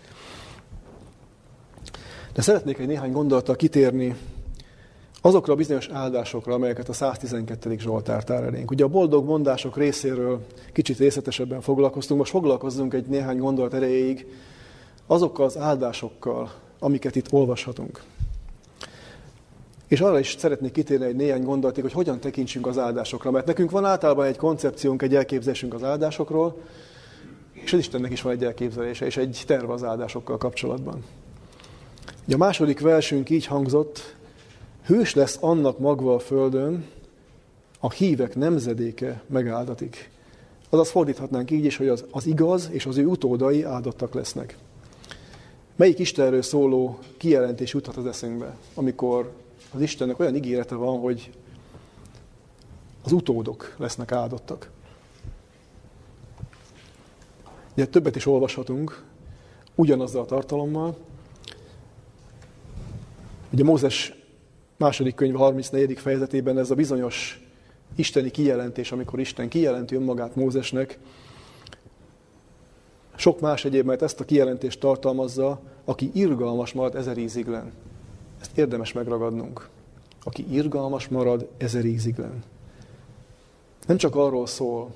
De 2.33 2.41
szeretnék 2.41 2.77
egy 2.77 2.87
néhány 2.87 3.11
gondolattal 3.11 3.55
kitérni 3.55 4.15
azokra 5.21 5.53
a 5.53 5.55
bizonyos 5.55 5.87
áldásokra, 5.87 6.53
amelyeket 6.53 6.89
a 6.89 6.93
112. 6.93 7.75
Zsoltár 7.79 8.23
tár 8.23 8.43
elénk. 8.43 8.71
Ugye 8.71 8.83
a 8.83 8.87
boldog 8.87 9.25
mondások 9.25 9.77
részéről 9.77 10.45
kicsit 10.73 10.97
részletesebben 10.97 11.61
foglalkoztunk, 11.61 12.19
most 12.19 12.31
foglalkozzunk 12.31 12.93
egy 12.93 13.05
néhány 13.05 13.37
gondolat 13.37 13.73
erejéig 13.73 14.25
azokkal 15.07 15.45
az 15.45 15.57
áldásokkal, 15.57 16.51
amiket 16.79 17.15
itt 17.15 17.31
olvashatunk. 17.31 18.03
És 19.87 20.01
arra 20.01 20.19
is 20.19 20.35
szeretnék 20.39 20.71
kitérni 20.71 21.05
egy 21.05 21.15
néhány 21.15 21.43
gondolatig, 21.43 21.83
hogy 21.83 21.93
hogyan 21.93 22.19
tekintsünk 22.19 22.67
az 22.67 22.77
áldásokra. 22.77 23.31
Mert 23.31 23.45
nekünk 23.45 23.71
van 23.71 23.85
általában 23.85 24.25
egy 24.25 24.37
koncepciónk, 24.37 25.01
egy 25.01 25.15
elképzelésünk 25.15 25.73
az 25.73 25.83
áldásokról, 25.83 26.57
és 27.51 27.73
az 27.73 27.79
Istennek 27.79 28.11
is 28.11 28.21
van 28.21 28.33
egy 28.33 28.43
elképzelése, 28.43 29.05
és 29.05 29.17
egy 29.17 29.43
terv 29.47 29.69
az 29.69 29.83
áldásokkal 29.83 30.37
kapcsolatban. 30.37 31.03
A 32.31 32.37
második 32.37 32.79
versünk 32.79 33.29
így 33.29 33.45
hangzott, 33.45 34.15
hős 34.85 35.13
lesz 35.13 35.37
annak 35.41 35.79
magva 35.79 36.13
a 36.15 36.19
földön, 36.19 36.85
a 37.79 37.91
hívek 37.91 38.35
nemzedéke 38.35 39.23
megáldatik. 39.27 40.09
Azaz 40.69 40.89
fordíthatnánk 40.89 41.51
így 41.51 41.65
is, 41.65 41.77
hogy 41.77 41.87
az, 41.87 42.05
az 42.11 42.25
igaz 42.25 42.69
és 42.71 42.85
az 42.85 42.97
ő 42.97 43.05
utódai 43.05 43.63
áldottak 43.63 44.13
lesznek. 44.13 44.57
Melyik 45.75 45.99
Istenről 45.99 46.41
szóló 46.41 46.99
kijelentés 47.17 47.73
juthat 47.73 47.97
az 47.97 48.05
eszünkbe, 48.05 48.57
amikor 48.73 49.31
az 49.73 49.81
Istennek 49.81 50.19
olyan 50.19 50.35
ígérete 50.35 50.75
van, 50.75 50.99
hogy 50.99 51.31
az 53.03 53.11
utódok 53.11 53.75
lesznek 53.77 54.11
áldottak. 54.11 54.69
Ugye 57.73 57.85
többet 57.85 58.15
is 58.15 58.25
olvashatunk 58.25 59.03
ugyanazzal 59.75 60.21
a 60.21 60.25
tartalommal. 60.25 60.97
Ugye 63.51 63.63
Mózes 63.63 64.13
második 64.77 65.15
könyv 65.15 65.35
34. 65.35 65.99
fejezetében 65.99 66.57
ez 66.57 66.71
a 66.71 66.75
bizonyos 66.75 67.47
isteni 67.95 68.31
kijelentés, 68.31 68.91
amikor 68.91 69.19
Isten 69.19 69.49
kijelenti 69.49 69.95
önmagát 69.95 70.35
Mózesnek, 70.35 70.99
sok 73.15 73.39
más 73.39 73.65
egyéb, 73.65 73.85
mert 73.85 74.01
ezt 74.01 74.19
a 74.19 74.25
kijelentést 74.25 74.79
tartalmazza, 74.79 75.59
aki 75.85 76.11
irgalmas 76.13 76.73
marad 76.73 76.95
ezer 76.95 77.17
íziglen. 77.17 77.71
Ezt 78.41 78.57
érdemes 78.57 78.93
megragadnunk. 78.93 79.69
Aki 80.23 80.45
irgalmas 80.49 81.07
marad 81.07 81.49
ezer 81.57 81.85
íziglen. 81.85 82.43
Nem 83.87 83.97
csak 83.97 84.15
arról 84.15 84.47
szól, 84.47 84.93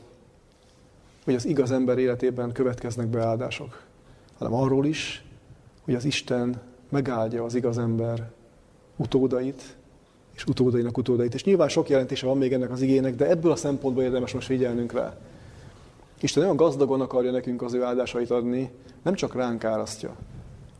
hogy 1.23 1.35
az 1.35 1.45
igaz 1.45 1.71
ember 1.71 1.97
életében 1.97 2.51
következnek 2.51 3.07
be 3.07 3.25
áldások, 3.25 3.83
hanem 4.37 4.53
arról 4.53 4.85
is, 4.85 5.23
hogy 5.83 5.95
az 5.95 6.05
Isten 6.05 6.61
megáldja 6.89 7.43
az 7.43 7.55
igaz 7.55 7.77
ember 7.77 8.31
utódait, 8.95 9.77
és 10.35 10.45
utódainak 10.45 10.97
utódait. 10.97 11.33
És 11.33 11.43
nyilván 11.43 11.69
sok 11.69 11.89
jelentése 11.89 12.25
van 12.25 12.37
még 12.37 12.53
ennek 12.53 12.71
az 12.71 12.81
igének, 12.81 13.15
de 13.15 13.29
ebből 13.29 13.51
a 13.51 13.55
szempontból 13.55 14.03
érdemes 14.03 14.33
most 14.33 14.47
figyelnünk 14.47 14.91
rá. 14.91 15.17
Isten 16.21 16.43
olyan 16.43 16.55
gazdagon 16.55 17.01
akarja 17.01 17.31
nekünk 17.31 17.61
az 17.61 17.73
ő 17.73 17.83
áldásait 17.83 18.31
adni, 18.31 18.71
nem 19.01 19.13
csak 19.13 19.35
ránk 19.35 19.63
árasztja. 19.63 20.15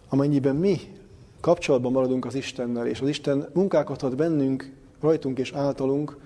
Amennyiben 0.10 0.56
mi 0.56 0.80
kapcsolatban 1.42 1.92
maradunk 1.92 2.26
az 2.26 2.36
Istennel, 2.36 2.88
és 2.88 3.02
az 3.02 3.08
Isten 3.08 3.50
munkálkodhat 3.54 4.16
bennünk, 4.16 4.74
rajtunk 5.02 5.40
és 5.40 5.52
általunk, 5.52 6.18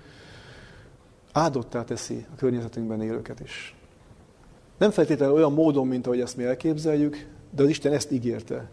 áldottá 1.31 1.83
teszi 1.83 2.25
a 2.33 2.35
környezetünkben 2.35 3.01
élőket 3.01 3.39
is. 3.39 3.75
Nem 4.77 4.91
feltétlenül 4.91 5.35
olyan 5.35 5.53
módon, 5.53 5.87
mint 5.87 6.05
ahogy 6.05 6.19
ezt 6.19 6.37
mi 6.37 6.43
elképzeljük, 6.43 7.27
de 7.49 7.63
az 7.63 7.69
Isten 7.69 7.93
ezt 7.93 8.11
ígérte. 8.11 8.69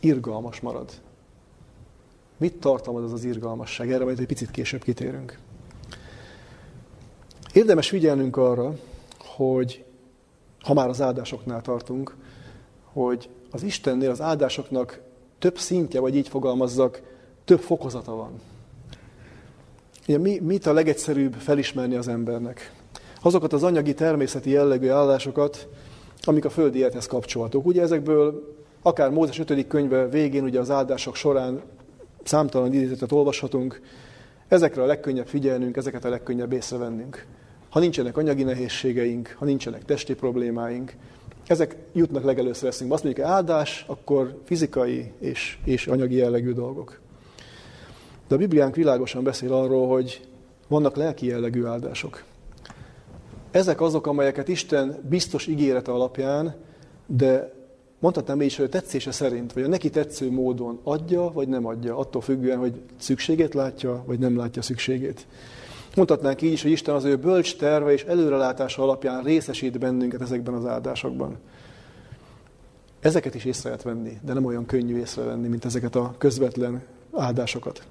Irgalmas 0.00 0.60
marad. 0.60 0.90
Mit 2.36 2.56
tartalmaz 2.56 3.04
ez 3.04 3.12
az 3.12 3.24
irgalmasság? 3.24 3.92
Erre 3.92 4.04
majd 4.04 4.20
egy 4.20 4.26
picit 4.26 4.50
később 4.50 4.82
kitérünk. 4.82 5.38
Érdemes 7.52 7.88
figyelnünk 7.88 8.36
arra, 8.36 8.74
hogy 9.36 9.84
ha 10.60 10.74
már 10.74 10.88
az 10.88 11.00
áldásoknál 11.00 11.60
tartunk, 11.60 12.16
hogy 12.92 13.28
az 13.50 13.62
Istennél 13.62 14.10
az 14.10 14.20
áldásoknak 14.20 15.00
több 15.38 15.58
szintje, 15.58 16.00
vagy 16.00 16.16
így 16.16 16.28
fogalmazzak, 16.28 17.02
több 17.44 17.60
fokozata 17.60 18.14
van. 18.14 18.40
Ugye, 20.08 20.18
mi, 20.18 20.38
mit 20.38 20.66
a 20.66 20.72
legegyszerűbb 20.72 21.34
felismerni 21.34 21.94
az 21.94 22.08
embernek? 22.08 22.72
Azokat 23.22 23.52
az 23.52 23.62
anyagi, 23.62 23.94
természeti 23.94 24.50
jellegű 24.50 24.88
áldásokat, 24.88 25.68
amik 26.22 26.44
a 26.44 26.50
földi 26.50 26.78
élethez 26.78 27.06
kapcsolatok. 27.06 27.66
Ugye 27.66 27.82
ezekből 27.82 28.54
akár 28.82 29.10
Mózes 29.10 29.38
5. 29.38 29.66
könyve 29.66 30.08
végén, 30.08 30.44
ugye 30.44 30.60
az 30.60 30.70
áldások 30.70 31.14
során 31.14 31.62
számtalan 32.22 32.72
idézetet 32.72 33.12
olvashatunk, 33.12 33.80
ezekre 34.48 34.82
a 34.82 34.86
legkönnyebb 34.86 35.26
figyelnünk, 35.26 35.76
ezeket 35.76 36.04
a 36.04 36.08
legkönnyebb 36.08 36.52
észrevennünk. 36.52 37.26
Ha 37.76 37.82
nincsenek 37.82 38.16
anyagi 38.16 38.42
nehézségeink, 38.42 39.34
ha 39.38 39.44
nincsenek 39.44 39.84
testi 39.84 40.14
problémáink, 40.14 40.92
ezek 41.46 41.76
jutnak 41.92 42.24
legelőször 42.24 42.68
eszünkbe. 42.68 42.94
Azt 42.94 43.04
mondjuk, 43.04 43.26
áldás, 43.26 43.84
akkor 43.88 44.40
fizikai 44.44 45.12
és, 45.18 45.58
és 45.64 45.86
anyagi 45.86 46.14
jellegű 46.14 46.52
dolgok. 46.52 47.00
De 48.28 48.34
a 48.34 48.38
Bibliánk 48.38 48.74
világosan 48.74 49.22
beszél 49.22 49.52
arról, 49.52 49.88
hogy 49.88 50.28
vannak 50.68 50.96
lelki 50.96 51.26
jellegű 51.26 51.64
áldások. 51.64 52.24
Ezek 53.50 53.80
azok, 53.80 54.06
amelyeket 54.06 54.48
Isten 54.48 54.96
biztos 55.08 55.46
ígérete 55.46 55.92
alapján, 55.92 56.54
de 57.06 57.52
mondhatnám 57.98 58.40
is, 58.40 58.56
hogy 58.56 58.64
a 58.64 58.68
tetszése 58.68 59.10
szerint, 59.10 59.52
vagy 59.52 59.62
a 59.62 59.68
neki 59.68 59.90
tetsző 59.90 60.30
módon 60.30 60.80
adja, 60.82 61.30
vagy 61.32 61.48
nem 61.48 61.66
adja, 61.66 61.98
attól 61.98 62.22
függően, 62.22 62.58
hogy 62.58 62.80
szükségét 62.98 63.54
látja, 63.54 64.02
vagy 64.06 64.18
nem 64.18 64.36
látja 64.36 64.62
szükségét. 64.62 65.26
Mondhatnánk 65.96 66.42
így 66.42 66.52
is, 66.52 66.62
hogy 66.62 66.70
Isten 66.70 66.94
az 66.94 67.04
ő 67.04 67.16
bölcs 67.16 67.56
terve 67.56 67.92
és 67.92 68.04
előrelátása 68.04 68.82
alapján 68.82 69.22
részesít 69.22 69.78
bennünket 69.78 70.20
ezekben 70.20 70.54
az 70.54 70.66
áldásokban. 70.66 71.38
Ezeket 73.00 73.34
is 73.34 73.44
észre 73.44 73.68
lehet 73.68 73.84
venni, 73.84 74.18
de 74.22 74.32
nem 74.32 74.44
olyan 74.44 74.66
könnyű 74.66 74.98
észrevenni, 74.98 75.48
mint 75.48 75.64
ezeket 75.64 75.94
a 75.94 76.14
közvetlen 76.18 76.82
áldásokat. 77.12 77.86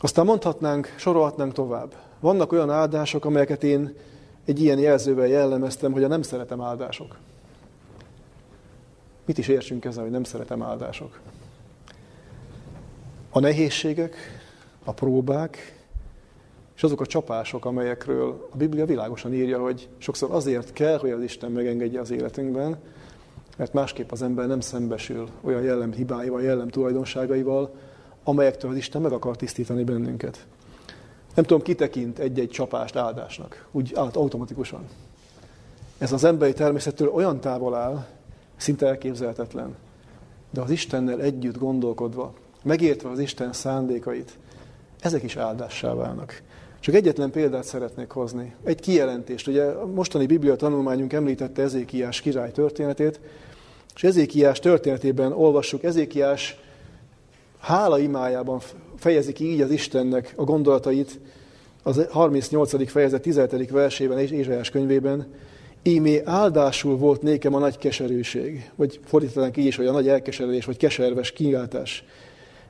Aztán 0.00 0.24
mondhatnánk, 0.24 0.94
sorolhatnánk 0.96 1.52
tovább. 1.52 1.94
Vannak 2.20 2.52
olyan 2.52 2.70
áldások, 2.70 3.24
amelyeket 3.24 3.64
én 3.64 3.94
egy 4.44 4.60
ilyen 4.60 4.78
jelzővel 4.78 5.26
jellemeztem, 5.26 5.92
hogy 5.92 6.04
a 6.04 6.08
nem 6.08 6.22
szeretem 6.22 6.60
áldások. 6.60 7.16
Mit 9.26 9.38
is 9.38 9.48
értsünk 9.48 9.84
ezzel, 9.84 10.02
hogy 10.02 10.12
nem 10.12 10.24
szeretem 10.24 10.62
áldások? 10.62 11.20
A 13.30 13.40
nehézségek, 13.40 14.16
a 14.84 14.92
próbák, 14.92 15.73
és 16.76 16.82
azok 16.82 17.00
a 17.00 17.06
csapások, 17.06 17.64
amelyekről 17.64 18.48
a 18.52 18.56
Biblia 18.56 18.84
világosan 18.84 19.34
írja, 19.34 19.58
hogy 19.58 19.88
sokszor 19.98 20.30
azért 20.30 20.72
kell, 20.72 20.98
hogy 20.98 21.10
az 21.10 21.22
Isten 21.22 21.50
megengedje 21.50 22.00
az 22.00 22.10
életünkben, 22.10 22.76
mert 23.56 23.72
másképp 23.72 24.10
az 24.10 24.22
ember 24.22 24.46
nem 24.46 24.60
szembesül 24.60 25.28
olyan 25.40 25.62
jellem 25.62 25.92
hibáival, 25.92 26.42
jellem 26.42 26.68
tulajdonságaival, 26.68 27.74
amelyektől 28.24 28.70
az 28.70 28.76
Isten 28.76 29.02
meg 29.02 29.12
akar 29.12 29.36
tisztítani 29.36 29.84
bennünket. 29.84 30.46
Nem 31.34 31.44
tudom, 31.44 31.62
kitekint 31.62 32.18
egy-egy 32.18 32.50
csapást 32.50 32.96
áldásnak, 32.96 33.66
úgy 33.70 33.92
át 33.94 34.16
automatikusan. 34.16 34.84
Ez 35.98 36.12
az 36.12 36.24
emberi 36.24 36.52
természettől 36.52 37.08
olyan 37.08 37.40
távol 37.40 37.74
áll, 37.74 38.06
szinte 38.56 38.86
elképzelhetetlen. 38.86 39.76
De 40.50 40.60
az 40.60 40.70
Istennel 40.70 41.20
együtt 41.20 41.58
gondolkodva, 41.58 42.34
megértve 42.62 43.10
az 43.10 43.18
Isten 43.18 43.52
szándékait, 43.52 44.38
ezek 45.00 45.22
is 45.22 45.36
áldássá 45.36 45.94
válnak. 45.94 46.42
Csak 46.84 46.94
egyetlen 46.94 47.30
példát 47.30 47.64
szeretnék 47.64 48.10
hozni. 48.10 48.54
Egy 48.64 48.80
kijelentést. 48.80 49.46
Ugye 49.46 49.64
a 49.64 49.86
mostani 49.86 50.26
Biblia 50.26 50.56
tanulmányunk 50.56 51.12
említette 51.12 51.62
Ezékiás 51.62 52.20
király 52.20 52.50
történetét, 52.50 53.20
és 53.94 54.04
Ezékiás 54.04 54.58
történetében 54.58 55.32
olvassuk, 55.32 55.82
Ezékiás 55.82 56.58
hála 57.58 57.98
imájában 57.98 58.60
fejezi 58.96 59.32
ki 59.32 59.44
így 59.52 59.60
az 59.60 59.70
Istennek 59.70 60.32
a 60.36 60.44
gondolatait, 60.44 61.20
az 61.82 62.06
38. 62.10 62.90
fejezet 62.90 63.22
17. 63.22 63.70
versében 63.70 64.18
és 64.18 64.70
könyvében, 64.70 65.26
Ímé 65.82 66.22
áldásul 66.24 66.96
volt 66.96 67.22
nékem 67.22 67.54
a 67.54 67.58
nagy 67.58 67.78
keserűség, 67.78 68.70
vagy 68.74 69.00
fordítanánk 69.04 69.56
így 69.56 69.66
is, 69.66 69.76
hogy 69.76 69.86
a 69.86 69.92
nagy 69.92 70.08
elkeserülés, 70.08 70.64
vagy 70.64 70.76
keserves 70.76 71.32
kiáltás. 71.32 72.04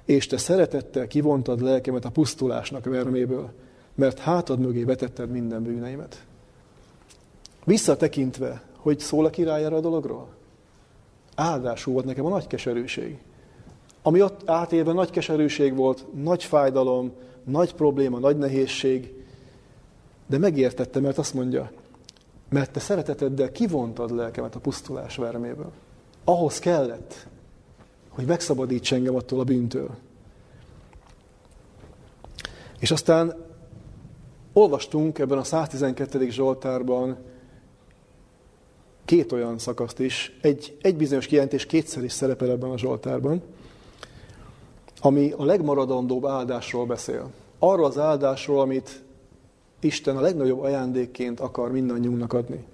És 0.04 0.26
te 0.26 0.36
szeretettel 0.36 1.06
kivontad 1.06 1.62
lelkemet 1.62 2.04
a 2.04 2.10
pusztulásnak 2.10 2.84
verméből, 2.84 3.52
mert 3.94 4.18
hátad 4.18 4.58
mögé 4.58 4.84
vetetted 4.84 5.30
minden 5.30 5.62
bűneimet. 5.62 6.24
Visszatekintve, 7.64 8.62
hogy 8.76 8.98
szól 8.98 9.24
a 9.24 9.30
király 9.30 9.64
erre 9.64 9.76
a 9.76 9.80
dologról? 9.80 10.28
Áldásul 11.34 11.92
volt 11.92 12.04
nekem 12.04 12.24
a 12.24 12.28
nagy 12.28 12.46
keserűség. 12.46 13.18
Ami 14.02 14.22
ott 14.22 14.50
átélve 14.50 14.92
nagy 14.92 15.10
keserűség 15.10 15.76
volt, 15.76 16.06
nagy 16.22 16.44
fájdalom, 16.44 17.12
nagy 17.44 17.74
probléma, 17.74 18.18
nagy 18.18 18.38
nehézség, 18.38 19.24
de 20.26 20.38
megértette, 20.38 21.00
mert 21.00 21.18
azt 21.18 21.34
mondja, 21.34 21.70
mert 22.48 22.70
te 22.70 22.80
szereteteddel 22.80 23.52
kivontad 23.52 24.10
lelkemet 24.10 24.54
a 24.54 24.60
pusztulás 24.60 25.16
verméből. 25.16 25.72
Ahhoz 26.24 26.58
kellett, 26.58 27.26
hogy 28.08 28.24
megszabadíts 28.24 28.92
engem 28.92 29.14
attól 29.14 29.40
a 29.40 29.44
bűntől. 29.44 29.90
És 32.78 32.90
aztán 32.90 33.43
olvastunk 34.54 35.18
ebben 35.18 35.38
a 35.38 35.44
112. 35.44 36.30
Zsoltárban 36.30 37.16
két 39.04 39.32
olyan 39.32 39.58
szakaszt 39.58 39.98
is, 39.98 40.38
egy, 40.40 40.76
egy 40.82 40.96
bizonyos 40.96 41.26
kijelentés 41.26 41.66
kétszer 41.66 42.04
is 42.04 42.12
szerepel 42.12 42.50
ebben 42.50 42.70
a 42.70 42.78
Zsoltárban, 42.78 43.42
ami 45.00 45.32
a 45.36 45.44
legmaradandóbb 45.44 46.26
áldásról 46.26 46.86
beszél. 46.86 47.30
Arról 47.58 47.84
az 47.84 47.98
áldásról, 47.98 48.60
amit 48.60 49.02
Isten 49.80 50.16
a 50.16 50.20
legnagyobb 50.20 50.60
ajándékként 50.60 51.40
akar 51.40 51.72
mindannyiunknak 51.72 52.32
adni. 52.32 52.64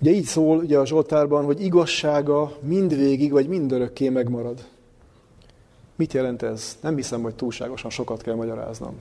Ugye 0.00 0.10
így 0.10 0.24
szól 0.24 0.58
ugye 0.58 0.78
a 0.78 0.86
Zsoltárban, 0.86 1.44
hogy 1.44 1.60
igazsága 1.60 2.56
mindvégig 2.60 3.30
vagy 3.30 3.48
mindörökké 3.48 4.08
megmarad. 4.08 4.64
Mit 5.96 6.12
jelent 6.12 6.42
ez? 6.42 6.78
Nem 6.80 6.96
hiszem, 6.96 7.22
hogy 7.22 7.34
túlságosan 7.34 7.90
sokat 7.90 8.22
kell 8.22 8.34
magyaráznom. 8.34 8.94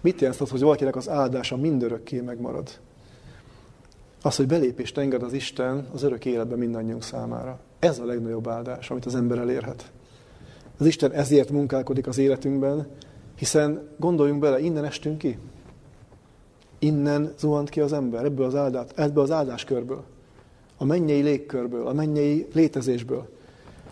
Mit 0.00 0.20
jelent 0.20 0.40
az, 0.40 0.50
hogy 0.50 0.60
valakinek 0.60 0.96
az 0.96 1.08
áldása 1.08 1.56
mindörökké 1.56 2.20
megmarad? 2.20 2.68
Az, 4.22 4.36
hogy 4.36 4.46
belépést 4.46 4.98
enged 4.98 5.22
az 5.22 5.32
Isten 5.32 5.88
az 5.94 6.02
örök 6.02 6.24
életben 6.24 6.58
mindannyiunk 6.58 7.02
számára. 7.02 7.58
Ez 7.78 7.98
a 7.98 8.04
legnagyobb 8.04 8.48
áldás, 8.48 8.90
amit 8.90 9.06
az 9.06 9.14
ember 9.14 9.38
elérhet. 9.38 9.90
Az 10.78 10.86
Isten 10.86 11.12
ezért 11.12 11.50
munkálkodik 11.50 12.06
az 12.06 12.18
életünkben, 12.18 12.86
hiszen 13.36 13.88
gondoljunk 13.96 14.40
bele, 14.40 14.60
innen 14.60 14.84
estünk 14.84 15.18
ki. 15.18 15.38
Innen 16.78 17.34
zuhant 17.38 17.68
ki 17.68 17.80
az 17.80 17.92
ember, 17.92 18.24
ebből 18.24 18.46
az, 18.46 18.54
áldás, 18.54 18.86
ebből 18.94 19.22
az 19.22 19.30
áldáskörből. 19.30 20.04
A 20.76 20.84
mennyei 20.84 21.20
légkörből, 21.20 21.86
a 21.86 21.92
mennyei 21.92 22.46
létezésből. 22.52 23.28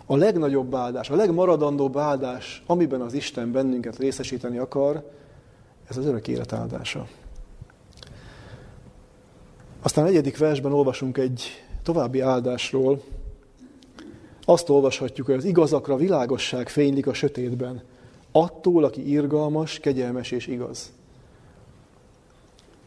A 0.05 0.15
legnagyobb 0.15 0.75
áldás, 0.75 1.09
a 1.09 1.15
legmaradandóbb 1.15 1.97
áldás, 1.97 2.63
amiben 2.65 3.01
az 3.01 3.13
Isten 3.13 3.51
bennünket 3.51 3.97
részesíteni 3.97 4.57
akar, 4.57 5.03
ez 5.89 5.97
az 5.97 6.05
örök 6.05 6.27
élet 6.27 6.53
áldása. 6.53 7.07
Aztán 9.81 10.03
a 10.03 10.07
negyedik 10.07 10.37
versben 10.37 10.73
olvasunk 10.73 11.17
egy 11.17 11.63
további 11.83 12.19
áldásról. 12.19 13.03
Azt 14.45 14.69
olvashatjuk, 14.69 15.27
hogy 15.27 15.35
az 15.35 15.43
igazakra 15.43 15.95
világosság 15.95 16.69
fénylik 16.69 17.07
a 17.07 17.13
sötétben, 17.13 17.81
attól, 18.31 18.83
aki 18.83 19.09
irgalmas, 19.11 19.79
kegyelmes 19.79 20.31
és 20.31 20.47
igaz. 20.47 20.91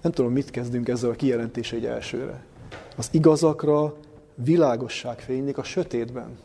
Nem 0.03 0.13
tudom, 0.13 0.33
mit 0.33 0.51
kezdünk 0.51 0.89
ezzel 0.89 1.11
a 1.11 1.15
kijelentése 1.15 1.77
egy 1.77 1.85
elsőre. 1.85 2.45
Az 2.97 3.09
igazakra 3.11 3.95
világosság 4.35 5.21
fénylik 5.21 5.59
a 5.59 5.63
sötétben. 5.63 6.39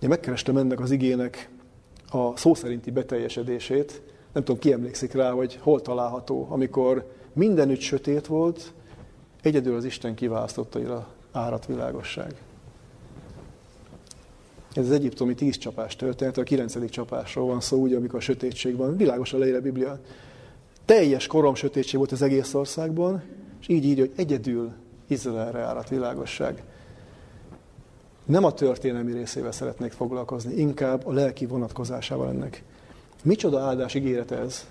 Én 0.00 0.08
megkerestem 0.08 0.56
ennek 0.56 0.80
az 0.80 0.90
igének 0.90 1.50
a 2.14 2.36
szó 2.36 2.54
szerinti 2.54 2.90
beteljesedését. 2.90 4.02
Nem 4.32 4.44
tudom, 4.44 4.60
ki 4.60 4.72
emlékszik 4.72 5.12
rá, 5.12 5.30
hogy 5.30 5.58
hol 5.60 5.80
található, 5.80 6.46
amikor 6.50 7.12
mindenütt 7.32 7.80
sötét 7.80 8.26
volt, 8.26 8.72
egyedül 9.42 9.76
az 9.76 9.84
Isten 9.84 10.14
kiválasztotta, 10.14 10.78
hogy 10.78 10.90
árat 11.32 11.66
világosság. 11.66 12.34
Ez 14.74 14.84
az 14.84 14.90
egyiptomi 14.90 15.34
tíz 15.34 15.56
csapás 15.56 15.96
történet, 15.96 16.36
a 16.38 16.42
kilencedik 16.42 16.90
csapásról 16.90 17.46
van 17.46 17.60
szó, 17.60 17.80
ugye, 17.82 17.96
amikor 17.96 18.18
a 18.18 18.22
sötétség 18.22 18.76
van. 18.76 18.96
Világosan 18.96 19.40
leír 19.40 19.54
a 19.54 19.60
Biblia. 19.60 20.00
Teljes 20.84 21.26
korom 21.26 21.54
sötétség 21.54 21.98
volt 21.98 22.12
az 22.12 22.22
egész 22.22 22.54
országban, 22.54 23.22
és 23.60 23.68
így 23.68 23.84
írja, 23.84 24.04
hogy 24.04 24.12
egyedül 24.16 24.72
Izraelre 25.06 25.60
árat 25.60 25.88
világosság. 25.88 26.62
Nem 28.24 28.44
a 28.44 28.52
történelmi 28.52 29.12
részével 29.12 29.52
szeretnék 29.52 29.92
foglalkozni, 29.92 30.54
inkább 30.54 31.06
a 31.06 31.12
lelki 31.12 31.46
vonatkozásával 31.46 32.28
ennek. 32.28 32.62
Micsoda 33.22 33.60
áldás 33.60 33.94
ígéret 33.94 34.30
ez? 34.30 34.66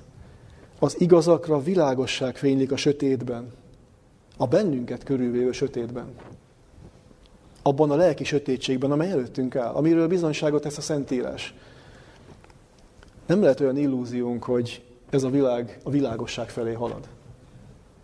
Az 0.80 0.96
igazakra 1.00 1.62
világosság 1.62 2.38
fénylik 2.38 2.72
a 2.72 2.78
sötétben, 2.78 3.52
a 4.38 4.48
bennünket 4.48 5.04
körülvévő 5.04 5.52
sötétben. 5.52 6.06
Abban 7.62 7.92
a 7.92 7.96
lelki 7.96 8.24
sötétségben, 8.24 8.92
amely 8.92 9.12
előttünk 9.12 9.56
áll, 9.56 9.74
amiről 9.74 10.08
bizonyságot 10.08 10.62
tesz 10.62 10.78
a 10.78 10.82
Szentírás. 10.82 11.54
Nem 13.26 13.42
lehet 13.42 13.60
olyan 13.60 13.78
illúziónk, 13.78 14.44
hogy 14.44 14.84
ez 15.10 15.24
a 15.24 15.30
világ 15.30 15.80
a 15.84 15.90
világosság 15.90 16.50
felé 16.50 16.74
halad. 16.74 17.08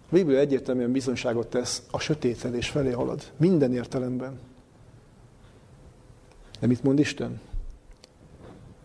A 0.09 0.13
Biblia 0.15 0.39
egyértelműen 0.39 0.91
bizonyságot 0.91 1.47
tesz, 1.47 1.83
a 1.91 1.99
sötétedés 1.99 2.69
felé 2.69 2.91
halad. 2.91 3.23
Minden 3.37 3.73
értelemben. 3.73 4.39
De 6.59 6.67
mit 6.67 6.83
mond 6.83 6.99
Isten? 6.99 7.39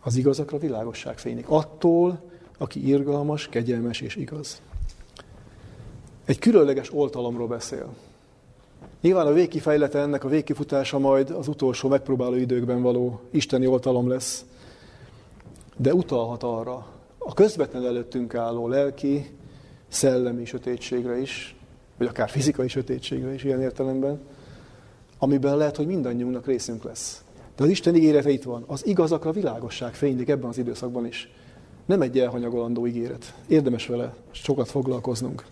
Az 0.00 0.16
igazakra 0.16 0.58
világosság 0.58 1.18
fénylik. 1.18 1.48
Attól, 1.48 2.30
aki 2.58 2.88
irgalmas, 2.88 3.48
kegyelmes 3.48 4.00
és 4.00 4.16
igaz. 4.16 4.60
Egy 6.24 6.38
különleges 6.38 6.94
oltalomról 6.94 7.46
beszél. 7.46 7.94
Nyilván 9.00 9.26
a 9.26 9.32
végkifejlete 9.32 9.98
ennek 9.98 10.24
a 10.24 10.28
végkifutása 10.28 10.98
majd 10.98 11.30
az 11.30 11.48
utolsó 11.48 11.88
megpróbáló 11.88 12.34
időkben 12.34 12.82
való 12.82 13.20
isteni 13.30 13.66
oltalom 13.66 14.08
lesz. 14.08 14.44
De 15.76 15.94
utalhat 15.94 16.42
arra, 16.42 16.86
a 17.18 17.34
közvetlen 17.34 17.86
előttünk 17.86 18.34
álló 18.34 18.68
lelki, 18.68 19.30
szellemi 19.88 20.44
sötétségre 20.44 21.20
is, 21.20 21.56
vagy 21.98 22.06
akár 22.06 22.28
fizikai 22.28 22.68
sötétségre 22.68 23.34
is 23.34 23.44
ilyen 23.44 23.60
értelemben, 23.60 24.20
amiben 25.18 25.56
lehet, 25.56 25.76
hogy 25.76 25.86
mindannyiunknak 25.86 26.46
részünk 26.46 26.84
lesz. 26.84 27.24
De 27.56 27.62
az 27.64 27.68
Isten 27.68 27.94
ígérete 27.94 28.30
itt 28.30 28.42
van. 28.42 28.64
Az 28.66 28.86
igazakra 28.86 29.32
világosság 29.32 29.94
fénylik 29.94 30.28
ebben 30.28 30.48
az 30.48 30.58
időszakban 30.58 31.06
is. 31.06 31.30
Nem 31.86 32.02
egy 32.02 32.18
elhanyagolandó 32.18 32.86
ígéret. 32.86 33.34
Érdemes 33.46 33.86
vele 33.86 34.14
sokat 34.30 34.68
foglalkoznunk. 34.68 35.44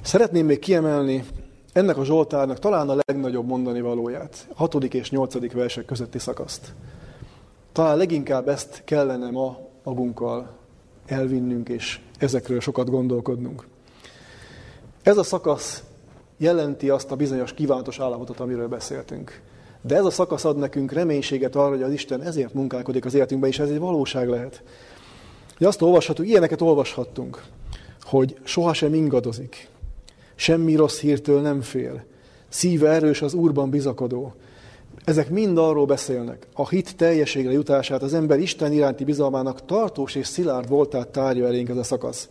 Szeretném 0.00 0.46
még 0.46 0.58
kiemelni 0.58 1.24
ennek 1.72 1.96
a 1.96 2.04
Zsoltárnak 2.04 2.58
talán 2.58 2.88
a 2.88 2.96
legnagyobb 3.06 3.46
mondani 3.46 3.80
valóját, 3.80 4.46
a 4.50 4.56
hatodik 4.56 4.94
és 4.94 5.10
nyolcadik 5.10 5.52
versek 5.52 5.84
közötti 5.84 6.18
szakaszt. 6.18 6.74
Talán 7.72 7.96
leginkább 7.96 8.48
ezt 8.48 8.82
kellene 8.84 9.30
ma 9.30 9.58
magunkkal 9.82 10.56
elvinnünk, 11.06 11.68
és 11.68 12.00
ezekről 12.18 12.60
sokat 12.60 12.90
gondolkodnunk. 12.90 13.66
Ez 15.02 15.16
a 15.16 15.22
szakasz 15.22 15.82
jelenti 16.36 16.90
azt 16.90 17.10
a 17.10 17.16
bizonyos 17.16 17.54
kívánatos 17.54 17.98
állapotot, 17.98 18.40
amiről 18.40 18.68
beszéltünk. 18.68 19.42
De 19.86 19.96
ez 19.96 20.04
a 20.04 20.10
szakasz 20.10 20.44
ad 20.44 20.56
nekünk 20.56 20.92
reménységet 20.92 21.56
arra, 21.56 21.68
hogy 21.68 21.82
az 21.82 21.92
Isten 21.92 22.22
ezért 22.22 22.54
munkálkodik 22.54 23.04
az 23.04 23.14
életünkben, 23.14 23.50
és 23.50 23.58
ez 23.58 23.70
egy 23.70 23.78
valóság 23.78 24.28
lehet. 24.28 24.62
Hogy 25.56 25.66
azt 25.66 25.82
olvashatunk, 25.82 26.28
ilyeneket 26.28 26.60
olvashattunk, 26.60 27.42
hogy 28.02 28.36
sohasem 28.44 28.94
ingadozik, 28.94 29.68
semmi 30.34 30.74
rossz 30.74 31.00
hírtől 31.00 31.40
nem 31.40 31.60
fél, 31.60 32.04
szíve 32.48 32.90
erős 32.90 33.22
az 33.22 33.34
Úrban 33.34 33.70
bizakodó. 33.70 34.34
Ezek 35.04 35.30
mind 35.30 35.58
arról 35.58 35.86
beszélnek. 35.86 36.46
A 36.54 36.68
hit 36.68 36.96
teljeségre 36.96 37.52
jutását, 37.52 38.02
az 38.02 38.14
ember 38.14 38.38
Isten 38.38 38.72
iránti 38.72 39.04
bizalmának 39.04 39.64
tartós 39.64 40.14
és 40.14 40.26
szilárd 40.26 40.68
voltát 40.68 41.08
tárja 41.08 41.46
elénk 41.46 41.68
ez 41.68 41.76
a 41.76 41.82
szakasz. 41.82 42.28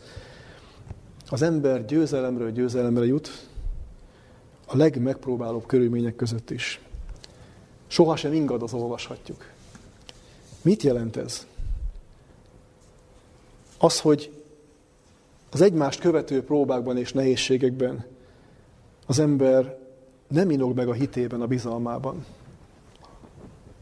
Az 1.29 1.41
ember 1.41 1.85
győzelemről 1.85 2.51
győzelemre 2.51 3.05
jut, 3.05 3.47
a 4.67 4.77
legmegpróbálóbb 4.77 5.65
körülmények 5.65 6.15
között 6.15 6.51
is. 6.51 6.81
Soha 7.93 8.15
sem 8.15 8.33
ingadoz 8.33 8.73
olvashatjuk. 8.73 9.45
Mit 10.61 10.83
jelent 10.83 11.17
ez? 11.17 11.47
Az, 13.77 13.99
hogy 13.99 14.43
az 15.51 15.61
egymást 15.61 15.99
követő 15.99 16.43
próbákban 16.43 16.97
és 16.97 17.13
nehézségekben 17.13 18.05
az 19.05 19.19
ember 19.19 19.77
nem 20.27 20.49
inog 20.49 20.75
meg 20.75 20.87
a 20.87 20.93
hitében, 20.93 21.41
a 21.41 21.47
bizalmában. 21.47 22.25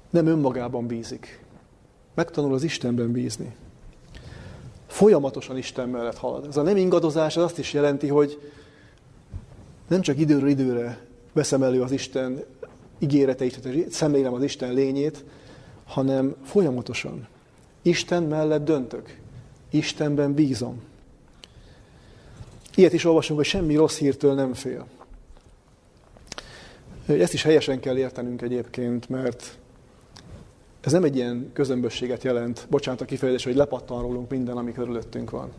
Nem 0.09 0.27
önmagában 0.27 0.87
bízik. 0.87 1.43
Megtanul 2.13 2.53
az 2.53 2.63
Istenben 2.63 3.11
bízni. 3.11 3.55
Folyamatosan 4.87 5.57
Isten 5.57 5.89
mellett 5.89 6.17
halad. 6.17 6.45
Ez 6.45 6.57
a 6.57 6.61
nem 6.61 6.77
ingadozás 6.77 7.37
az 7.37 7.43
azt 7.43 7.59
is 7.59 7.73
jelenti, 7.73 8.07
hogy 8.07 8.51
nem 9.87 10.01
csak 10.01 10.19
időről 10.19 10.49
időre 10.49 11.05
veszem 11.33 11.63
elő 11.63 11.81
az 11.81 11.91
Isten 11.91 12.43
ígéreteit, 13.01 13.91
szemlélem 13.91 14.33
az 14.33 14.43
Isten 14.43 14.73
lényét, 14.73 15.23
hanem 15.85 16.35
folyamatosan. 16.43 17.27
Isten 17.81 18.23
mellett 18.23 18.65
döntök. 18.65 19.17
Istenben 19.69 20.33
bízom. 20.33 20.81
Ilyet 22.75 22.93
is 22.93 23.05
olvasunk, 23.05 23.39
hogy 23.39 23.47
semmi 23.47 23.75
rossz 23.75 23.97
hírtől 23.97 24.33
nem 24.33 24.53
fél. 24.53 24.87
Ezt 27.05 27.33
is 27.33 27.43
helyesen 27.43 27.79
kell 27.79 27.97
értenünk 27.97 28.41
egyébként, 28.41 29.09
mert 29.09 29.57
ez 30.81 30.91
nem 30.91 31.03
egy 31.03 31.15
ilyen 31.15 31.49
közömbösséget 31.53 32.23
jelent, 32.23 32.67
bocsánat 32.69 33.01
a 33.01 33.05
kifejezés, 33.05 33.43
hogy 33.43 33.55
lepattan 33.55 34.01
rólunk 34.01 34.29
minden, 34.29 34.57
ami 34.57 34.71
körülöttünk 34.71 35.29
van. 35.29 35.51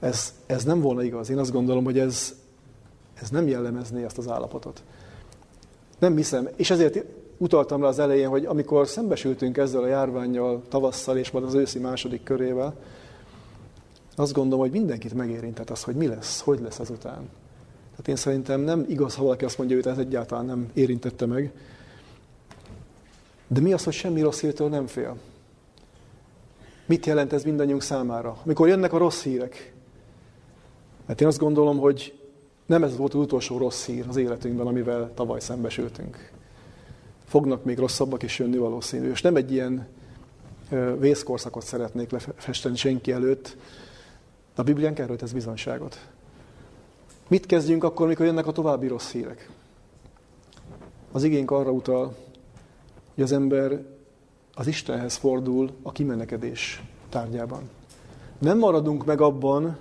Ez, 0.00 0.34
ez 0.46 0.64
nem 0.64 0.80
volna 0.80 1.02
igaz. 1.02 1.30
Én 1.30 1.38
azt 1.38 1.52
gondolom, 1.52 1.84
hogy 1.84 1.98
ez, 1.98 2.34
ez 3.14 3.30
nem 3.30 3.48
jellemezné 3.48 4.04
ezt 4.04 4.18
az 4.18 4.28
állapotot. 4.28 4.82
Nem 5.98 6.16
hiszem. 6.16 6.48
És 6.56 6.70
ezért 6.70 7.04
utaltam 7.36 7.80
rá 7.80 7.88
az 7.88 7.98
elején, 7.98 8.28
hogy 8.28 8.44
amikor 8.44 8.88
szembesültünk 8.88 9.56
ezzel 9.56 9.82
a 9.82 9.86
járványjal 9.86 10.62
tavasszal 10.68 11.16
és 11.16 11.30
majd 11.30 11.44
az 11.44 11.54
őszi 11.54 11.78
második 11.78 12.22
körével, 12.22 12.76
azt 14.16 14.32
gondolom, 14.32 14.60
hogy 14.60 14.70
mindenkit 14.70 15.14
megérintett 15.14 15.70
az, 15.70 15.82
hogy 15.82 15.94
mi 15.94 16.06
lesz, 16.06 16.40
hogy 16.40 16.60
lesz 16.60 16.78
ezután. 16.78 17.28
Tehát 17.90 18.08
én 18.08 18.16
szerintem 18.16 18.60
nem 18.60 18.84
igaz, 18.88 19.14
ha 19.14 19.22
valaki 19.22 19.44
azt 19.44 19.58
mondja, 19.58 19.76
hogy 19.76 19.86
ez 19.86 19.98
egyáltalán 19.98 20.44
nem 20.44 20.70
érintette 20.74 21.26
meg. 21.26 21.52
De 23.46 23.60
mi 23.60 23.72
az, 23.72 23.84
hogy 23.84 23.92
semmi 23.92 24.20
rossz 24.20 24.40
hírtől 24.40 24.68
nem 24.68 24.86
fél? 24.86 25.16
Mit 26.86 27.06
jelent 27.06 27.32
ez 27.32 27.44
mindannyiunk 27.44 27.82
számára? 27.82 28.38
Amikor 28.44 28.68
jönnek 28.68 28.92
a 28.92 28.98
rossz 28.98 29.22
hírek? 29.22 29.72
Mert 31.06 31.20
én 31.20 31.26
azt 31.26 31.38
gondolom, 31.38 31.78
hogy 31.78 32.18
nem 32.66 32.82
ez 32.82 32.96
volt 32.96 33.14
az 33.14 33.20
utolsó 33.20 33.58
rossz 33.58 33.86
hír 33.86 34.04
az 34.08 34.16
életünkben, 34.16 34.66
amivel 34.66 35.10
tavaly 35.14 35.40
szembesültünk. 35.40 36.30
Fognak 37.24 37.64
még 37.64 37.78
rosszabbak 37.78 38.22
is 38.22 38.38
jönni 38.38 38.56
valószínű. 38.56 39.10
És 39.10 39.22
nem 39.22 39.36
egy 39.36 39.52
ilyen 39.52 39.86
vészkorszakot 40.98 41.64
szeretnék 41.64 42.10
lefesteni 42.10 42.76
senki 42.76 43.12
előtt, 43.12 43.56
de 44.54 44.60
a 44.60 44.64
Biblián 44.64 44.94
erről 44.96 45.16
tesz 45.16 45.32
bizonyságot. 45.32 46.08
Mit 47.28 47.46
kezdjünk 47.46 47.84
akkor, 47.84 48.06
mikor 48.06 48.26
jönnek 48.26 48.46
a 48.46 48.52
további 48.52 48.86
rossz 48.86 49.10
hírek? 49.10 49.50
Az 51.12 51.22
igénk 51.24 51.50
arra 51.50 51.70
utal, 51.70 52.16
hogy 53.14 53.22
az 53.22 53.32
ember 53.32 53.82
az 54.54 54.66
Istenhez 54.66 55.16
fordul 55.16 55.70
a 55.82 55.92
kimenekedés 55.92 56.82
tárgyában. 57.08 57.70
Nem 58.38 58.58
maradunk 58.58 59.04
meg 59.04 59.20
abban, 59.20 59.76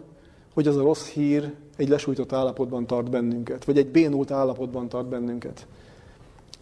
hogy 0.53 0.67
az 0.67 0.77
a 0.77 0.81
rossz 0.81 1.07
hír 1.07 1.53
egy 1.75 1.89
lesújtott 1.89 2.31
állapotban 2.31 2.87
tart 2.87 3.09
bennünket, 3.09 3.65
vagy 3.65 3.77
egy 3.77 3.87
bénult 3.87 4.31
állapotban 4.31 4.89
tart 4.89 5.07
bennünket. 5.07 5.67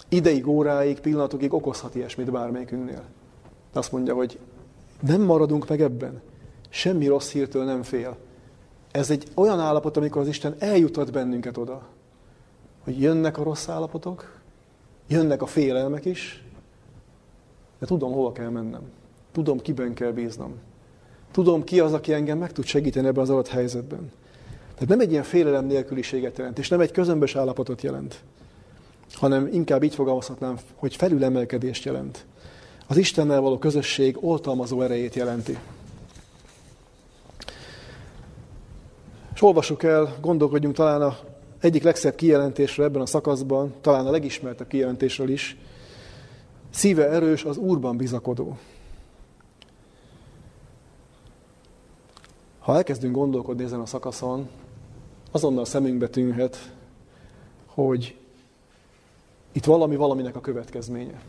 Ideig, 0.09 0.47
óráig, 0.47 0.99
pillanatokig 0.99 1.53
okozhat 1.53 1.95
ilyesmit 1.95 2.31
bármelyikünknél. 2.31 3.03
Azt 3.73 3.91
mondja, 3.91 4.13
hogy 4.13 4.39
nem 4.99 5.21
maradunk 5.21 5.67
meg 5.67 5.81
ebben. 5.81 6.21
Semmi 6.69 7.07
rossz 7.07 7.31
hírtől 7.31 7.63
nem 7.63 7.83
fél. 7.83 8.17
Ez 8.91 9.09
egy 9.09 9.27
olyan 9.33 9.59
állapot, 9.59 9.97
amikor 9.97 10.21
az 10.21 10.27
Isten 10.27 10.55
eljutat 10.59 11.11
bennünket 11.11 11.57
oda, 11.57 11.87
hogy 12.83 13.01
jönnek 13.01 13.37
a 13.37 13.43
rossz 13.43 13.67
állapotok, 13.67 14.39
jönnek 15.07 15.41
a 15.41 15.45
félelmek 15.45 16.05
is, 16.05 16.43
de 17.79 17.85
tudom, 17.85 18.11
hova 18.11 18.31
kell 18.31 18.49
mennem. 18.49 18.81
Tudom, 19.31 19.59
kiben 19.59 19.93
kell 19.93 20.11
bíznom. 20.11 20.53
Tudom, 21.31 21.63
ki 21.63 21.79
az, 21.79 21.93
aki 21.93 22.13
engem 22.13 22.37
meg 22.37 22.51
tud 22.51 22.65
segíteni 22.65 23.07
ebben 23.07 23.23
az 23.23 23.29
adott 23.29 23.47
helyzetben. 23.47 24.11
Tehát 24.73 24.89
nem 24.89 24.99
egy 24.99 25.11
ilyen 25.11 25.23
félelem 25.23 25.65
nélküliséget 25.65 26.37
jelent, 26.37 26.59
és 26.59 26.67
nem 26.67 26.79
egy 26.79 26.91
közömbös 26.91 27.35
állapotot 27.35 27.81
jelent, 27.81 28.19
hanem 29.13 29.49
inkább 29.51 29.83
így 29.83 29.95
fogalmazhatnám, 29.95 30.57
hogy 30.75 30.95
felülemelkedést 30.95 31.85
jelent. 31.85 32.25
Az 32.87 32.97
Istennel 32.97 33.41
való 33.41 33.57
közösség 33.57 34.17
oltalmazó 34.19 34.81
erejét 34.81 35.15
jelenti. 35.15 35.57
És 39.33 39.41
olvassuk 39.41 39.83
el, 39.83 40.15
gondolkodjunk 40.21 40.75
talán 40.75 41.01
a 41.01 41.17
egyik 41.59 41.83
legszebb 41.83 42.15
kijelentésről 42.15 42.85
ebben 42.85 43.01
a 43.01 43.05
szakaszban, 43.05 43.73
talán 43.81 44.07
a 44.07 44.11
legismertebb 44.11 44.67
kijelentésről 44.67 45.29
is. 45.29 45.57
Szíve 46.69 47.09
erős, 47.09 47.43
az 47.43 47.57
Úrban 47.57 47.97
bizakodó. 47.97 48.57
Ha 52.61 52.75
elkezdünk 52.75 53.15
gondolkodni 53.15 53.63
ezen 53.63 53.79
a 53.79 53.85
szakaszon, 53.85 54.49
azonnal 55.31 55.65
szemünkbe 55.65 56.07
tűnhet, 56.07 56.73
hogy 57.65 58.17
itt 59.51 59.65
valami 59.65 59.95
valaminek 59.95 60.35
a 60.35 60.41
következménye. 60.41 61.21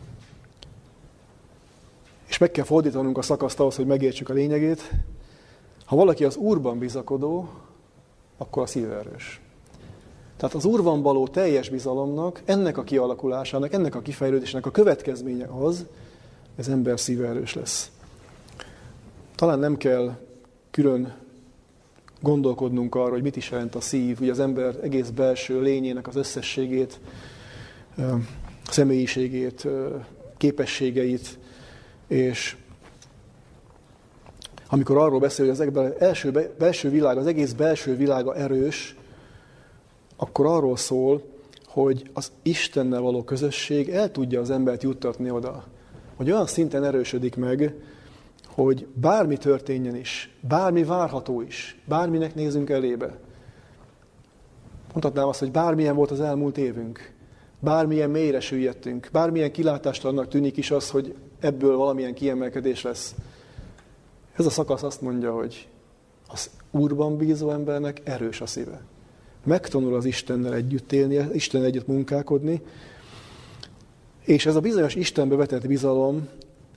És 2.27 2.37
meg 2.37 2.51
kell 2.51 2.63
fordítanunk 2.63 3.17
a 3.17 3.21
szakaszt 3.21 3.59
ahhoz, 3.59 3.75
hogy 3.75 3.85
megértsük 3.85 4.29
a 4.29 4.33
lényegét. 4.33 4.91
Ha 5.85 5.95
valaki 5.95 6.23
az 6.23 6.35
Úrban 6.35 6.79
bizakodó, 6.79 7.49
akkor 8.37 8.63
a 8.63 8.65
szív 8.65 8.91
erős. 8.91 9.41
Tehát 10.37 10.55
az 10.55 10.65
Úrban 10.65 11.01
való 11.01 11.27
teljes 11.27 11.69
bizalomnak, 11.69 12.41
ennek 12.45 12.77
a 12.77 12.83
kialakulásának, 12.83 13.73
ennek 13.73 13.95
a 13.95 14.01
kifejlődésnek 14.01 14.65
a 14.65 14.71
következménye 14.71 15.45
az, 15.45 15.85
az 16.57 16.69
ember 16.69 16.99
szíve 16.99 17.27
erős 17.27 17.53
lesz. 17.53 17.91
Talán 19.35 19.59
nem 19.59 19.77
kell 19.77 20.17
külön 20.71 21.21
gondolkodnunk 22.23 22.95
arra, 22.95 23.11
hogy 23.11 23.21
mit 23.21 23.35
is 23.35 23.51
jelent 23.51 23.75
a 23.75 23.81
szív, 23.81 24.21
ugye 24.21 24.31
az 24.31 24.39
ember 24.39 24.75
egész 24.81 25.09
belső 25.09 25.61
lényének 25.61 26.07
az 26.07 26.15
összességét 26.15 26.99
személyiségét, 28.69 29.67
képességeit, 30.37 31.39
és 32.07 32.57
amikor 34.67 34.97
arról 34.97 35.19
beszél, 35.19 35.45
hogy 35.45 35.59
az 35.73 35.93
első, 35.99 36.51
belső 36.57 36.89
világ, 36.89 37.17
az 37.17 37.27
egész 37.27 37.53
belső 37.53 37.95
világa 37.95 38.35
erős, 38.35 38.95
akkor 40.15 40.45
arról 40.45 40.77
szól, 40.77 41.23
hogy 41.65 42.09
az 42.13 42.31
Istennel 42.41 43.01
való 43.01 43.23
közösség 43.23 43.89
el 43.89 44.11
tudja 44.11 44.39
az 44.39 44.49
embert 44.49 44.83
juttatni 44.83 45.29
oda, 45.29 45.63
hogy 46.15 46.31
olyan 46.31 46.47
szinten 46.47 46.83
erősödik 46.83 47.35
meg, 47.35 47.73
hogy 48.53 48.87
bármi 48.93 49.37
történjen 49.37 49.95
is, 49.95 50.35
bármi 50.41 50.83
várható 50.83 51.41
is, 51.41 51.81
bárminek 51.85 52.35
nézünk 52.35 52.69
elébe. 52.69 53.17
Mondhatnám 54.91 55.27
azt, 55.27 55.39
hogy 55.39 55.51
bármilyen 55.51 55.95
volt 55.95 56.11
az 56.11 56.21
elmúlt 56.21 56.57
évünk, 56.57 57.13
bármilyen 57.59 58.09
mélyre 58.09 58.39
süllyedtünk, 58.39 59.09
bármilyen 59.11 59.51
kilátástalannak 59.51 60.27
tűnik 60.27 60.57
is 60.57 60.71
az, 60.71 60.89
hogy 60.89 61.15
ebből 61.39 61.77
valamilyen 61.77 62.13
kiemelkedés 62.13 62.81
lesz. 62.81 63.15
Ez 64.33 64.45
a 64.45 64.49
szakasz 64.49 64.83
azt 64.83 65.01
mondja, 65.01 65.33
hogy 65.33 65.67
az 66.27 66.49
Úrban 66.71 67.17
bízó 67.17 67.49
embernek 67.49 68.01
erős 68.03 68.41
a 68.41 68.45
szíve. 68.45 68.81
Megtanul 69.43 69.95
az 69.95 70.05
Istennel 70.05 70.53
együtt 70.53 70.91
élni, 70.91 71.27
Isten 71.33 71.63
együtt 71.63 71.87
munkálkodni, 71.87 72.61
és 74.25 74.45
ez 74.45 74.55
a 74.55 74.59
bizonyos 74.59 74.95
Istenbe 74.95 75.35
vetett 75.35 75.67
bizalom, 75.67 76.27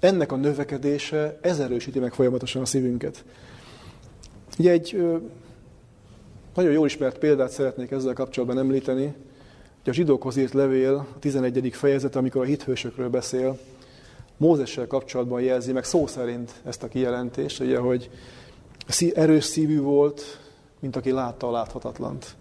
ennek 0.00 0.32
a 0.32 0.36
növekedése, 0.36 1.38
ez 1.40 1.58
erősíti 1.58 1.98
meg 1.98 2.12
folyamatosan 2.12 2.62
a 2.62 2.66
szívünket. 2.66 3.24
Ugye 4.58 4.70
egy 4.70 5.02
nagyon 6.54 6.72
jól 6.72 6.86
ismert 6.86 7.18
példát 7.18 7.50
szeretnék 7.50 7.90
ezzel 7.90 8.12
kapcsolatban 8.12 8.58
említeni, 8.58 9.14
hogy 9.82 9.92
a 9.92 9.92
zsidókhoz 9.92 10.36
írt 10.36 10.52
levél, 10.52 10.94
a 11.14 11.18
11. 11.18 11.70
fejezet, 11.72 12.16
amikor 12.16 12.42
a 12.42 12.44
hithősökről 12.44 13.08
beszél, 13.08 13.58
Mózessel 14.36 14.86
kapcsolatban 14.86 15.40
jelzi 15.40 15.72
meg 15.72 15.84
szó 15.84 16.06
szerint 16.06 16.52
ezt 16.64 16.82
a 16.82 16.88
kijelentést, 16.88 17.60
ugye, 17.60 17.78
hogy 17.78 18.10
erős 19.14 19.44
szívű 19.44 19.80
volt, 19.80 20.40
mint 20.80 20.96
aki 20.96 21.10
látta 21.10 21.48
a 21.48 21.50
láthatatlant. 21.50 22.36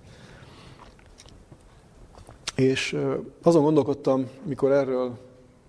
És 2.55 2.97
azon 3.43 3.63
gondolkodtam, 3.63 4.29
mikor 4.43 4.71
erről 4.71 5.17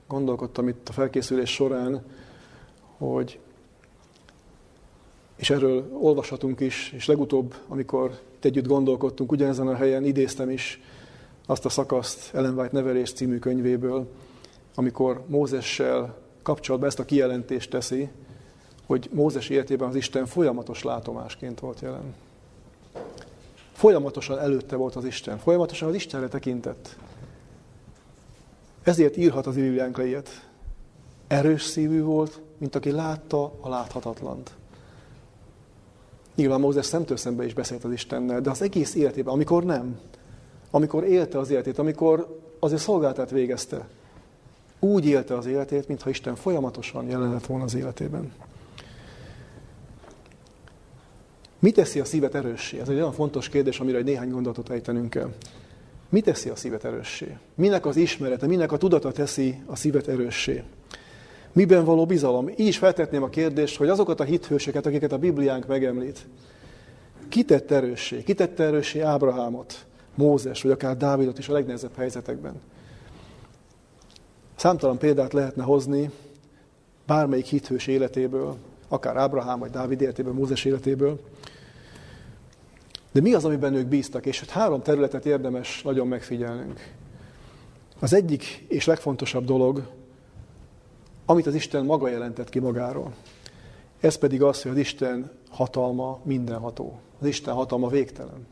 gondolkodtam 0.09 0.68
itt 0.68 0.88
a 0.88 0.92
felkészülés 0.92 1.50
során, 1.50 2.04
hogy 2.98 3.38
és 5.36 5.50
erről 5.50 5.88
olvashatunk 5.92 6.61
is, 6.61 6.92
és 6.92 7.07
legutóbb, 7.07 7.54
amikor 7.68 8.20
itt 8.34 8.44
együtt 8.44 8.66
gondolkodtunk, 8.66 9.32
ugyanezen 9.32 9.68
a 9.68 9.74
helyen 9.74 10.04
idéztem 10.04 10.50
is 10.50 10.80
azt 11.46 11.64
a 11.64 11.68
szakaszt 11.68 12.34
Ellen 12.34 12.59
White 12.59 12.72
Nevelés 12.72 13.12
című 13.12 13.38
könyvéből, 13.38 14.09
amikor 14.74 15.24
Mózessel 15.26 16.16
kapcsolatban 16.42 16.88
ezt 16.88 16.98
a 16.98 17.04
kijelentést 17.04 17.70
teszi, 17.70 18.09
hogy 18.86 19.09
Mózes 19.12 19.48
életében 19.48 19.88
az 19.88 19.94
Isten 19.94 20.26
folyamatos 20.26 20.82
látomásként 20.82 21.61
volt 21.61 21.80
jelen. 21.80 22.14
Folyamatosan 23.72 24.38
előtte 24.38 24.76
volt 24.76 24.96
az 24.96 25.04
Isten, 25.04 25.38
folyamatosan 25.38 25.88
az 25.88 25.94
Istenre 25.94 26.28
tekintett. 26.28 26.96
Ezért 28.87 29.16
írhat 29.16 29.47
az 29.47 29.55
Bibliánk 29.55 29.99
ilyet. 29.99 30.49
Erős 31.26 31.62
szívű 31.62 32.03
volt, 32.03 32.41
mint 32.59 32.74
aki 32.74 32.91
látta 32.91 33.53
a 33.61 33.68
láthatatlant. 33.68 34.51
Nyilván 36.34 36.61
Mózes 36.61 36.87
szemtől 36.87 37.16
szembe 37.16 37.45
is 37.45 37.55
beszélt 37.55 37.84
az 37.84 37.93
Istennel, 37.93 38.41
de 38.41 38.51
az 38.51 38.62
egész 38.62 38.95
életében, 38.95 39.32
amikor 39.32 39.64
nem, 39.64 39.99
amikor 40.70 41.05
élte 41.05 41.39
az 41.39 41.51
életét, 41.51 41.78
amikor 41.78 42.41
azért 42.59 42.80
szolgáltát 42.80 43.30
végezte, 43.30 43.89
úgy 44.78 45.07
élte 45.07 45.37
az 45.37 45.47
életét, 45.47 45.89
mintha 45.89 46.11
Isten 46.11 46.34
folyamatosan 46.34 47.07
jelen 47.07 47.32
lett 47.32 47.47
volna 47.47 47.64
az 47.64 47.74
életében. 47.74 48.32
Mi 51.59 51.70
teszi 51.70 52.01
a 52.01 52.05
szívet 52.05 52.34
erőssé? 52.34 52.80
Ez 52.80 52.89
egy 52.89 52.97
olyan 52.97 53.12
fontos 53.12 53.49
kérdés, 53.49 53.80
amire 53.80 53.99
egy 53.99 54.05
néhány 54.05 54.30
gondolatot 54.30 54.70
ejtenünk 54.70 55.11
kell. 55.11 55.32
Mi 56.09 56.20
teszi 56.20 56.48
a 56.48 56.57
szívet 56.57 56.84
erőssé? 56.84 57.36
Minek 57.54 57.86
az 57.86 57.96
ismerete, 57.96 58.46
minek 58.46 58.72
a 58.72 58.76
tudata 58.76 59.12
teszi 59.12 59.62
a 59.66 59.76
szívet 59.76 60.09
erőssé? 60.09 60.62
Miben 61.52 61.84
való 61.84 62.07
bizalom? 62.07 62.48
Így 62.48 62.66
is 62.66 62.78
feltetném 62.78 63.22
a 63.22 63.28
kérdést, 63.28 63.76
hogy 63.76 63.88
azokat 63.88 64.20
a 64.20 64.24
hithőseket, 64.24 64.86
akiket 64.86 65.12
a 65.12 65.18
Bibliánk 65.18 65.66
megemlít, 65.66 66.26
kitett 67.28 67.70
erőssé? 67.70 68.22
Kitette 68.22 68.64
erőssé 68.64 69.00
Ábrahámot, 69.00 69.86
Mózes, 70.14 70.62
vagy 70.62 70.70
akár 70.70 70.96
Dávidot 70.96 71.38
is 71.38 71.48
a 71.48 71.52
legnehezebb 71.52 71.96
helyzetekben? 71.96 72.61
Számtalan 74.57 74.98
példát 74.98 75.32
lehetne 75.32 75.62
hozni 75.62 76.11
bármelyik 77.07 77.46
hithős 77.46 77.86
életéből, 77.86 78.57
akár 78.88 79.16
Ábrahám 79.16 79.59
vagy 79.59 79.70
Dávid 79.70 80.00
életéből, 80.00 80.32
Mózes 80.32 80.64
életéből. 80.64 81.20
De 83.16 83.22
mi 83.22 83.34
az, 83.34 83.44
amiben 83.44 83.74
ők 83.74 83.86
bíztak? 83.86 84.26
És 84.26 84.44
három 84.48 84.82
területet 84.82 85.26
érdemes 85.26 85.82
nagyon 85.82 86.06
megfigyelnünk. 86.06 86.92
Az 87.98 88.12
egyik 88.12 88.64
és 88.68 88.86
legfontosabb 88.86 89.44
dolog, 89.44 89.88
amit 91.26 91.46
az 91.46 91.54
Isten 91.54 91.84
maga 91.84 92.08
jelentett 92.08 92.48
ki 92.48 92.58
magáról. 92.58 93.14
Ez 94.00 94.16
pedig 94.16 94.42
az, 94.42 94.62
hogy 94.62 94.70
az 94.70 94.76
Isten 94.76 95.30
hatalma 95.50 96.18
mindenható. 96.22 96.98
Az 97.20 97.26
Isten 97.26 97.54
hatalma 97.54 97.88
végtelen. 97.88 98.46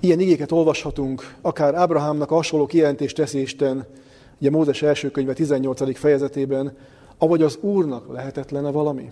Ilyen 0.00 0.20
igéket 0.20 0.52
olvashatunk, 0.52 1.34
akár 1.40 1.74
Ábrahámnak 1.74 2.28
hasonló 2.28 2.66
kijelentést 2.66 3.16
teszi 3.16 3.40
Isten 3.40 3.86
Ugye 4.40 4.50
Mózes 4.50 4.82
első 4.82 5.10
könyve 5.10 5.32
18. 5.32 5.98
fejezetében, 5.98 6.76
avagy 7.18 7.42
az 7.42 7.58
Úrnak 7.60 8.12
lehetetlene 8.12 8.70
valami? 8.70 9.10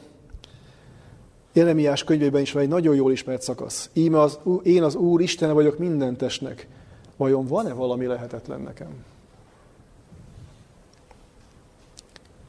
Jeremiás 1.54 2.04
könyvében 2.04 2.40
is 2.40 2.52
van 2.52 2.62
egy 2.62 2.68
nagyon 2.68 2.94
jól 2.94 3.12
ismert 3.12 3.42
szakasz. 3.42 3.90
Íme 3.92 4.20
az, 4.20 4.38
én 4.62 4.82
az 4.82 4.94
Úr 4.94 5.20
Istene 5.20 5.52
vagyok 5.52 5.78
minden 5.78 6.16
testnek. 6.16 6.68
Vajon 7.16 7.46
van-e 7.46 7.72
valami 7.72 8.06
lehetetlen 8.06 8.60
nekem? 8.60 9.04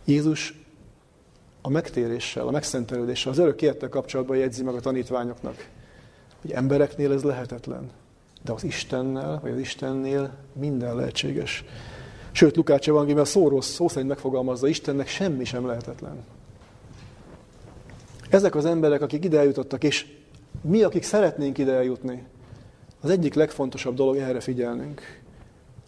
Jézus 0.05 0.63
a 1.61 1.69
megtéréssel, 1.69 2.47
a 2.47 2.51
megszentelődéssel, 2.51 3.31
az 3.31 3.37
örök 3.37 3.61
élettel 3.61 3.89
kapcsolatban 3.89 4.37
jegyzi 4.37 4.63
meg 4.63 4.75
a 4.75 4.79
tanítványoknak, 4.79 5.69
hogy 6.41 6.51
embereknél 6.51 7.11
ez 7.11 7.23
lehetetlen, 7.23 7.91
de 8.43 8.51
az 8.51 8.63
Istennel, 8.63 9.39
vagy 9.41 9.51
az 9.51 9.59
Istennél 9.59 10.33
minden 10.53 10.95
lehetséges. 10.95 11.63
Sőt, 12.31 12.55
Lukács 12.55 12.89
evangélium 12.89 13.19
a 13.19 13.25
szó, 13.25 13.47
rossz, 13.47 13.69
szó 13.69 13.87
szerint 13.87 14.09
megfogalmazza, 14.09 14.67
Istennek 14.67 15.07
semmi 15.07 15.45
sem 15.45 15.65
lehetetlen. 15.65 16.23
Ezek 18.35 18.55
az 18.55 18.65
emberek, 18.65 19.01
akik 19.01 19.23
ide 19.23 19.37
eljutottak, 19.39 19.83
és 19.83 20.05
mi, 20.61 20.83
akik 20.83 21.03
szeretnénk 21.03 21.57
ide 21.57 21.73
eljutni, 21.73 22.23
az 23.01 23.09
egyik 23.09 23.33
legfontosabb 23.33 23.95
dolog 23.95 24.17
erre 24.17 24.39
figyelnünk. 24.39 25.01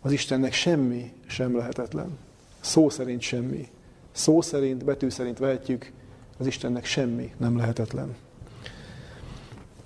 Az 0.02 0.12
Istennek 0.12 0.54
semmi 0.54 1.14
sem 1.26 1.58
lehetetlen. 1.58 2.18
Szó 2.60 2.90
szerint 2.90 3.22
semmi. 3.22 3.68
Szó 4.12 4.42
szerint, 4.42 4.86
betű 4.86 5.10
szerint 5.10 5.38
vehetjük, 5.38 5.92
az 6.38 6.48
Istennek 6.48 6.86
semmi 6.86 7.34
nem 7.38 7.58
lehetetlen. 7.58 8.16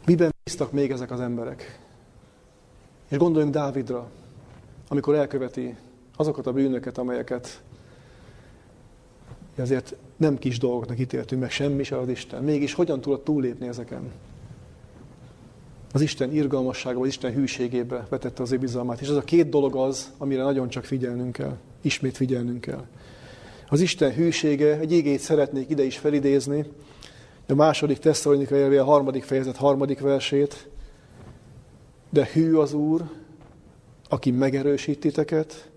Miben 0.05 0.33
bíztak 0.43 0.71
még 0.71 0.91
ezek 0.91 1.11
az 1.11 1.19
emberek? 1.19 1.79
És 3.07 3.17
gondoljunk 3.17 3.53
Dávidra, 3.53 4.09
amikor 4.87 5.15
elköveti 5.15 5.75
azokat 6.15 6.47
a 6.47 6.53
bűnöket, 6.53 6.97
amelyeket 6.97 7.61
azért 9.55 9.95
nem 10.21 10.37
kis 10.37 10.57
dolgoknak 10.57 10.99
ítéltünk 10.99 11.41
meg, 11.41 11.51
semmi 11.51 11.83
se 11.83 11.97
az 11.97 12.07
Isten. 12.07 12.43
Mégis 12.43 12.73
hogyan 12.73 13.01
tudott 13.01 13.23
túllépni 13.23 13.67
ezeken? 13.67 14.11
Az 15.93 16.01
Isten 16.01 16.33
irgalmassága, 16.33 16.99
az 16.99 17.07
Isten 17.07 17.33
hűségébe 17.33 18.07
vetette 18.09 18.41
az 18.41 18.51
ő 18.51 18.57
bizalmát. 18.57 19.01
És 19.01 19.07
ez 19.07 19.15
a 19.15 19.21
két 19.21 19.49
dolog 19.49 19.75
az, 19.75 20.11
amire 20.17 20.43
nagyon 20.43 20.69
csak 20.69 20.83
figyelnünk 20.83 21.31
kell. 21.31 21.57
Ismét 21.81 22.17
figyelnünk 22.17 22.61
kell. 22.61 22.85
Az 23.69 23.81
Isten 23.81 24.13
hűsége, 24.13 24.79
egy 24.79 24.91
igét 24.91 25.19
szeretnék 25.19 25.69
ide 25.69 25.83
is 25.83 25.97
felidézni, 25.97 26.65
a 27.47 27.53
második 27.53 27.97
Tesszalonikai 27.97 28.77
a 28.77 28.83
harmadik 28.83 29.23
fejezet 29.23 29.55
harmadik 29.55 29.99
versét. 29.99 30.69
De 32.09 32.29
hű 32.33 32.53
az 32.53 32.73
Úr, 32.73 33.03
aki 34.09 34.31
megerősít 34.31 34.99
titeket, 34.99 35.69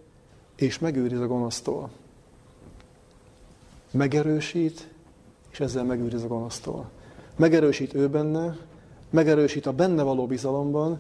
és 0.57 0.79
megőriz 0.79 1.21
a 1.21 1.27
gonosztól. 1.27 1.91
Megerősít, 3.95 4.89
és 5.51 5.61
ezzel 5.61 5.85
megőriz 5.85 6.23
a 6.23 6.27
gonosztól. 6.27 6.91
Megerősít 7.37 7.95
ő 7.95 8.09
benne, 8.09 8.57
megerősít 9.11 9.67
a 9.67 9.73
benne 9.73 10.03
való 10.03 10.27
bizalomban, 10.27 10.99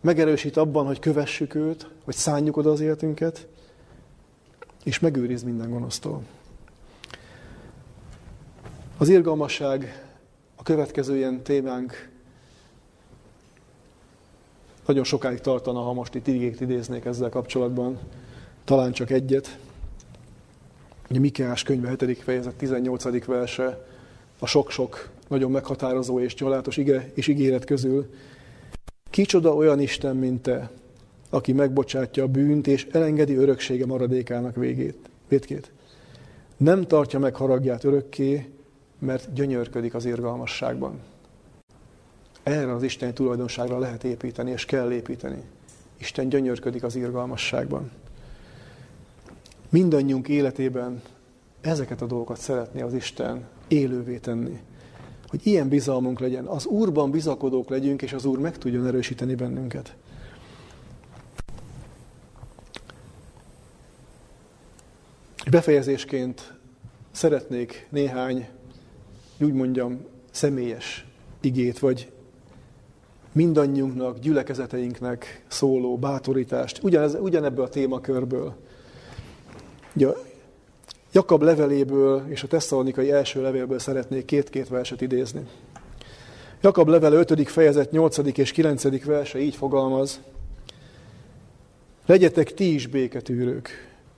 megerősít 0.00 0.56
abban, 0.56 0.86
hogy 0.86 0.98
kövessük 0.98 1.54
őt, 1.54 1.88
hogy 2.04 2.14
szánjuk 2.14 2.56
oda 2.56 2.70
az 2.70 2.80
életünket, 2.80 3.46
és 4.84 4.98
megőriz 4.98 5.42
minden 5.42 5.70
gonosztól. 5.70 6.22
Az 8.98 9.08
irgalmasság 9.08 10.06
a 10.56 10.62
következő 10.62 11.16
ilyen 11.16 11.42
témánk 11.42 12.10
nagyon 14.86 15.04
sokáig 15.04 15.40
tartana, 15.40 15.80
ha 15.80 15.92
most 15.92 16.14
itt 16.14 16.26
igéket 16.26 16.60
idéznék 16.60 17.04
ezzel 17.04 17.28
kapcsolatban 17.28 17.98
talán 18.64 18.92
csak 18.92 19.10
egyet. 19.10 19.58
Ugye 21.10 21.20
Mikeás 21.20 21.62
könyve 21.62 21.88
7. 21.88 22.22
fejezet 22.22 22.54
18. 22.54 23.24
verse 23.24 23.86
a 24.38 24.46
sok-sok 24.46 25.08
nagyon 25.28 25.50
meghatározó 25.50 26.20
és 26.20 26.34
családos 26.34 26.76
ige 26.76 27.10
és 27.14 27.26
ígéret 27.26 27.64
közül. 27.64 28.10
Kicsoda 29.10 29.54
olyan 29.54 29.80
Isten, 29.80 30.16
mint 30.16 30.42
te, 30.42 30.70
aki 31.30 31.52
megbocsátja 31.52 32.22
a 32.22 32.28
bűnt 32.28 32.66
és 32.66 32.86
elengedi 32.90 33.34
öröksége 33.34 33.86
maradékának 33.86 34.54
végét, 34.54 34.98
vétkét. 35.28 35.70
Nem 36.56 36.82
tartja 36.86 37.18
meg 37.18 37.36
haragját 37.36 37.84
örökké, 37.84 38.50
mert 38.98 39.32
gyönyörködik 39.32 39.94
az 39.94 40.04
irgalmasságban. 40.04 41.00
Erre 42.42 42.74
az 42.74 42.82
Isten 42.82 43.14
tulajdonságra 43.14 43.78
lehet 43.78 44.04
építeni, 44.04 44.50
és 44.50 44.64
kell 44.64 44.92
építeni. 44.92 45.42
Isten 45.98 46.28
gyönyörködik 46.28 46.82
az 46.82 46.96
irgalmasságban. 46.96 47.90
Mindannyiunk 49.76 50.28
életében 50.28 51.02
ezeket 51.60 52.02
a 52.02 52.06
dolgokat 52.06 52.38
szeretné 52.38 52.80
az 52.80 52.94
Isten 52.94 53.46
élővé 53.68 54.18
tenni. 54.18 54.60
Hogy 55.26 55.46
ilyen 55.46 55.68
bizalmunk 55.68 56.20
legyen, 56.20 56.44
az 56.44 56.66
Úrban 56.66 57.10
bizakodók 57.10 57.68
legyünk, 57.68 58.02
és 58.02 58.12
az 58.12 58.24
Úr 58.24 58.38
meg 58.38 58.58
tudjon 58.58 58.86
erősíteni 58.86 59.34
bennünket. 59.34 59.96
Befejezésként 65.50 66.54
szeretnék 67.10 67.86
néhány, 67.90 68.48
úgy 69.40 69.52
mondjam, 69.52 70.04
személyes 70.30 71.06
igét, 71.40 71.78
vagy 71.78 72.12
mindannyiunknak, 73.32 74.18
gyülekezeteinknek 74.18 75.44
szóló 75.48 75.98
bátorítást, 75.98 76.82
ugyanez, 76.82 77.14
ugyanebből 77.14 77.64
a 77.64 77.68
témakörből. 77.68 78.64
Ugye, 79.96 80.08
Jakab 81.12 81.42
leveléből 81.42 82.24
és 82.28 82.42
a 82.42 82.46
tesszalonikai 82.46 83.10
első 83.10 83.42
levélből 83.42 83.78
szeretnék 83.78 84.24
két-két 84.24 84.68
verset 84.68 85.00
idézni. 85.00 85.46
Jakab 86.60 86.88
level 86.88 87.12
5. 87.12 87.48
fejezet 87.48 87.90
8. 87.90 88.18
és 88.38 88.52
9. 88.52 89.04
verse 89.04 89.38
így 89.38 89.54
fogalmaz. 89.54 90.20
Legyetek 92.06 92.54
ti 92.54 92.74
is 92.74 92.86
béketűrők, 92.86 93.70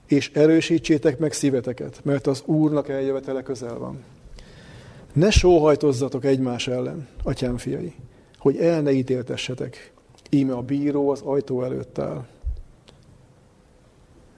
és 0.06 0.30
erősítsétek 0.34 1.18
meg 1.18 1.32
szíveteket, 1.32 2.00
mert 2.02 2.26
az 2.26 2.42
Úrnak 2.44 2.88
eljövetele 2.88 3.42
közel 3.42 3.78
van. 3.78 4.04
Ne 5.12 5.30
sóhajtozzatok 5.30 6.24
egymás 6.24 6.68
ellen, 6.68 7.08
atyám 7.22 7.56
fiai, 7.56 7.94
hogy 8.38 8.56
el 8.56 8.80
ne 8.80 8.90
ítéltessetek. 8.90 9.92
Íme 10.30 10.52
a 10.52 10.62
bíró 10.62 11.10
az 11.10 11.20
ajtó 11.20 11.62
előtt 11.62 11.98
áll. 11.98 12.26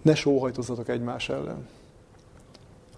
Ne 0.03 0.15
sóhajtozzatok 0.15 0.89
egymás 0.89 1.29
ellen. 1.29 1.69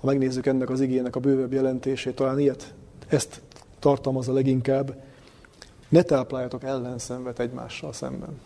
Ha 0.01 0.07
megnézzük 0.07 0.47
ennek 0.47 0.71
az 0.71 0.81
igének 0.81 1.17
a 1.17 1.21
bővebb 1.21 1.53
jelentését, 1.53 2.15
talán 2.15 2.39
ilyet, 2.39 2.75
ezt 3.09 3.41
tartalmazza 3.79 4.33
leginkább, 4.33 5.03
ne 5.89 6.03
tápláljatok 6.03 6.63
ellenszenvet 6.63 7.39
egymással 7.39 7.93
szemben. 7.93 8.41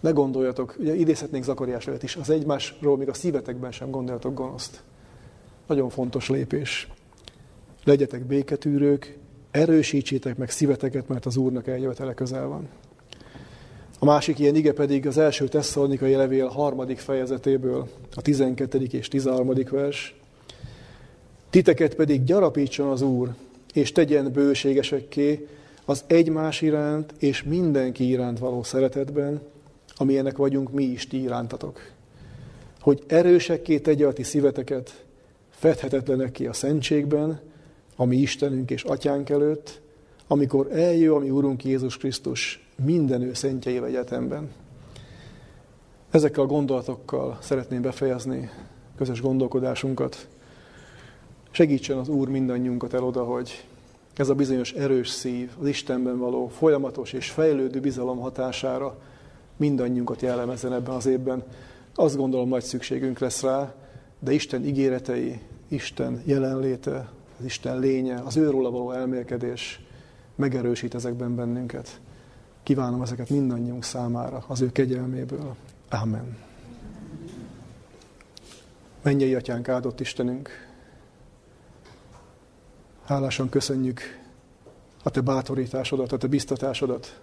Ne 0.00 0.10
gondoljatok, 0.10 0.76
ugye 0.78 0.94
idézhetnénk 0.94 1.44
Zakariás 1.44 1.86
előtt 1.86 2.02
is, 2.02 2.16
az 2.16 2.30
egymásról 2.30 2.96
még 2.96 3.08
a 3.08 3.14
szívetekben 3.14 3.72
sem 3.72 3.90
gondoljatok 3.90 4.34
gonoszt. 4.34 4.82
Nagyon 5.66 5.88
fontos 5.88 6.28
lépés. 6.28 6.88
Legyetek 7.84 8.24
béketűrők, 8.24 9.18
erősítsétek 9.50 10.36
meg 10.36 10.50
szíveteket, 10.50 11.08
mert 11.08 11.26
az 11.26 11.36
Úrnak 11.36 11.66
eljövetele 11.66 12.14
közel 12.14 12.46
van. 12.46 12.68
A 14.02 14.04
másik 14.04 14.38
ilyen 14.38 14.54
ige 14.54 14.72
pedig 14.72 15.06
az 15.06 15.18
első 15.18 15.48
tesszalonikai 15.48 16.14
levél 16.14 16.46
harmadik 16.46 16.98
fejezetéből, 16.98 17.88
a 18.14 18.22
12. 18.22 18.82
és 18.90 19.08
13. 19.08 19.52
vers. 19.70 20.14
Titeket 21.50 21.94
pedig 21.94 22.24
gyarapítson 22.24 22.88
az 22.88 23.02
Úr, 23.02 23.34
és 23.72 23.92
tegyen 23.92 24.32
bőségesekké 24.32 25.48
az 25.84 26.04
egymás 26.06 26.60
iránt 26.60 27.14
és 27.18 27.42
mindenki 27.42 28.08
iránt 28.08 28.38
való 28.38 28.62
szeretetben, 28.62 29.40
amilyenek 29.96 30.36
vagyunk 30.36 30.72
mi 30.72 30.84
is 30.84 31.06
ti 31.06 31.22
irántatok. 31.22 31.80
Hogy 32.80 33.02
erősekké 33.06 33.78
tegye 33.78 34.06
a 34.06 34.12
ti 34.12 34.22
szíveteket, 34.22 35.04
fedhetetlenek 35.50 36.32
ki 36.32 36.46
a 36.46 36.52
szentségben, 36.52 37.40
ami 37.96 38.16
Istenünk 38.16 38.70
és 38.70 38.82
Atyánk 38.82 39.30
előtt, 39.30 39.80
amikor 40.26 40.68
eljő 40.72 41.14
a 41.14 41.18
mi 41.18 41.30
Úrunk 41.30 41.64
Jézus 41.64 41.96
Krisztus 41.96 42.68
minden 42.84 43.22
ő 43.22 43.34
szentjeivel 43.34 43.88
egyetemben. 43.88 44.50
Ezekkel 46.10 46.42
a 46.42 46.46
gondolatokkal 46.46 47.38
szeretném 47.40 47.82
befejezni 47.82 48.50
közös 48.96 49.20
gondolkodásunkat. 49.20 50.28
Segítsen 51.50 51.98
az 51.98 52.08
Úr 52.08 52.28
mindannyiunkat 52.28 52.94
el 52.94 53.04
oda, 53.04 53.24
hogy 53.24 53.64
ez 54.16 54.28
a 54.28 54.34
bizonyos 54.34 54.72
erős 54.72 55.08
szív, 55.08 55.50
az 55.60 55.66
Istenben 55.66 56.18
való 56.18 56.48
folyamatos 56.48 57.12
és 57.12 57.30
fejlődő 57.30 57.80
bizalom 57.80 58.18
hatására 58.18 58.98
mindannyiunkat 59.56 60.22
jellemezzen 60.22 60.72
ebben 60.72 60.94
az 60.94 61.06
évben. 61.06 61.42
Azt 61.94 62.16
gondolom, 62.16 62.48
nagy 62.48 62.62
szükségünk 62.62 63.18
lesz 63.18 63.42
rá, 63.42 63.74
de 64.18 64.32
Isten 64.32 64.64
ígéretei, 64.64 65.40
Isten 65.68 66.22
jelenléte, 66.24 67.10
az 67.38 67.44
Isten 67.44 67.78
lénye, 67.78 68.20
az 68.24 68.36
őróla 68.36 68.70
való 68.70 68.90
elmélkedés 68.90 69.80
megerősít 70.34 70.94
ezekben 70.94 71.36
bennünket. 71.36 72.00
Kívánom 72.62 73.02
ezeket 73.02 73.30
mindannyiunk 73.30 73.84
számára, 73.84 74.44
az 74.46 74.60
ő 74.60 74.72
kegyelméből. 74.72 75.56
Amen. 75.88 76.36
Mennyei 79.02 79.34
atyánk, 79.34 79.68
áldott 79.68 80.00
Istenünk, 80.00 80.68
hálásan 83.04 83.48
köszönjük 83.48 84.00
a 85.02 85.10
te 85.10 85.20
bátorításodat, 85.20 86.12
a 86.12 86.16
te 86.16 86.26
biztatásodat, 86.26 87.20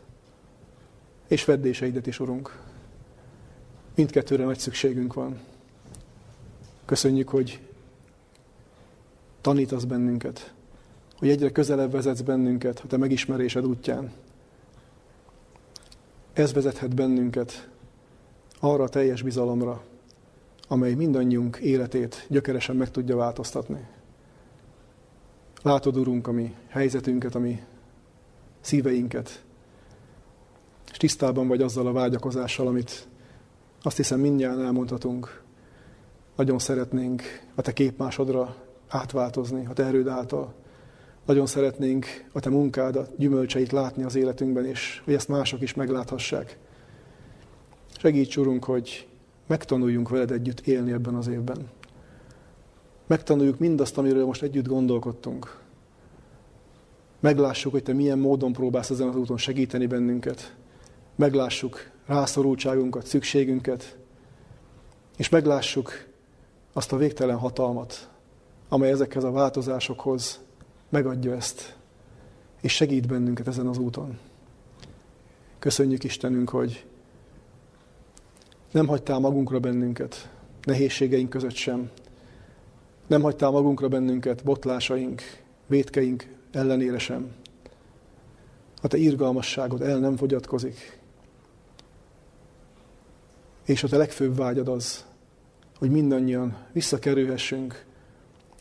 és 1.27 1.43
feddéseidet 1.43 2.07
is, 2.07 2.19
Urunk. 2.19 2.59
Mindkettőre 3.95 4.43
nagy 4.43 4.59
szükségünk 4.59 5.13
van. 5.13 5.39
Köszönjük, 6.85 7.29
hogy 7.29 7.59
tanítasz 9.41 9.83
bennünket, 9.83 10.53
hogy 11.17 11.29
egyre 11.29 11.51
közelebb 11.51 11.91
vezetsz 11.91 12.21
bennünket 12.21 12.79
a 12.79 12.87
te 12.87 12.97
megismerésed 12.97 13.65
útján. 13.65 14.11
Ez 16.37 16.53
vezethet 16.53 16.95
bennünket 16.95 17.69
arra 18.59 18.83
a 18.83 18.89
teljes 18.89 19.21
bizalomra, 19.21 19.83
amely 20.67 20.93
mindannyiunk 20.93 21.57
életét 21.57 22.25
gyökeresen 22.29 22.75
meg 22.75 22.91
tudja 22.91 23.15
változtatni. 23.15 23.87
Látod, 25.61 25.97
Urunk, 25.97 26.27
a 26.27 26.31
mi 26.31 26.55
helyzetünket, 26.67 27.35
a 27.35 27.39
mi 27.39 27.63
szíveinket, 28.61 29.43
és 30.91 30.97
tisztában 30.97 31.47
vagy 31.47 31.61
azzal 31.61 31.87
a 31.87 31.91
vágyakozással, 31.91 32.67
amit 32.67 33.07
azt 33.81 33.97
hiszem 33.97 34.19
mindjárt 34.19 34.59
elmondhatunk. 34.59 35.41
Nagyon 36.35 36.59
szeretnénk 36.59 37.21
a 37.55 37.61
te 37.61 37.73
képmásodra 37.73 38.55
átváltozni, 38.87 39.65
a 39.65 39.73
te 39.73 39.85
erőd 39.85 40.07
által. 40.07 40.53
Nagyon 41.27 41.45
szeretnénk 41.45 42.05
a 42.31 42.39
te 42.39 42.49
munkádat, 42.49 43.17
gyümölcseit 43.17 43.71
látni 43.71 44.03
az 44.03 44.15
életünkben, 44.15 44.65
és 44.65 45.01
hogy 45.05 45.13
ezt 45.13 45.27
mások 45.27 45.61
is 45.61 45.73
megláthassák. 45.73 46.57
Segíts, 47.97 48.37
Urunk, 48.37 48.63
hogy 48.63 49.07
megtanuljunk 49.47 50.09
veled 50.09 50.31
együtt 50.31 50.59
élni 50.59 50.91
ebben 50.91 51.15
az 51.15 51.27
évben. 51.27 51.69
Megtanuljuk 53.07 53.59
mindazt, 53.59 53.97
amiről 53.97 54.25
most 54.25 54.41
együtt 54.41 54.67
gondolkodtunk. 54.67 55.59
Meglássuk, 57.19 57.71
hogy 57.71 57.83
te 57.83 57.93
milyen 57.93 58.19
módon 58.19 58.53
próbálsz 58.53 58.89
ezen 58.89 59.07
az 59.07 59.15
úton 59.15 59.37
segíteni 59.37 59.85
bennünket. 59.85 60.55
Meglássuk 61.15 61.91
rászorultságunkat, 62.05 63.05
szükségünket, 63.05 63.97
és 65.17 65.29
meglássuk 65.29 65.91
azt 66.73 66.91
a 66.91 66.97
végtelen 66.97 67.37
hatalmat, 67.37 68.09
amely 68.69 68.91
ezekhez 68.91 69.23
a 69.23 69.31
változásokhoz 69.31 70.45
megadja 70.89 71.35
ezt, 71.35 71.75
és 72.61 72.73
segít 72.73 73.07
bennünket 73.07 73.47
ezen 73.47 73.67
az 73.67 73.77
úton. 73.77 74.17
Köszönjük 75.59 76.03
Istenünk, 76.03 76.49
hogy 76.49 76.85
nem 78.71 78.87
hagytál 78.87 79.19
magunkra 79.19 79.59
bennünket, 79.59 80.29
nehézségeink 80.63 81.29
között 81.29 81.55
sem. 81.55 81.89
Nem 83.07 83.21
hagytál 83.21 83.49
magunkra 83.49 83.87
bennünket 83.87 84.43
botlásaink, 84.43 85.21
vétkeink 85.65 86.27
ellenére 86.51 86.97
sem. 86.97 87.31
A 88.81 88.87
te 88.87 88.97
irgalmasságod 88.97 89.81
el 89.81 89.99
nem 89.99 90.15
fogyatkozik. 90.15 90.99
És 93.65 93.83
a 93.83 93.87
te 93.87 93.97
legfőbb 93.97 94.35
vágyad 94.35 94.67
az, 94.67 95.05
hogy 95.77 95.89
mindannyian 95.89 96.57
visszakerülhessünk 96.71 97.85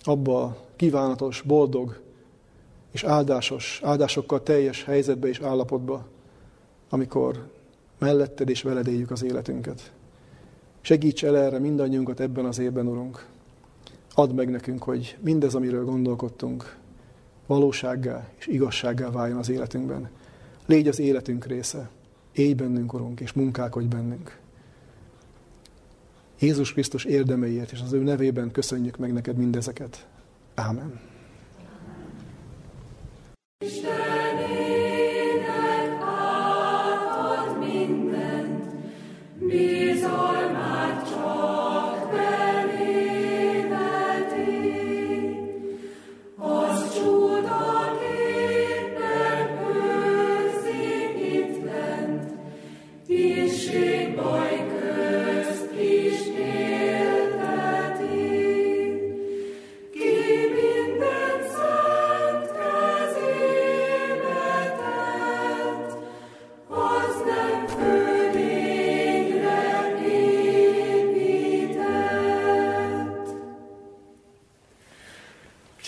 abba 0.02 0.42
a 0.42 0.56
kívánatos, 0.76 1.42
boldog 1.42 2.04
és 2.96 3.04
áldásos, 3.04 3.80
áldásokkal 3.82 4.42
teljes 4.42 4.84
helyzetbe 4.84 5.28
és 5.28 5.40
állapotba, 5.40 6.06
amikor 6.88 7.48
melletted 7.98 8.48
és 8.48 8.62
veled 8.62 8.86
éljük 8.86 9.10
az 9.10 9.22
életünket. 9.22 9.92
Segíts 10.80 11.24
el 11.24 11.36
erre 11.36 11.58
mindannyiunkat 11.58 12.20
ebben 12.20 12.44
az 12.44 12.58
évben, 12.58 12.86
Urunk. 12.86 13.26
Add 14.14 14.34
meg 14.34 14.50
nekünk, 14.50 14.82
hogy 14.82 15.16
mindez, 15.20 15.54
amiről 15.54 15.84
gondolkodtunk, 15.84 16.76
valósággá 17.46 18.28
és 18.38 18.46
igazsággá 18.46 19.10
váljon 19.10 19.38
az 19.38 19.48
életünkben. 19.48 20.10
Légy 20.66 20.88
az 20.88 20.98
életünk 20.98 21.46
része. 21.46 21.90
Élj 22.32 22.52
bennünk, 22.52 22.92
Urunk, 22.92 23.20
és 23.20 23.32
munkálkodj 23.32 23.86
bennünk. 23.86 24.38
Jézus 26.38 26.72
Krisztus 26.72 27.04
érdemeiért, 27.04 27.72
és 27.72 27.80
az 27.80 27.92
ő 27.92 28.02
nevében 28.02 28.50
köszönjük 28.50 28.96
meg 28.96 29.12
neked 29.12 29.36
mindezeket. 29.36 30.06
Ámen. 30.54 31.05
Istenének 33.64 35.46
átad 36.00 37.58
mindent, 37.58 38.64
bizony 39.38 39.85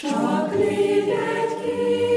Чаклы 0.01 1.01
ветки. 1.01 2.08